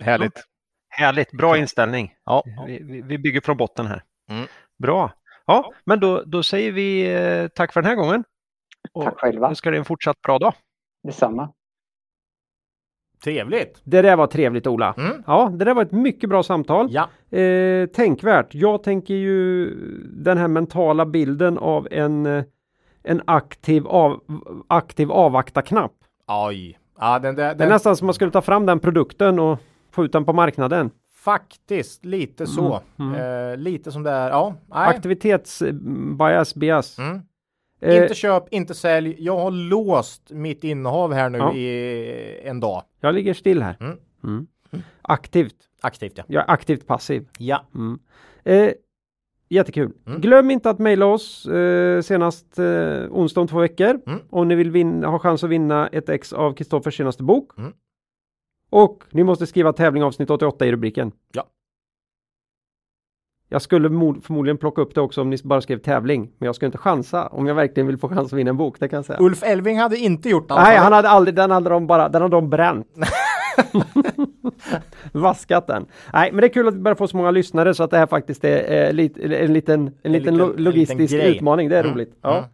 [0.04, 0.44] Härligt.
[0.90, 2.14] Härligt, bra inställning.
[2.26, 2.44] Ja.
[2.68, 4.04] Vi, vi bygger från botten här.
[4.30, 4.48] Mm.
[4.84, 5.12] Bra.
[5.46, 8.24] Ja, men då, då säger vi eh, tack för den här gången.
[8.94, 9.50] Och tack själva.
[9.50, 10.54] Då ska det en fortsatt bra dag.
[11.04, 11.54] Detsamma.
[13.24, 13.82] Trevligt!
[13.84, 14.94] Det där var trevligt Ola.
[14.98, 15.24] Mm.
[15.28, 16.88] Ja, det där var ett mycket bra samtal.
[16.92, 17.38] Ja.
[17.38, 18.56] Eh, tänkvärt.
[18.56, 19.76] Jag tänker ju
[20.14, 22.44] den här mentala bilden av en, eh,
[23.04, 24.20] en aktiv, av,
[24.68, 25.94] aktiv avvakta-knapp.
[26.28, 26.80] Oj!
[27.00, 29.60] Ja, den, den, det är nästan som man skulle ta fram den produkten och
[29.92, 30.92] få ut den på marknaden.
[31.16, 32.82] Faktiskt lite så.
[33.00, 33.16] Mm.
[33.16, 33.52] Mm.
[33.52, 34.30] Eh, lite som det är.
[34.30, 37.00] Ja, Aktivitetsbias, bias.
[37.00, 37.22] Mm.
[37.84, 39.16] Eh, inte köp, inte sälj.
[39.20, 41.54] Jag har låst mitt innehav här nu ja.
[41.54, 42.84] i en dag.
[43.00, 43.78] Jag ligger still här.
[43.80, 43.98] Mm.
[44.24, 44.48] Mm.
[45.02, 45.56] Aktivt.
[45.82, 46.24] Aktivt ja.
[46.28, 47.28] Jag är aktivt passiv.
[47.38, 47.66] Ja.
[47.76, 48.00] Mm.
[48.44, 48.74] Eh,
[49.50, 49.92] jättekul.
[50.08, 50.22] Mm.
[50.22, 52.66] Glöm inte att mejla oss eh, senast eh,
[53.10, 54.02] onsdag om två veckor.
[54.08, 54.20] Mm.
[54.30, 57.58] Om ni vill vinna, ha chans att vinna ett ex av Kristoffers senaste bok.
[57.58, 57.74] Mm.
[58.70, 61.12] Och ni måste skriva tävling avsnitt 88 i rubriken.
[61.34, 61.44] Ja.
[63.54, 63.90] Jag skulle
[64.22, 66.32] förmodligen plocka upp det också om ni bara skrev tävling.
[66.38, 68.80] Men jag skulle inte chansa om jag verkligen vill få chans att vinna en bok.
[68.80, 69.20] Det kan jag säga.
[69.22, 70.56] Ulf Elving hade inte gjort det.
[70.56, 72.88] Nej, han hade aldrig, den hade de bara, den hade de bränt.
[75.12, 75.86] Vaskat den.
[76.14, 77.98] Nej, men det är kul att vi börjar få så många lyssnare så att det
[77.98, 81.70] här faktiskt är eh, lit, en liten, en, en liten, logistisk liten utmaning.
[81.70, 81.94] Det är mm.
[81.94, 82.18] roligt.
[82.22, 82.50] Ja.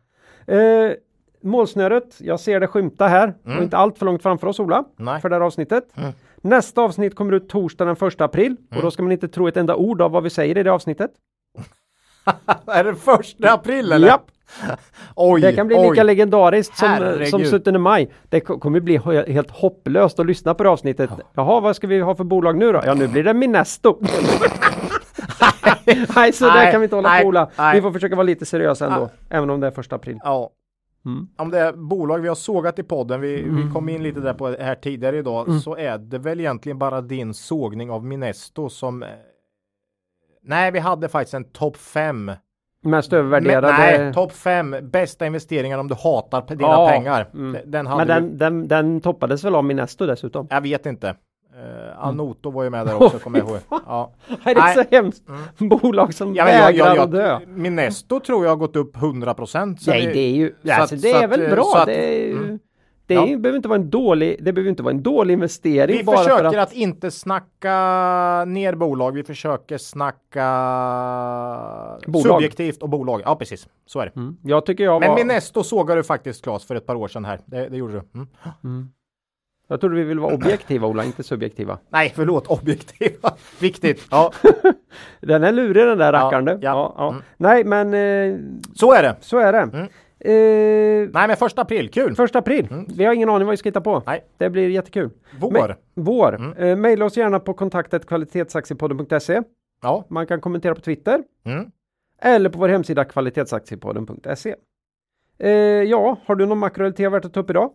[0.48, 0.90] Mm.
[0.90, 0.96] Eh,
[1.42, 3.58] målsnöret, jag ser det skymta här mm.
[3.58, 4.84] och inte allt för långt framför oss Ola.
[4.96, 5.22] Nej.
[5.22, 5.84] För det här avsnittet.
[6.42, 8.58] Nästa avsnitt kommer ut torsdag den första april mm.
[8.76, 10.72] och då ska man inte tro ett enda ord av vad vi säger i det
[10.72, 11.12] avsnittet.
[12.66, 14.08] är det första april eller?
[14.08, 14.32] Japp.
[15.16, 15.90] oj, det kan bli oj.
[15.90, 18.10] lika legendariskt som, som 17 maj.
[18.30, 18.98] Det kommer bli
[19.28, 21.10] helt hopplöst att lyssna på det avsnittet.
[21.18, 21.24] Ja.
[21.34, 22.82] Jaha, vad ska vi ha för bolag nu då?
[22.86, 24.02] Ja, nu blir det Minesto.
[26.16, 27.72] nej, så där kan vi inte hålla på.
[27.74, 30.20] Vi får försöka vara lite seriösa ändå, även om det är första april.
[30.24, 30.50] Ja.
[31.06, 31.28] Mm.
[31.38, 33.56] Om det är bolag vi har sågat i podden, vi, mm.
[33.56, 35.60] vi kom in lite där på det här tidigare idag, mm.
[35.60, 39.10] så är det väl egentligen bara din sågning av Minesto som eh,
[40.42, 42.32] Nej, vi hade faktiskt en topp 5
[42.82, 43.68] Mest övervärderade?
[43.68, 47.30] nej, topp 5 bästa investeringar om du hatar dina ja, pengar.
[47.34, 47.62] Mm.
[47.66, 48.38] Den Men den, vi...
[48.38, 50.48] den, den toppades väl av Minesto dessutom?
[50.50, 51.16] Jag vet inte.
[51.60, 53.60] Uh, Anoto var ju med där också, kommer jag ihåg.
[53.70, 54.12] Ja.
[54.44, 55.24] det är så hemskt.
[55.60, 55.70] Mm.
[55.70, 57.40] Bolag som ja, vägrar jag, jag, att dö.
[57.48, 59.80] Minesto tror jag har gått upp 100 procent.
[59.88, 61.74] Nej, det är ju, alltså, att, det är väl bra.
[61.76, 62.60] Att, det är ju, mm.
[63.10, 63.26] Det ja.
[63.26, 65.98] behöver inte vara en dålig, det behöver inte vara en dålig investering.
[65.98, 66.56] Vi försöker för att...
[66.56, 66.74] att...
[66.74, 67.76] inte snacka
[68.48, 69.12] ner bolag.
[69.12, 70.48] Vi försöker snacka
[72.08, 72.24] bolag.
[72.24, 73.22] subjektivt och bolag.
[73.26, 73.68] Ja, precis.
[73.86, 74.16] Så är det.
[74.16, 74.38] Mm.
[74.44, 75.18] Jag tycker jag Men var...
[75.18, 77.40] Minesto sågade du faktiskt Claes för ett par år sedan här.
[77.46, 78.02] Det, det gjorde du.
[79.72, 81.80] Jag trodde vi ville vara objektiva Ola, inte subjektiva.
[81.90, 83.34] Nej, förlåt, objektiva.
[83.60, 84.08] Viktigt.
[84.12, 84.32] Ja.
[85.20, 86.60] den är lurig den där rackaren ja, ja.
[86.62, 87.10] ja, ja.
[87.10, 87.24] Mm.
[87.38, 87.94] Nej, men...
[87.94, 88.40] Eh,
[88.76, 89.16] så är det.
[89.22, 89.60] Så är det.
[89.60, 89.88] Mm.
[90.20, 92.16] Eh, Nej men första april, kul!
[92.16, 92.68] Första april.
[92.72, 92.86] Mm.
[92.98, 94.04] Vi har ingen aning vad vi ska hitta på.
[94.06, 94.26] Nej.
[94.38, 95.10] Det blir jättekul.
[95.40, 95.52] Vår.
[95.52, 96.36] Ma vår.
[96.36, 96.54] Mm.
[96.58, 99.42] Eh, maila oss gärna på kontaktet kvalitetsaktiepodden.se.
[99.82, 100.06] Ja.
[100.10, 101.24] Man kan kommentera på Twitter.
[101.46, 101.72] Mm.
[102.22, 104.56] Eller på vår hemsida kvalitetsaktiepodden.se.
[105.40, 105.50] Eh,
[105.84, 107.72] ja, har du någon makro eller värt att ta upp idag?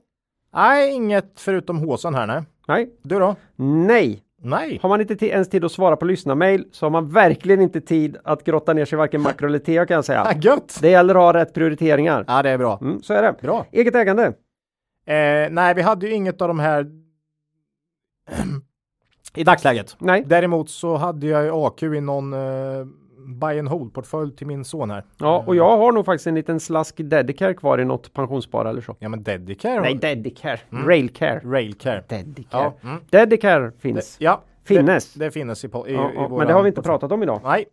[0.54, 2.42] Nej, inget förutom håsan här nej.
[2.68, 2.90] Nej.
[3.02, 3.36] Du då?
[3.56, 4.20] Nej.
[4.42, 4.78] Nej.
[4.82, 8.16] Har man inte ens tid att svara på lyssnarmail så har man verkligen inte tid
[8.24, 10.34] att grotta ner sig varken makro eller te kan jag säga.
[10.40, 10.78] Gött.
[10.80, 12.24] Det gäller att ha rätt prioriteringar.
[12.28, 12.78] Ja, det är bra.
[12.80, 13.34] Mm, så är det.
[13.42, 13.66] Bra.
[13.72, 14.26] Eget ägande?
[15.06, 16.86] Eh, nej, vi hade ju inget av de här
[19.34, 19.96] i dagsläget.
[19.98, 20.24] Nej.
[20.26, 22.86] Däremot så hade jag AQ i någon eh,
[23.24, 25.04] buy and hold portfölj till min son här.
[25.18, 28.80] Ja, och jag har nog faktiskt en liten slask Dedicare kvar i något pensionsspar eller
[28.80, 28.96] så.
[28.98, 29.80] Ja, men Dedicare?
[29.80, 30.60] Nej, Dedicare.
[30.72, 30.88] Mm.
[30.88, 31.40] Railcare.
[31.44, 32.04] Railcare.
[32.08, 32.72] Dedicare.
[32.82, 32.88] Ja.
[32.88, 33.00] Mm.
[33.10, 34.16] Dedicare finns.
[34.16, 34.42] Det, ja.
[34.64, 35.14] Finnes.
[35.14, 37.22] Det, det finns i, i, ja, i ja, Men det har vi inte pratat om
[37.22, 37.40] idag.
[37.44, 37.66] Nej.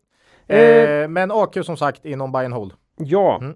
[0.47, 2.73] Eh, men AQ som sagt inom buy and hold.
[2.97, 3.37] Ja.
[3.41, 3.55] Mm.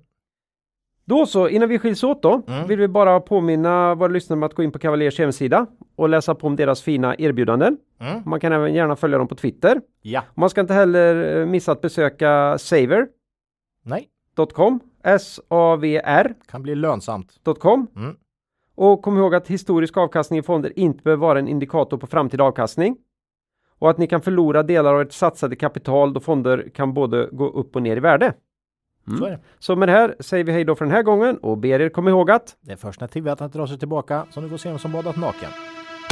[1.05, 2.67] Då så, innan vi skiljs åt då, mm.
[2.67, 5.65] vill vi bara påminna våra lyssnare om att gå in på Cavaliers hemsida
[5.95, 7.77] och läsa på om deras fina erbjudanden.
[7.99, 8.21] Mm.
[8.25, 9.81] Man kan även gärna följa dem på Twitter.
[10.01, 10.23] Ja.
[10.33, 13.07] Man ska inte heller eh, missa att besöka Saver.
[13.83, 14.09] Nej.
[14.53, 16.35] .com S-A-V-R.
[16.47, 17.39] Kan bli lönsamt.
[17.59, 17.87] .com.
[17.95, 18.15] Mm.
[18.75, 22.43] Och kom ihåg att historisk avkastning i fonder inte behöver vara en indikator på framtida
[22.43, 22.97] avkastning.
[23.79, 27.49] Och att ni kan förlora delar av ert satsade kapital då fonder kan både gå
[27.49, 28.33] upp och ner i värde.
[29.07, 29.19] Mm.
[29.19, 31.81] Så, så, med det här säger vi hej då för den här gången och ber
[31.81, 34.57] er komma ihåg att det är först när tillvättat drar sig tillbaka som du får
[34.57, 35.49] se vem som badat naken.